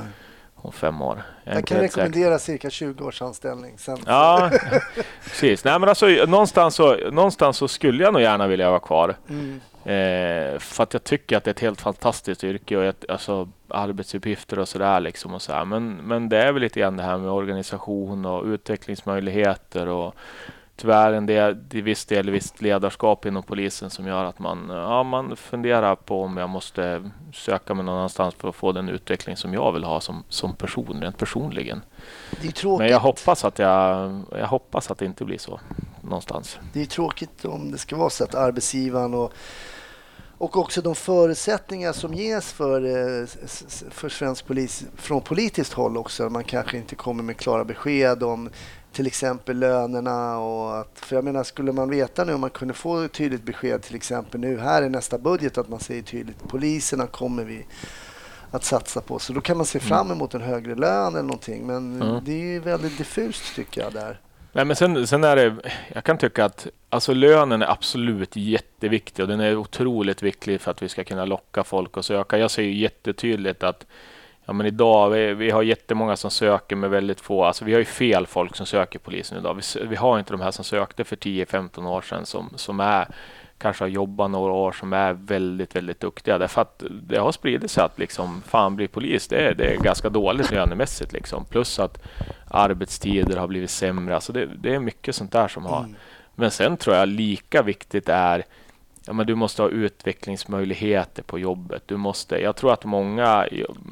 om 0.63 0.71
fem 0.71 1.01
år. 1.01 1.23
Jag, 1.43 1.55
jag 1.55 1.65
kan 1.65 1.79
rekommendera 1.79 2.39
cirka 2.39 2.69
20 2.69 3.05
års 3.05 3.21
anställning. 3.21 3.77
Sen. 3.77 3.97
Ja, 4.05 4.51
precis. 5.23 5.63
Nej, 5.63 5.79
men 5.79 5.89
alltså, 5.89 6.05
någonstans, 6.05 6.75
så, 6.75 6.95
någonstans 7.11 7.57
så 7.57 7.67
skulle 7.67 8.03
jag 8.03 8.13
nog 8.13 8.21
gärna 8.21 8.47
vilja 8.47 8.69
vara 8.69 8.79
kvar. 8.79 9.15
Mm. 9.29 9.61
Eh, 9.85 10.59
för 10.59 10.83
att 10.83 10.93
jag 10.93 11.03
tycker 11.03 11.37
att 11.37 11.43
det 11.43 11.49
är 11.49 11.53
ett 11.53 11.59
helt 11.59 11.81
fantastiskt 11.81 12.43
yrke 12.43 12.77
och 12.77 12.83
ett, 12.83 13.09
alltså, 13.09 13.49
arbetsuppgifter 13.67 14.59
och 14.59 14.67
sådär. 14.67 14.99
Liksom 14.99 15.33
och 15.33 15.41
så 15.41 15.65
men, 15.65 15.95
men 15.95 16.29
det 16.29 16.37
är 16.37 16.51
väl 16.51 16.61
lite 16.61 16.79
grann 16.79 16.97
det 16.97 17.03
här 17.03 17.17
med 17.17 17.31
organisation 17.31 18.25
och 18.25 18.45
utvecklingsmöjligheter 18.45 19.87
och 19.87 20.15
tyvärr 20.75 21.13
en 21.13 21.25
del, 21.25 21.57
till 21.69 21.83
viss 21.83 22.05
del 22.05 22.29
visst 22.29 22.61
ledarskap 22.61 23.25
inom 23.25 23.43
polisen 23.43 23.89
som 23.89 24.07
gör 24.07 24.25
att 24.25 24.39
man, 24.39 24.69
ja, 24.69 25.03
man 25.03 25.35
funderar 25.35 25.95
på 25.95 26.21
om 26.21 26.37
jag 26.37 26.49
måste 26.49 27.11
söka 27.33 27.73
mig 27.73 27.85
någon 27.85 27.95
annanstans 27.95 28.35
för 28.35 28.49
att 28.49 28.55
få 28.55 28.71
den 28.71 28.89
utveckling 28.89 29.37
som 29.37 29.53
jag 29.53 29.71
vill 29.71 29.83
ha 29.83 30.01
som, 30.01 30.23
som 30.29 30.55
person, 30.55 31.01
rent 31.01 31.17
personligen. 31.17 31.81
Men 32.79 32.87
jag 32.87 32.99
hoppas, 32.99 33.45
att 33.45 33.59
jag, 33.59 34.21
jag 34.31 34.47
hoppas 34.47 34.91
att 34.91 34.97
det 34.97 35.05
inte 35.05 35.25
blir 35.25 35.37
så 35.37 35.59
någonstans. 36.01 36.59
Det 36.73 36.81
är 36.81 36.85
tråkigt 36.85 37.45
om 37.45 37.71
det 37.71 37.77
ska 37.77 37.95
vara 37.95 38.09
så 38.09 38.23
att 38.23 38.35
arbetsgivaren 38.35 39.13
och 39.13 39.33
och 40.43 40.57
också 40.57 40.81
de 40.81 40.95
förutsättningar 40.95 41.93
som 41.93 42.13
ges 42.13 42.53
för, 42.53 42.81
eh, 42.85 43.27
för 43.89 44.09
svensk 44.09 44.45
polis 44.47 44.85
från 44.95 45.21
politiskt 45.21 45.73
håll 45.73 45.97
också. 45.97 46.29
Man 46.29 46.43
kanske 46.43 46.77
inte 46.77 46.95
kommer 46.95 47.23
med 47.23 47.37
klara 47.37 47.63
besked 47.65 48.23
om 48.23 48.49
till 48.91 49.07
exempel 49.07 49.59
lönerna. 49.59 50.37
Och 50.37 50.79
att, 50.79 50.99
för 50.99 51.15
jag 51.15 51.25
menar, 51.25 51.43
skulle 51.43 51.71
man 51.71 51.89
veta 51.89 52.23
nu 52.23 52.33
om 52.33 52.41
man 52.41 52.49
kunde 52.49 52.73
få 52.73 53.01
ett 53.01 53.13
tydligt 53.13 53.43
besked 53.43 53.81
till 53.81 53.95
exempel 53.95 54.39
nu 54.39 54.59
här 54.59 54.83
i 54.83 54.89
nästa 54.89 55.17
budget 55.17 55.57
att 55.57 55.69
man 55.69 55.79
säger 55.79 56.01
tydligt 56.01 56.47
poliserna 56.47 57.07
kommer 57.07 57.43
vi 57.43 57.65
att 58.51 58.63
satsa 58.63 59.01
på. 59.01 59.19
Så 59.19 59.33
då 59.33 59.41
kan 59.41 59.57
man 59.57 59.65
se 59.65 59.79
mm. 59.79 59.87
fram 59.87 60.11
emot 60.11 60.33
en 60.33 60.41
högre 60.41 60.75
lön 60.75 61.13
eller 61.13 61.23
någonting. 61.23 61.67
Men 61.67 62.01
mm. 62.01 62.23
det 62.25 62.31
är 62.31 62.45
ju 62.45 62.59
väldigt 62.59 62.97
diffust 62.97 63.55
tycker 63.55 63.81
jag 63.81 63.93
där. 63.93 64.19
Nej, 64.55 64.65
men 64.65 64.75
sen, 64.75 65.07
sen 65.07 65.23
är 65.23 65.35
det, 65.35 65.55
jag 65.93 66.03
kan 66.03 66.17
tycka 66.17 66.45
att 66.45 66.67
alltså 66.89 67.13
lönen 67.13 67.61
är 67.61 67.71
absolut 67.71 68.35
jätteviktig 68.35 69.23
och 69.23 69.29
den 69.29 69.39
är 69.39 69.55
otroligt 69.55 70.23
viktig 70.23 70.61
för 70.61 70.71
att 70.71 70.81
vi 70.81 70.89
ska 70.89 71.03
kunna 71.03 71.25
locka 71.25 71.63
folk 71.63 71.97
och 71.97 72.05
söka. 72.05 72.37
Jag 72.37 72.51
ser 72.51 72.63
ju 72.63 72.73
jättetydligt 72.73 73.63
att 73.63 73.85
Ja, 74.45 74.53
men 74.53 74.67
idag, 74.67 75.09
vi, 75.09 75.33
vi 75.33 75.49
har 75.49 75.63
jättemånga 75.63 76.15
som 76.15 76.31
söker 76.31 76.75
med 76.75 76.89
väldigt 76.89 77.21
få, 77.21 77.43
alltså 77.43 77.65
vi 77.65 77.73
har 77.73 77.79
ju 77.79 77.85
fel 77.85 78.27
folk 78.27 78.55
som 78.55 78.65
söker 78.65 78.99
polisen 78.99 79.37
idag. 79.37 79.53
Vi, 79.53 79.85
vi 79.85 79.95
har 79.95 80.19
inte 80.19 80.33
de 80.33 80.41
här 80.41 80.51
som 80.51 80.63
sökte 80.63 81.03
för 81.03 81.15
10-15 81.15 81.87
år 81.87 82.01
sedan 82.01 82.25
som, 82.25 82.49
som 82.55 82.79
är 82.79 83.07
kanske 83.63 83.83
har 83.83 83.89
jobbat 83.89 84.31
några 84.31 84.53
år 84.53 84.71
som 84.71 84.93
är 84.93 85.13
väldigt, 85.13 85.75
väldigt 85.75 85.99
duktiga. 85.99 86.37
Därför 86.37 86.61
att 86.61 86.83
det 86.89 87.17
har 87.17 87.31
spridit 87.31 87.71
sig 87.71 87.83
att 87.83 87.99
liksom, 87.99 88.41
fan 88.41 88.75
bli 88.75 88.87
polis, 88.87 89.27
det 89.27 89.37
är, 89.37 89.53
det 89.53 89.73
är 89.73 89.77
ganska 89.77 90.09
dåligt 90.09 90.51
lönemässigt. 90.51 91.13
Liksom. 91.13 91.45
Plus 91.45 91.79
att 91.79 92.03
arbetstider 92.49 93.37
har 93.37 93.47
blivit 93.47 93.69
sämre. 93.69 94.15
Alltså 94.15 94.33
det, 94.33 94.45
det 94.45 94.75
är 94.75 94.79
mycket 94.79 95.15
sånt 95.15 95.31
där 95.31 95.47
som 95.47 95.65
har. 95.65 95.79
Mm. 95.79 95.95
Men 96.35 96.51
sen 96.51 96.77
tror 96.77 96.95
jag 96.95 97.07
lika 97.07 97.61
viktigt 97.61 98.09
är 98.09 98.45
ja, 99.05 99.13
men 99.13 99.27
du 99.27 99.35
måste 99.35 99.61
ha 99.61 99.69
utvecklingsmöjligheter 99.69 101.23
på 101.23 101.39
jobbet. 101.39 101.83
Du 101.85 101.97
måste, 101.97 102.37
jag 102.37 102.55
tror 102.55 102.73
att 102.73 102.85
många, 102.85 103.47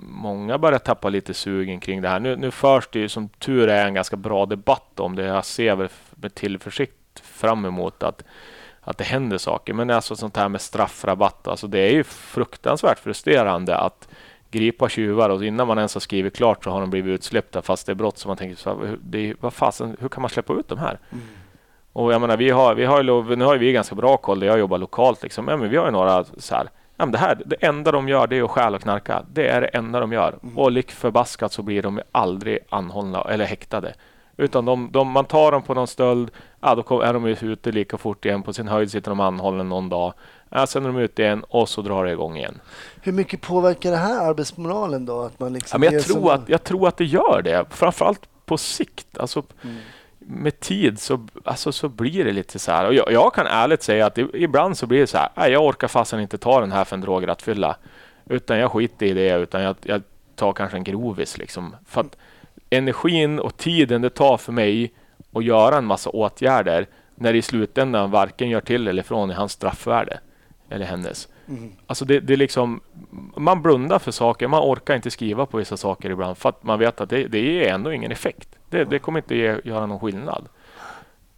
många 0.09 0.57
börjar 0.57 0.79
tappa 0.79 1.09
lite 1.09 1.33
sugen 1.33 1.79
kring 1.79 2.01
det 2.01 2.09
här. 2.09 2.19
Nu, 2.19 2.35
nu 2.35 2.51
förs 2.51 2.87
det 2.91 2.99
ju 2.99 3.09
som 3.09 3.29
tur 3.29 3.69
är 3.69 3.85
en 3.85 3.93
ganska 3.93 4.15
bra 4.15 4.45
debatt 4.45 4.99
om 4.99 5.15
det. 5.15 5.25
Jag 5.25 5.45
ser 5.45 5.75
väl 5.75 5.89
med 6.11 6.35
tillförsikt 6.35 7.19
fram 7.23 7.65
emot 7.65 8.03
att, 8.03 8.23
att 8.81 8.97
det 8.97 9.03
händer 9.03 9.37
saker. 9.37 9.73
Men 9.73 9.89
alltså 9.89 10.15
sånt 10.15 10.37
här 10.37 10.49
med 10.49 10.61
straffrabatt, 10.61 11.47
alltså 11.47 11.67
det 11.67 11.79
är 11.79 11.91
ju 11.91 12.03
fruktansvärt 12.03 12.99
frustrerande 12.99 13.77
att 13.77 14.07
gripa 14.51 14.89
tjuvar 14.89 15.29
och 15.29 15.45
innan 15.45 15.67
man 15.67 15.77
ens 15.77 15.93
har 15.93 16.01
skrivit 16.01 16.35
klart 16.35 16.63
så 16.63 16.69
har 16.69 16.81
de 16.81 16.89
blivit 16.89 17.13
utsläppta 17.13 17.61
fast 17.61 17.85
det 17.85 17.91
är 17.91 17.95
brott 17.95 18.17
som 18.17 18.29
man 18.29 18.37
tänker 18.37 18.55
så 18.55 18.95
det 19.01 19.33
vad 19.39 19.53
fasen, 19.53 19.97
hur 19.99 20.09
kan 20.09 20.21
man 20.21 20.29
släppa 20.29 20.53
ut 20.53 20.67
de 20.67 20.77
här? 20.77 20.99
Mm. 21.11 21.23
Och 21.93 22.13
jag 22.13 22.21
menar, 22.21 22.37
vi 22.37 22.49
har, 22.49 22.75
vi 22.75 22.85
har, 22.85 23.35
nu 23.35 23.45
har 23.45 23.57
vi 23.57 23.71
ganska 23.71 23.95
bra 23.95 24.17
koll 24.17 24.39
där 24.39 24.47
jag 24.47 24.59
jobbar 24.59 24.77
lokalt. 24.77 25.23
Liksom. 25.23 25.47
Ja, 25.47 25.57
men 25.57 25.69
vi 25.69 25.77
har 25.77 25.85
ju 25.85 25.91
några 25.91 26.23
så 26.23 26.55
här, 26.55 26.69
ja, 26.97 27.05
men 27.05 27.11
det, 27.11 27.17
här, 27.17 27.41
det 27.45 27.55
enda 27.55 27.91
de 27.91 28.09
gör 28.09 28.27
det 28.27 28.37
är 28.37 28.43
att 28.43 28.51
stjäla 28.51 28.75
och 28.75 28.81
knarka. 28.81 29.25
Det 29.33 29.47
är 29.47 29.61
det 29.61 29.67
enda 29.67 29.99
de 29.99 30.11
gör. 30.11 30.35
Mm. 30.43 30.57
Och 30.57 30.71
lik 30.71 30.91
förbaskat 30.91 31.53
så 31.53 31.61
blir 31.61 31.81
de 31.81 32.01
aldrig 32.11 32.59
anhållna 32.69 33.21
eller 33.21 33.45
häktade. 33.45 33.93
Utan 34.41 34.65
de, 34.65 34.91
de, 34.91 35.11
man 35.11 35.25
tar 35.25 35.51
dem 35.51 35.61
på 35.61 35.73
någon 35.73 35.87
stöld, 35.87 36.31
ja, 36.61 36.75
då 36.75 37.01
är 37.01 37.13
de 37.13 37.25
ute 37.25 37.71
lika 37.71 37.97
fort 37.97 38.25
igen. 38.25 38.43
På 38.43 38.53
sin 38.53 38.67
höjd 38.67 38.91
sitter 38.91 39.11
de 39.11 39.19
anhållna 39.19 39.63
någon 39.63 39.89
dag. 39.89 40.13
Ja, 40.49 40.67
sen 40.67 40.83
är 40.83 40.87
de 40.87 40.97
ute 40.97 41.21
igen 41.21 41.43
och 41.49 41.69
så 41.69 41.81
drar 41.81 42.05
det 42.05 42.11
igång 42.11 42.37
igen. 42.37 42.59
Hur 43.01 43.11
mycket 43.11 43.41
påverkar 43.41 43.91
det 43.91 43.97
här 43.97 44.27
arbetsmoralen 44.29 45.05
då? 45.05 45.21
Att 45.21 45.39
man 45.39 45.53
liksom 45.53 45.83
ja, 45.83 45.89
men 45.89 45.93
jag, 45.93 46.03
tror 46.03 46.15
som... 46.15 46.27
att, 46.27 46.49
jag 46.49 46.63
tror 46.63 46.87
att 46.87 46.97
det 46.97 47.05
gör 47.05 47.41
det. 47.41 47.65
Framförallt 47.69 48.21
på 48.45 48.57
sikt. 48.57 49.17
Alltså, 49.17 49.43
mm 49.63 49.77
med 50.25 50.59
tid 50.59 50.99
så, 50.99 51.27
alltså, 51.43 51.71
så 51.71 51.89
blir 51.89 52.25
det 52.25 52.31
lite 52.31 52.59
så 52.59 52.71
här. 52.71 52.85
Och 52.85 52.93
jag, 52.93 53.11
jag 53.11 53.33
kan 53.33 53.47
ärligt 53.47 53.83
säga 53.83 54.05
att 54.05 54.17
ibland 54.17 54.77
så 54.77 54.87
blir 54.87 54.99
det 54.99 55.07
så 55.07 55.17
här. 55.17 55.29
Nej, 55.35 55.51
jag 55.51 55.65
orkar 55.65 55.87
fasen 55.87 56.19
inte 56.19 56.37
ta 56.37 56.59
den 56.59 56.71
här 56.71 56.83
för 56.83 56.95
en 56.95 57.01
drograttfylla. 57.01 57.75
Utan 58.25 58.57
jag 58.57 58.71
skiter 58.71 59.05
i 59.05 59.13
det. 59.13 59.33
Utan 59.33 59.61
jag, 59.61 59.75
jag 59.81 60.01
tar 60.35 60.53
kanske 60.53 60.77
en 60.77 60.83
grovis. 60.83 61.37
Liksom. 61.37 61.75
För 61.87 62.01
att 62.01 62.17
energin 62.71 63.39
och 63.39 63.57
tiden 63.57 64.01
det 64.01 64.09
tar 64.09 64.37
för 64.37 64.51
mig 64.51 64.93
att 65.33 65.43
göra 65.43 65.77
en 65.77 65.85
massa 65.85 66.09
åtgärder 66.09 66.87
när 67.15 67.33
det 67.33 67.39
i 67.39 67.41
slutändan 67.41 68.11
varken 68.11 68.49
gör 68.49 68.61
till 68.61 68.87
eller 68.87 69.03
från 69.03 69.31
i 69.31 69.33
hans 69.33 69.51
straffvärde 69.51 70.19
eller 70.69 70.85
hennes. 70.85 71.27
Mm. 71.47 71.71
Alltså 71.87 72.05
det, 72.05 72.19
det 72.19 72.33
är 72.33 72.37
liksom, 72.37 72.81
man 73.37 73.61
blundar 73.61 73.99
för 73.99 74.11
saker, 74.11 74.47
man 74.47 74.61
orkar 74.61 74.95
inte 74.95 75.11
skriva 75.11 75.45
på 75.45 75.57
vissa 75.57 75.77
saker 75.77 76.09
ibland 76.09 76.37
för 76.37 76.49
att 76.49 76.63
man 76.63 76.79
vet 76.79 77.01
att 77.01 77.09
det, 77.09 77.27
det 77.27 77.67
är 77.67 77.73
ändå 77.73 77.93
ingen 77.93 78.11
effekt. 78.11 78.49
Det, 78.69 78.83
det 78.83 78.99
kommer 78.99 79.19
inte 79.19 79.35
ge, 79.35 79.59
göra 79.63 79.85
någon 79.85 79.99
skillnad. 79.99 80.47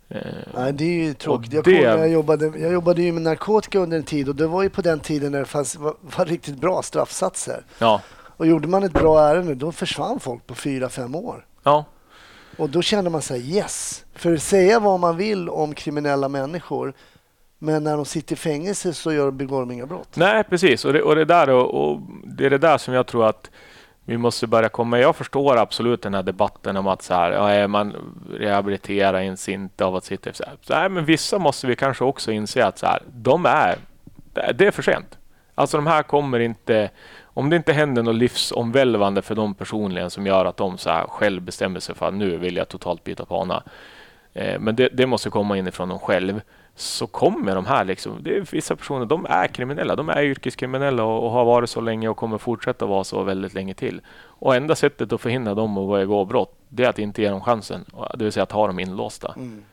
Eh, 0.10 0.22
Nej, 0.56 0.74
det 0.74 0.84
är 0.84 1.06
ju 1.06 1.14
tråkigt. 1.14 1.54
Jag, 1.54 1.64
det... 1.64 1.82
jag, 1.82 2.10
jobbade, 2.10 2.46
jag 2.60 2.74
jobbade 2.74 3.02
ju 3.02 3.12
med 3.12 3.22
narkotika 3.22 3.80
under 3.80 3.98
en 3.98 4.04
tid 4.04 4.30
och 4.30 4.36
det 4.36 4.48
var 4.48 4.64
ju 4.64 4.70
på 4.70 4.82
den 4.82 5.00
tiden 5.00 5.32
när 5.32 5.40
det 5.40 5.46
fanns, 5.46 5.76
var, 5.76 5.96
var 6.02 6.26
riktigt 6.26 6.58
bra 6.58 6.82
straffsatser. 6.82 7.64
Ja. 7.80 8.02
Och 8.44 8.48
gjorde 8.48 8.68
man 8.68 8.84
ett 8.84 8.94
bra 8.94 9.30
ärende 9.30 9.56
då 9.56 9.72
försvann 9.72 10.20
folk 10.20 10.48
på 10.48 10.56
fyra, 10.56 10.90
fem 10.90 11.16
år. 11.16 11.46
Ja. 11.64 11.86
Och 12.58 12.70
då 12.70 12.82
kände 12.82 13.10
man 13.10 13.22
sig 13.22 13.56
yes. 13.56 14.06
För 14.14 14.38
säga 14.38 14.80
vad 14.80 15.00
man 15.00 15.18
vill 15.18 15.50
om 15.50 15.74
kriminella 15.74 16.30
människor 16.30 16.94
men 17.60 17.84
när 17.84 17.96
de 17.96 18.06
sitter 18.06 18.34
i 18.34 18.36
fängelse 18.36 18.94
så 18.94 19.14
gör, 19.14 19.32
begår 19.32 19.60
de 19.60 19.72
inga 19.72 19.86
brott. 19.86 20.10
Nej, 20.16 20.44
precis. 20.44 20.86
Och 20.86 20.94
det, 20.94 21.02
och 21.02 21.16
det, 21.16 21.26
där, 21.26 21.50
och, 21.50 21.92
och 21.92 22.02
det 22.24 22.46
är 22.46 22.50
det 22.50 22.58
där 22.58 22.78
som 22.78 22.94
jag 22.94 23.08
tror 23.08 23.26
att 23.26 23.52
vi 24.06 24.18
måste 24.18 24.48
börja 24.48 24.70
komma. 24.70 25.00
Jag 25.00 25.16
förstår 25.16 25.58
absolut 25.58 26.02
den 26.02 26.14
här 26.14 26.24
debatten 26.24 26.78
om 26.78 26.88
att 26.88 27.02
så 27.02 27.14
här, 27.14 27.32
ja, 27.32 27.68
man 27.68 27.96
rehabiliterar 28.34 29.22
inte 29.50 29.86
av 29.86 29.96
att 29.96 30.06
sitta. 30.06 30.34
Så 30.62 30.74
här, 30.74 30.90
men 30.90 31.06
vissa 31.06 31.40
måste 31.40 31.68
vi 31.68 31.76
kanske 31.76 32.04
också 32.04 32.32
inse 32.32 32.66
att 32.66 32.80
så 32.80 32.86
här, 32.86 33.02
de 33.14 33.46
är, 33.46 33.76
det 34.34 34.68
är 34.68 34.72
för 34.72 34.82
sent. 34.82 35.18
Alltså 35.56 35.78
de 35.78 35.88
här 35.88 36.04
kommer 36.04 36.40
inte, 36.40 36.90
om 37.34 37.50
det 37.50 37.56
inte 37.56 37.74
händer 37.74 38.04
något 38.04 38.16
livsomvälvande 38.16 39.22
för 39.22 39.36
dem 39.36 39.54
personligen 39.54 40.10
som 40.10 40.26
gör 40.28 40.46
att 40.46 40.58
de 40.58 40.78
så 40.78 40.90
här 40.90 41.04
själv 41.08 41.42
bestämmer 41.42 41.80
sig 41.80 41.96
för 41.96 42.08
att 42.08 42.14
nu 42.14 42.38
vill 42.38 42.56
jag 42.56 42.70
totalt 42.70 43.04
byta 43.04 43.26
bana. 43.26 43.64
Eh, 44.34 44.60
men 44.60 44.76
det, 44.76 44.90
det, 44.94 45.06
måste 45.06 45.30
komma 45.30 45.58
inifrån 45.58 45.90
dem 45.90 46.00
själv 46.00 46.42
så 46.76 47.08
kommer 47.08 47.56
de 47.56 47.66
här 47.66 47.86
liksom, 47.86 48.18
det 48.22 48.38
är 48.38 48.46
vissa 48.52 48.76
personer, 48.76 49.06
de 49.06 49.26
är 49.30 49.48
kriminella, 49.48 49.96
de 49.96 50.10
är 50.10 50.24
yrkeskriminella 50.24 51.04
och, 51.04 51.26
och, 51.26 51.32
har 51.32 51.46
varit 51.46 51.70
så 51.70 51.82
länge 51.82 52.08
och 52.08 52.18
kommer 52.18 52.38
fortsätta 52.38 52.86
vara 52.86 53.04
så 53.04 53.24
väldigt 53.24 53.54
länge 53.54 53.74
till. 53.74 54.02
Och 54.16 54.56
enda 54.56 54.76
sättet 54.76 55.14
att 55.14 55.22
förhindra 55.22 55.54
dem 55.54 55.78
att 55.78 56.00
begå 56.00 56.26
brott, 56.26 56.56
det 56.70 56.84
är 56.84 56.90
att 56.90 57.00
inte 57.00 57.22
ge 57.22 57.30
dem 57.30 57.42
chansen, 57.42 57.86
det 58.16 58.24
vill 58.24 58.34
säga 58.34 58.44
att 58.44 58.52
ha 58.52 58.68
dem 58.68 58.80
inlåsta. 58.80 59.34
Mm. 59.36 59.64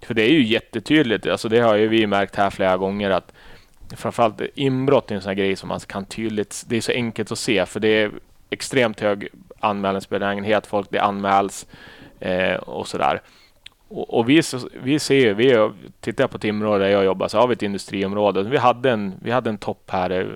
För 0.00 0.14
det 0.14 0.22
är 0.22 0.30
ju 0.30 0.44
jättetydligt, 0.44 1.26
alltså 1.26 1.48
det 1.48 1.60
har 1.60 1.74
ju 1.74 1.88
vi 1.88 2.06
märkt 2.06 2.36
här 2.36 2.50
flera 2.50 2.76
gånger 2.76 3.10
att 3.10 3.32
framförallt 3.96 4.40
inbrott 4.54 5.10
är 5.10 5.14
en 5.14 5.20
sån 5.20 5.28
här 5.28 5.34
grej 5.34 5.56
som 5.56 5.68
man 5.68 5.80
kan 5.80 6.04
tydligt, 6.04 6.64
det 6.66 6.76
är 6.76 6.80
så 6.80 6.92
enkelt 6.92 7.32
att 7.32 7.38
se 7.38 7.66
för 7.66 7.80
det 7.80 7.88
är 7.88 8.12
extremt 8.50 9.00
hög 9.00 9.28
anmälningsbenägenhet, 9.60 10.66
folk 10.66 10.90
det 10.90 10.98
anmäls 10.98 11.66
eh, 12.20 12.54
och 12.54 12.88
sådär. 12.88 13.20
Och, 13.88 14.14
och 14.14 14.28
vi, 14.28 14.42
vi 14.82 14.98
ser, 14.98 15.34
vi 15.34 15.70
tittar 16.00 16.26
på 16.26 16.38
Timrå 16.38 16.78
där 16.78 16.88
jag 16.88 17.04
jobbar, 17.04 17.28
så 17.28 17.38
har 17.38 17.48
vi 17.48 17.52
ett 17.52 17.62
industriområde. 17.62 18.42
Vi 18.42 18.56
hade 18.56 18.90
en, 18.90 19.14
vi 19.22 19.30
hade 19.30 19.50
en 19.50 19.58
topp 19.58 19.90
här 19.90 20.10
eh, 20.10 20.26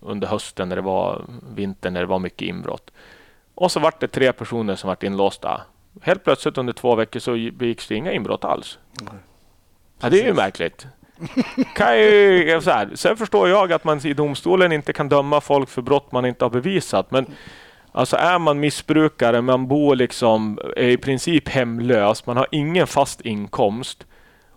under 0.00 0.28
hösten 0.28 0.68
när 0.68 0.76
det 0.76 0.82
var 0.82 1.24
vintern, 1.54 1.92
när 1.92 2.00
det 2.00 2.06
var 2.06 2.18
mycket 2.18 2.48
inbrott. 2.48 2.90
Och 3.54 3.72
så 3.72 3.80
vart 3.80 4.00
det 4.00 4.08
tre 4.08 4.32
personer 4.32 4.76
som 4.76 4.88
vart 4.88 5.02
inlåsta. 5.02 5.60
Helt 6.02 6.24
plötsligt 6.24 6.58
under 6.58 6.72
två 6.72 6.94
veckor 6.94 7.20
så 7.20 7.32
begicks 7.32 7.88
det 7.88 7.94
inga 7.94 8.12
inbrott 8.12 8.44
alls. 8.44 8.78
Mm. 9.00 9.12
Ja, 10.00 10.10
det 10.10 10.22
är 10.22 10.26
ju 10.26 10.34
märkligt 10.34 10.86
kan 11.74 11.98
ju, 11.98 12.60
så 12.62 12.70
här. 12.70 12.90
Sen 12.94 13.16
förstår 13.16 13.48
jag 13.48 13.72
att 13.72 13.84
man 13.84 14.06
i 14.06 14.12
domstolen 14.12 14.72
inte 14.72 14.92
kan 14.92 15.08
döma 15.08 15.40
folk 15.40 15.68
för 15.68 15.82
brott 15.82 16.12
man 16.12 16.26
inte 16.26 16.44
har 16.44 16.50
bevisat. 16.50 17.10
Men 17.10 17.26
alltså 17.92 18.16
är 18.16 18.38
man 18.38 18.60
missbrukare, 18.60 19.40
man 19.40 19.68
bor 19.68 19.96
liksom, 19.96 20.58
är 20.76 20.88
i 20.88 20.96
princip 20.96 21.48
hemlös, 21.48 22.26
man 22.26 22.36
har 22.36 22.46
ingen 22.50 22.86
fast 22.86 23.20
inkomst 23.20 24.06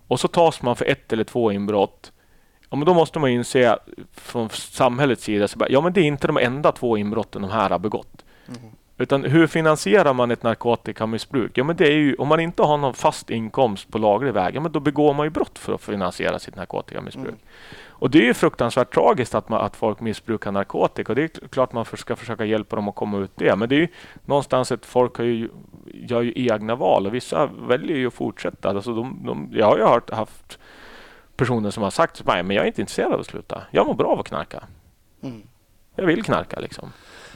och 0.07 0.19
så 0.19 0.27
tas 0.27 0.61
man 0.61 0.75
för 0.75 0.85
ett 0.85 1.13
eller 1.13 1.23
två 1.23 1.51
inbrott. 1.51 2.11
Ja, 2.69 2.77
men 2.77 2.85
då 2.85 2.93
måste 2.93 3.19
man 3.19 3.29
inse 3.29 3.77
från 4.13 4.49
samhällets 4.49 5.23
sida, 5.23 5.47
så 5.47 5.57
bara, 5.57 5.69
ja 5.69 5.81
men 5.81 5.93
det 5.93 6.01
är 6.01 6.05
inte 6.05 6.27
de 6.27 6.37
enda 6.37 6.71
två 6.71 6.97
inbrotten 6.97 7.41
de 7.41 7.51
här 7.51 7.69
har 7.69 7.79
begått. 7.79 8.25
Mm. 8.47 8.71
Utan 9.01 9.23
hur 9.23 9.47
finansierar 9.47 10.13
man 10.13 10.31
ett 10.31 10.43
narkotikamissbruk? 10.43 11.57
Ja, 11.57 11.63
men 11.63 11.75
det 11.75 11.87
är 11.87 11.97
ju, 11.97 12.15
om 12.15 12.27
man 12.27 12.39
inte 12.39 12.63
har 12.63 12.77
någon 12.77 12.93
fast 12.93 13.29
inkomst 13.29 13.91
på 13.91 13.97
laglig 13.97 14.33
väg, 14.33 14.55
ja, 14.55 14.61
men 14.61 14.71
då 14.71 14.79
begår 14.79 15.13
man 15.13 15.25
ju 15.25 15.29
brott 15.29 15.59
för 15.59 15.73
att 15.73 15.81
finansiera 15.81 16.39
sitt 16.39 16.55
narkotikamissbruk. 16.55 17.27
Mm. 17.27 17.39
Och 17.87 18.09
det 18.09 18.19
är 18.19 18.23
ju 18.23 18.33
fruktansvärt 18.33 18.93
tragiskt 18.93 19.35
att, 19.35 19.49
man, 19.49 19.61
att 19.61 19.75
folk 19.75 19.99
missbrukar 19.99 20.51
narkotika. 20.51 21.11
Och 21.11 21.15
det 21.15 21.23
är 21.23 21.47
klart 21.47 21.73
man 21.73 21.85
ska 21.85 22.15
försöka 22.15 22.45
hjälpa 22.45 22.75
dem 22.75 22.87
att 22.87 22.95
komma 22.95 23.17
ut 23.17 23.31
det. 23.35 23.55
Men 23.55 23.69
det 23.69 23.75
är 23.75 23.79
ju 23.79 23.87
någonstans 24.25 24.71
att 24.71 24.85
folk 24.85 25.17
har 25.17 25.25
ju, 25.25 25.49
gör 25.85 26.21
ju 26.21 26.33
egna 26.35 26.75
val 26.75 27.07
och 27.07 27.13
vissa 27.13 27.45
väljer 27.45 27.97
ju 27.97 28.07
att 28.07 28.13
fortsätta. 28.13 28.69
Alltså 28.69 28.93
de, 28.93 29.21
de, 29.25 29.49
jag 29.51 29.65
har 29.65 29.77
ju 29.77 29.83
hört, 29.83 30.09
haft 30.09 30.59
personer 31.35 31.71
som 31.71 31.83
har 31.83 31.89
sagt 31.89 32.15
till 32.15 32.25
mig, 32.25 32.43
men 32.43 32.55
jag 32.55 32.63
är 32.63 32.67
inte 32.67 32.81
intresserad 32.81 33.13
av 33.13 33.19
att 33.19 33.27
sluta. 33.27 33.61
Jag 33.71 33.87
mår 33.87 33.93
bra 33.93 34.07
av 34.07 34.19
att 34.19 34.27
knarka. 34.27 34.63
Mm. 35.21 35.41
Jag 35.95 36.05
vill 36.05 36.23
knarka 36.23 36.59
liksom. 36.59 36.91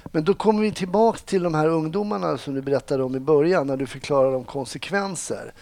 Men 0.05 0.23
då 0.23 0.33
kommer 0.33 0.61
vi 0.61 0.71
tillbaka 0.71 1.19
till 1.25 1.43
de 1.43 1.53
här 1.53 1.67
ungdomarna 1.67 2.37
som 2.37 2.53
du 2.53 2.61
berättade 2.61 3.03
om 3.03 3.15
i 3.15 3.19
början 3.19 3.67
när 3.67 3.77
du 3.77 3.87
förklarade 3.87 4.35
om 4.35 4.43
konsekvenser. 4.43 5.53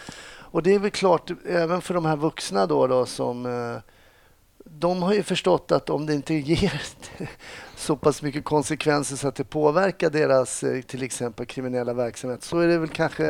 Och 0.51 0.63
det 0.63 0.73
är 0.73 0.79
väl 0.79 0.91
klart, 0.91 1.31
även 1.49 1.81
för 1.81 1.93
de 1.93 2.05
här 2.05 2.15
vuxna 2.15 2.65
då, 2.65 2.87
då 2.87 3.05
som 3.05 3.45
eh, 3.45 3.81
de 4.63 5.03
har 5.03 5.13
ju 5.13 5.23
förstått 5.23 5.71
att 5.71 5.89
om 5.89 6.05
det 6.05 6.13
inte 6.13 6.33
ger 6.33 6.81
så 7.75 7.95
pass 7.95 8.21
mycket 8.21 8.43
konsekvenser 8.43 9.15
så 9.15 9.27
att 9.27 9.35
det 9.35 9.43
påverkar 9.43 10.09
deras 10.09 10.63
eh, 10.63 10.81
till 10.81 11.03
exempel 11.03 11.45
kriminella 11.45 11.93
verksamhet 11.93 12.43
så 12.43 12.59
är 12.59 12.67
det 12.67 12.77
väl 12.77 12.89
kanske 12.89 13.23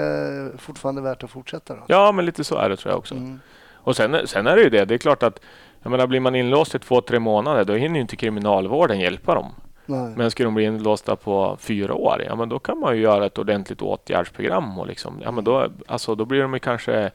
fortfarande 0.57 1.01
värt 1.01 1.24
att 1.24 1.32
fortsätta? 1.32 1.76
Då? 1.76 1.82
Ja, 1.88 2.12
men 2.12 2.26
lite 2.26 2.43
så 2.43 2.55
är 2.55 2.70
det 2.70 2.78
tror 2.78 2.91
jag 2.91 2.99
också. 2.99 3.16
Mm. 3.16 3.39
Och 3.84 3.95
sen, 3.95 4.28
sen 4.28 4.47
är 4.47 4.55
det 4.55 4.64
ju 4.64 4.70
det, 4.70 4.86
det 4.86 4.93
är 4.93 4.97
klart 4.97 5.24
att 5.24 5.39
jag 5.84 5.91
menar, 5.91 6.07
blir 6.07 6.20
man 6.20 6.36
inlåst 6.36 6.76
i 6.76 6.80
två, 6.80 7.01
tre 7.01 7.20
månader 7.20 7.66
då 7.66 7.74
hinner 7.74 7.95
ju 7.95 8.01
inte 8.01 8.16
kriminalvården 8.16 8.99
hjälpa 8.99 9.36
dem. 9.36 9.51
Nej. 9.86 10.13
Men 10.17 10.32
skulle 10.32 10.47
de 10.47 10.53
bli 10.53 10.63
inlåsta 10.63 11.15
på 11.15 11.57
fyra 11.59 11.93
år, 11.93 12.23
ja 12.27 12.36
men 12.36 12.49
då 12.49 12.59
kan 12.59 12.79
man 12.79 12.95
ju 12.95 13.01
göra 13.01 13.25
ett 13.25 13.38
ordentligt 13.38 13.82
åtgärdsprogram. 13.82 14.79
Och 14.79 14.88
liksom, 14.88 15.21
ja, 15.23 15.32
men 15.32 15.43
då, 15.43 15.67
alltså, 15.88 16.15
då 16.15 16.25
blir 16.25 16.41
de 16.41 16.59
kanske 16.59 17.11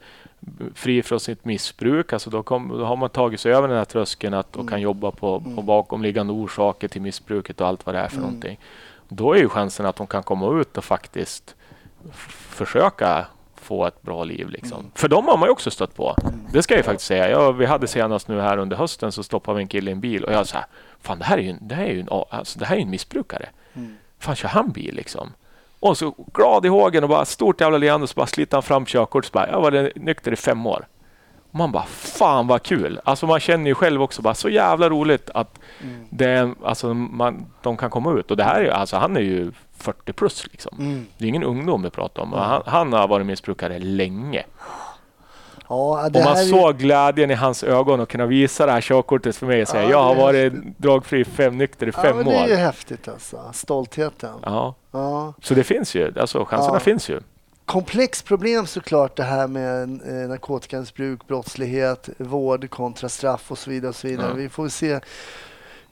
fri 0.73 1.03
från 1.03 1.19
sitt 1.19 1.45
missbruk. 1.45 2.13
Alltså 2.13 2.29
då, 2.29 2.43
kom, 2.43 2.69
då 2.69 2.85
har 2.85 2.95
man 2.95 3.09
tagit 3.09 3.39
sig 3.39 3.53
över 3.53 3.67
den 3.67 3.77
här 3.77 3.85
tröskeln 3.85 4.33
att, 4.33 4.55
och 4.55 4.61
mm. 4.61 4.67
kan 4.67 4.81
jobba 4.81 5.11
på, 5.11 5.39
på 5.39 5.49
mm. 5.49 5.65
bakomliggande 5.65 6.33
orsaker 6.33 6.87
till 6.87 7.01
missbruket 7.01 7.61
och 7.61 7.67
allt 7.67 7.85
vad 7.85 7.95
det 7.95 7.99
är 7.99 8.07
för 8.07 8.17
mm. 8.17 8.25
någonting. 8.25 8.59
Då 9.09 9.33
är 9.33 9.37
ju 9.37 9.49
chansen 9.49 9.85
att 9.85 9.95
de 9.95 10.07
kan 10.07 10.23
komma 10.23 10.61
ut 10.61 10.77
och 10.77 10.83
faktiskt 10.83 11.55
försöka 12.49 13.25
få 13.67 13.85
ett 13.85 14.01
bra 14.01 14.23
liv. 14.23 14.49
Liksom. 14.49 14.79
Mm. 14.79 14.91
För 14.95 15.07
dem 15.07 15.27
har 15.27 15.37
man 15.37 15.47
ju 15.47 15.51
också 15.51 15.71
stött 15.71 15.95
på. 15.95 16.15
Mm. 16.23 16.39
Det 16.51 16.63
ska 16.63 16.75
jag 16.75 16.85
faktiskt 16.85 17.07
säga. 17.07 17.29
Jag, 17.29 17.53
vi 17.53 17.65
hade 17.65 17.87
senast 17.87 18.27
nu 18.27 18.41
här 18.41 18.57
under 18.57 18.77
hösten 18.77 19.11
så 19.11 19.23
stoppade 19.23 19.57
vi 19.57 19.61
en 19.61 19.67
kille 19.67 19.91
i 19.91 19.93
en 19.93 19.99
bil 19.99 20.23
och 20.23 20.33
jag 20.33 20.47
sa 20.47 20.59
Fan, 21.01 21.19
det 21.19 21.25
här 21.25 21.37
är 21.37 21.41
ju, 21.41 21.55
det 21.61 21.75
här 21.75 21.83
är 21.83 21.93
ju 21.93 21.99
en, 21.99 22.09
alltså, 22.29 22.59
det 22.59 22.65
här 22.65 22.75
är 22.75 22.81
en 22.81 22.89
missbrukare. 22.89 23.49
Mm. 23.73 23.95
Fan, 24.19 24.35
kör 24.35 24.49
han 24.49 24.71
bil 24.71 24.95
liksom? 24.95 25.33
Och 25.79 25.97
så 25.97 26.15
glad 26.33 26.65
i 26.65 26.69
hågen 26.69 27.03
och 27.03 27.09
bara 27.09 27.25
stort 27.25 27.61
jävla 27.61 27.77
leende 27.77 28.07
så 28.07 28.13
bara 28.15 28.27
sliter 28.27 28.57
han 28.57 28.63
fram 28.63 28.85
körkortet. 28.85 29.31
Jag 29.51 29.61
var 29.61 29.91
nykter 29.95 30.31
i 30.31 30.35
fem 30.35 30.65
år. 30.65 30.87
Och 31.51 31.55
man 31.55 31.71
bara 31.71 31.85
fan 31.85 32.47
vad 32.47 32.63
kul. 32.63 32.99
Alltså 33.03 33.27
man 33.27 33.39
känner 33.39 33.67
ju 33.67 33.75
själv 33.75 34.01
också 34.01 34.21
bara 34.21 34.33
så 34.33 34.49
jävla 34.49 34.89
roligt 34.89 35.29
att 35.33 35.59
mm. 35.83 36.07
det, 36.09 36.53
alltså 36.63 36.93
man, 36.93 37.45
de 37.61 37.77
kan 37.77 37.89
komma 37.89 38.13
ut. 38.13 38.31
Och 38.31 38.37
det 38.37 38.43
här 38.43 38.61
är 38.61 38.69
alltså 38.69 38.97
han 38.97 39.17
är 39.17 39.21
ju 39.21 39.51
40 39.79 40.13
plus 40.13 40.47
liksom. 40.51 40.77
Mm. 40.79 41.05
Det 41.17 41.25
är 41.25 41.29
ingen 41.29 41.43
ungdom 41.43 41.83
vi 41.83 41.89
pratar 41.89 42.21
om. 42.21 42.33
Han, 42.33 42.61
han 42.65 42.93
har 42.93 43.07
varit 43.07 43.25
missbrukare 43.25 43.79
länge. 43.79 44.45
Ja, 45.69 46.05
och 46.05 46.23
man 46.23 46.37
såg 46.37 46.73
ju... 46.73 46.77
glädjen 46.77 47.31
i 47.31 47.33
hans 47.33 47.63
ögon 47.63 48.01
att 48.01 48.09
kunna 48.09 48.25
visa 48.25 48.65
det 48.65 48.71
här 48.71 48.81
körkortet 48.81 49.35
för 49.35 49.45
mig 49.45 49.61
och 49.61 49.67
säga 49.67 49.83
ja, 49.83 49.89
jag 49.89 50.03
har 50.03 50.15
varit 50.15 50.53
häftigt. 50.53 50.77
dragfri 50.77 51.25
fem 51.25 51.57
nykter 51.57 51.87
i 51.87 51.91
fem 51.91 52.03
ja, 52.03 52.19
år. 52.19 52.23
Det 52.23 52.37
är 52.37 52.47
ju 52.47 52.55
häftigt 52.55 53.07
alltså, 53.07 53.51
stoltheten. 53.53 54.33
Ja. 54.43 54.75
ja. 54.91 55.33
Så 55.41 55.53
det 55.53 55.63
finns 55.63 55.95
ju, 55.95 56.19
alltså 56.19 56.45
chanserna 56.45 56.79
finns 56.79 57.09
ju. 57.09 57.19
Komplext 57.65 58.25
problem 58.25 58.67
såklart 58.67 59.15
det 59.15 59.23
här 59.23 59.47
med 59.47 59.81
eh, 59.83 60.29
narkotikamissbruk, 60.29 61.27
brottslighet, 61.27 62.09
vård 62.17 62.69
kontra 62.69 63.09
straff 63.09 63.51
och 63.51 63.57
så 63.57 63.69
vidare. 63.69 63.89
Och 63.89 63.95
så 63.95 64.07
vidare. 64.07 64.33
Vi 64.35 64.49
får 64.49 64.67
se 64.69 64.99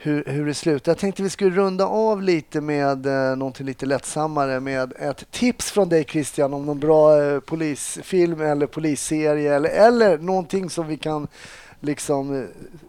hur, 0.06 0.24
hur 0.26 0.46
det 0.46 0.54
slutar. 0.54 0.92
Jag 0.92 0.98
tänkte 0.98 1.24
vi 1.24 1.30
skulle 1.30 1.56
runda 1.56 1.86
av 1.86 2.22
lite 2.22 2.62
med 2.62 3.06
eh, 3.06 3.38
någonting 3.38 3.66
lite 3.66 3.86
lättsammare 3.86 4.60
med 4.60 4.94
ett 5.00 5.32
tips 5.32 5.72
från 5.72 5.90
dig 5.90 6.04
Christian 6.04 6.54
om 6.54 6.66
någon 6.66 6.80
bra 6.80 7.24
eh, 7.24 7.40
polisfilm 7.40 8.42
eller 8.42 8.68
polisserie 8.68 9.56
eller, 9.56 9.70
eller 9.70 10.18
någonting 10.18 10.70
som 10.70 10.88
vi 10.88 10.98
kan 10.98 11.28
liksom 11.80 12.42
eh, 12.42 12.48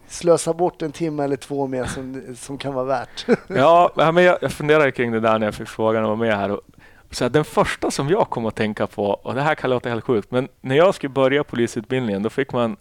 slösa 0.09 0.55
bort 0.55 0.83
en 0.83 0.93
timme 0.93 1.25
eller 1.25 1.37
två 1.37 1.67
med 1.67 1.89
som, 1.89 2.23
som 2.37 2.59
kan 2.59 2.75
vara 2.75 2.85
värt. 2.85 3.27
ja, 3.47 3.93
men 3.97 4.25
jag, 4.25 4.39
jag 4.41 4.53
funderade 4.53 4.93
kring 4.93 5.13
det 5.13 5.21
där 5.21 5.39
när 5.39 5.47
jag 5.47 5.55
fick 5.55 5.69
frågan 5.69 6.03
att 6.03 6.09
vara 6.09 6.17
med 6.17 6.37
här. 6.37 6.51
Och, 6.51 6.61
så 7.11 7.25
här, 7.25 7.31
den 7.31 7.45
första 7.45 7.91
som 7.91 8.09
jag 8.09 8.31
kom 8.31 8.47
att 8.47 8.55
tänka 8.55 8.87
på, 8.87 9.05
och 9.05 9.35
det 9.35 9.43
här 9.43 9.55
kan 9.55 9.71
låta 9.71 9.89
helt 9.89 10.05
sjukt, 10.05 10.31
men 10.31 10.49
när 10.61 10.77
jag 10.77 10.95
skulle 10.95 11.11
börja 11.11 11.45
polisutbildningen 11.45 12.23
då 12.23 12.31
fick 12.31 12.53
man, 12.53 12.77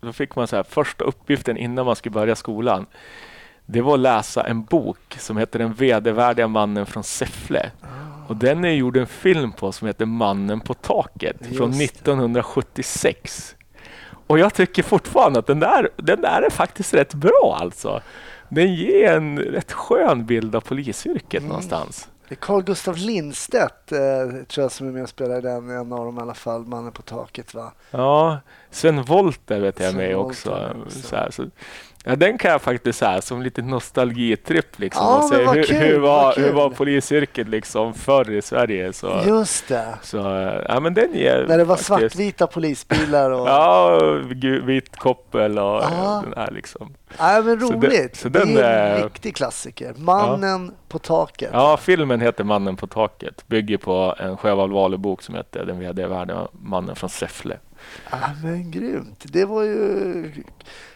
då 0.00 0.12
fick 0.12 0.36
man 0.36 0.46
så 0.46 0.56
här, 0.56 0.62
första 0.62 1.04
uppgiften 1.04 1.56
innan 1.56 1.86
man 1.86 1.96
skulle 1.96 2.12
börja 2.12 2.36
skolan 2.36 2.86
det 3.66 3.80
var 3.80 3.94
att 3.94 4.00
läsa 4.00 4.42
en 4.42 4.64
bok 4.64 5.16
som 5.18 5.36
heter 5.36 5.58
Den 5.58 5.74
vedervärdiga 5.74 6.48
mannen 6.48 6.86
från 6.86 7.04
Säffle. 7.04 7.70
Ah. 7.80 7.86
Och 8.28 8.36
den 8.36 8.64
är 8.64 8.70
gjord 8.70 8.96
en 8.96 9.06
film 9.06 9.52
på 9.52 9.72
som 9.72 9.86
heter 9.86 10.06
Mannen 10.06 10.60
på 10.60 10.74
taket 10.74 11.36
Just 11.40 11.56
från 11.56 11.80
1976. 11.80 13.56
Och 14.26 14.38
jag 14.38 14.54
tycker 14.54 14.82
fortfarande 14.82 15.38
att 15.38 15.46
den 15.46 15.60
där, 15.60 15.88
den 15.96 16.20
där 16.20 16.42
är 16.42 16.50
faktiskt 16.50 16.94
rätt 16.94 17.14
bra 17.14 17.58
alltså. 17.60 18.02
Den 18.48 18.74
ger 18.74 19.12
en 19.12 19.38
rätt 19.38 19.72
skön 19.72 20.26
bild 20.26 20.54
av 20.56 20.60
polisyrket 20.60 21.40
mm. 21.40 21.48
någonstans. 21.48 22.08
Det 22.28 22.34
är 22.34 22.36
Carl 22.36 22.62
Gustav 22.62 22.96
Lindstedt 22.96 23.92
eh, 23.92 23.98
tror 24.48 24.64
jag 24.64 24.72
som 24.72 24.88
är 24.88 24.92
med 24.92 25.02
och 25.02 25.08
spelar 25.08 25.42
den, 25.42 25.70
en 25.70 25.92
av 25.92 26.04
dem 26.04 26.18
i 26.18 26.20
alla 26.20 26.34
fall, 26.34 26.66
Mannen 26.66 26.92
på 26.92 27.02
taket 27.02 27.54
va? 27.54 27.72
Ja, 27.90 28.38
Sven 28.70 29.02
Wollter 29.02 29.60
vet 29.60 29.80
jag 29.80 29.94
med 29.94 30.16
också. 30.16 30.76
Så 30.88 31.26
så 31.30 31.46
Ja, 32.06 32.16
den 32.16 32.38
kan 32.38 32.50
jag 32.50 32.62
faktiskt 32.62 32.98
säga 32.98 33.22
som 33.22 33.42
lite 33.42 33.62
nostalgitripp. 33.62 34.78
Liksom, 34.78 35.04
ja, 35.04 35.28
men 35.32 35.46
vad 35.46 35.56
hur, 35.56 35.62
kul, 35.64 35.76
hur, 35.76 35.98
var, 35.98 36.34
hur 36.36 36.52
var 36.52 36.70
polisyrket 36.70 37.48
liksom 37.48 37.94
förr 37.94 38.30
i 38.30 38.42
Sverige? 38.42 38.92
Så, 38.92 39.22
Just 39.26 39.68
det. 39.68 39.98
Så, 40.02 40.16
ja, 40.68 40.80
men 40.80 40.94
den 40.94 41.14
ger 41.14 41.46
När 41.48 41.58
det 41.58 41.64
var 41.64 41.76
faktiskt, 41.76 41.86
svartvita 41.86 42.46
polisbilar. 42.46 43.30
Och... 43.30 43.48
ja, 43.48 43.98
vit 44.64 44.96
koppel 44.96 45.58
och 45.58 45.82
ja. 45.82 46.22
den 46.24 46.34
här 46.36 46.50
liksom. 46.50 46.94
Ja, 47.18 47.42
men 47.44 47.60
roligt. 47.60 48.16
Så, 48.16 48.28
den, 48.28 48.42
så 48.42 48.48
det 48.48 48.64
är 48.64 48.96
en 48.96 49.02
riktig 49.02 49.36
klassiker. 49.36 49.94
Mannen 49.96 50.66
ja. 50.66 50.72
på 50.88 50.98
taket. 50.98 51.50
Ja, 51.52 51.76
filmen 51.76 52.20
heter 52.20 52.44
Mannen 52.44 52.76
på 52.76 52.86
taket. 52.86 53.48
Bygger 53.48 53.76
på 53.76 54.14
en 54.18 54.36
Sjöwall 54.36 54.72
Wahlöö-bok 54.72 55.22
som 55.22 55.34
heter 55.34 55.64
Den 55.64 55.78
vd-värde 55.78 56.48
mannen 56.52 56.96
från 56.96 57.10
Säffle. 57.10 57.58
Ja, 58.10 58.18
men 58.42 58.70
grymt. 58.70 59.24
Det 59.24 59.44
var 59.44 59.62
ju 59.62 60.32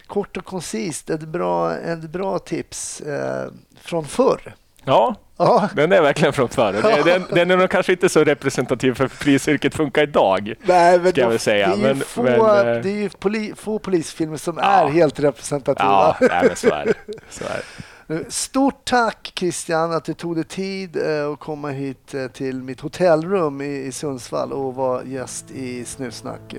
kort 0.06 0.36
och 0.36 0.44
koncist, 0.44 1.10
ett 1.10 1.20
bra, 1.20 1.76
ett 1.76 2.00
bra 2.00 2.38
tips 2.38 3.00
eh, 3.00 3.52
från 3.80 4.04
förr. 4.04 4.54
Ja, 4.84 5.14
ja, 5.36 5.68
den 5.74 5.92
är 5.92 6.02
verkligen 6.02 6.32
från 6.32 6.48
förr. 6.48 6.72
Den, 6.72 7.04
den, 7.04 7.24
den 7.34 7.50
är 7.50 7.56
nog 7.56 7.70
kanske 7.70 7.92
inte 7.92 8.08
så 8.08 8.24
representativ 8.24 8.94
för 8.94 9.04
hur 9.04 9.24
polisyrket 9.24 9.74
funkar 9.74 10.02
idag. 10.02 10.54
Nej, 10.62 11.00
men, 11.00 11.12
då, 11.12 11.38
säga. 11.38 11.68
Det, 11.68 11.72
är 11.72 11.76
men, 11.76 12.00
få, 12.00 12.22
men, 12.22 12.40
eh, 12.40 12.82
det 12.82 12.90
är 12.90 12.96
ju 12.96 13.08
poli, 13.08 13.52
få 13.56 13.78
polisfilmer 13.78 14.36
som 14.36 14.56
ja. 14.56 14.64
är 14.64 14.88
helt 14.88 15.20
representativa. 15.20 16.16
Ja, 16.20 16.26
nej, 16.30 16.44
men 16.46 16.56
så 16.56 16.68
är 16.68 16.84
det. 16.84 16.94
Så 17.30 17.44
är 17.44 17.48
det. 17.48 17.84
Stort 18.28 18.84
tack 18.84 19.32
Christian 19.34 19.92
att 19.92 20.04
du 20.04 20.14
tog 20.14 20.34
dig 20.34 20.44
tid 20.44 20.96
eh, 20.96 21.32
att 21.32 21.38
komma 21.38 21.70
hit 21.70 22.14
eh, 22.14 22.26
till 22.26 22.62
mitt 22.62 22.80
hotellrum 22.80 23.60
i 23.60 23.92
Sundsvall 23.92 24.52
och 24.52 24.74
vara 24.74 25.04
gäst 25.04 25.50
i 25.50 25.84
Snutsnack. 25.84 26.54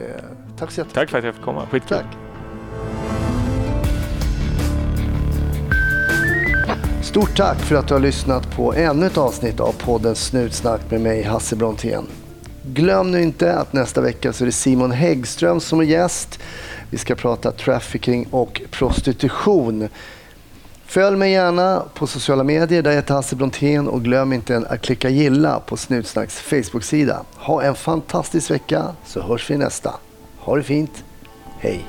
Tack 0.57 0.71
så 0.71 0.81
jättemycket. 0.81 0.93
Tack 0.93 1.09
för 1.09 1.17
att 1.17 1.25
jag 1.25 1.35
fick 1.35 1.43
komma. 1.43 1.67
Skitkul. 1.71 1.97
Tack. 1.97 2.17
Stort 7.03 7.37
tack 7.37 7.57
för 7.57 7.75
att 7.75 7.87
du 7.87 7.93
har 7.93 8.01
lyssnat 8.01 8.55
på 8.55 8.73
ännu 8.73 9.05
ett 9.05 9.17
avsnitt 9.17 9.59
av 9.59 9.71
podden 9.71 10.15
Snutsnack 10.15 10.91
med 10.91 11.01
mig 11.01 11.23
Hasse 11.23 11.55
Brontén. 11.55 12.07
Glöm 12.63 13.11
nu 13.11 13.21
inte 13.21 13.55
att 13.55 13.73
nästa 13.73 14.01
vecka 14.01 14.33
så 14.33 14.43
är 14.43 14.45
det 14.45 14.51
Simon 14.51 14.91
Häggström 14.91 15.59
som 15.59 15.79
är 15.79 15.83
gäst. 15.83 16.39
Vi 16.89 16.97
ska 16.97 17.15
prata 17.15 17.51
trafficking 17.51 18.27
och 18.31 18.61
prostitution. 18.71 19.89
Följ 20.89 21.17
mig 21.17 21.31
gärna 21.31 21.83
på 21.93 22.07
sociala 22.07 22.43
medier, 22.43 22.81
där 22.81 22.91
jag 22.91 22.95
heter 22.95 23.13
Hasse 23.13 23.35
Brontén 23.35 23.87
och 23.87 24.03
glöm 24.03 24.33
inte 24.33 24.57
att 24.69 24.81
klicka 24.81 25.09
gilla 25.09 25.59
på 25.59 25.77
Snutsnacks 25.77 26.39
Facebook-sida. 26.39 27.23
Ha 27.35 27.63
en 27.63 27.75
fantastisk 27.75 28.51
vecka 28.51 28.95
så 29.05 29.21
hörs 29.21 29.49
vi 29.49 29.57
nästa. 29.57 29.95
Ha 30.37 30.55
det 30.55 30.63
fint. 30.63 31.03
Hej! 31.59 31.85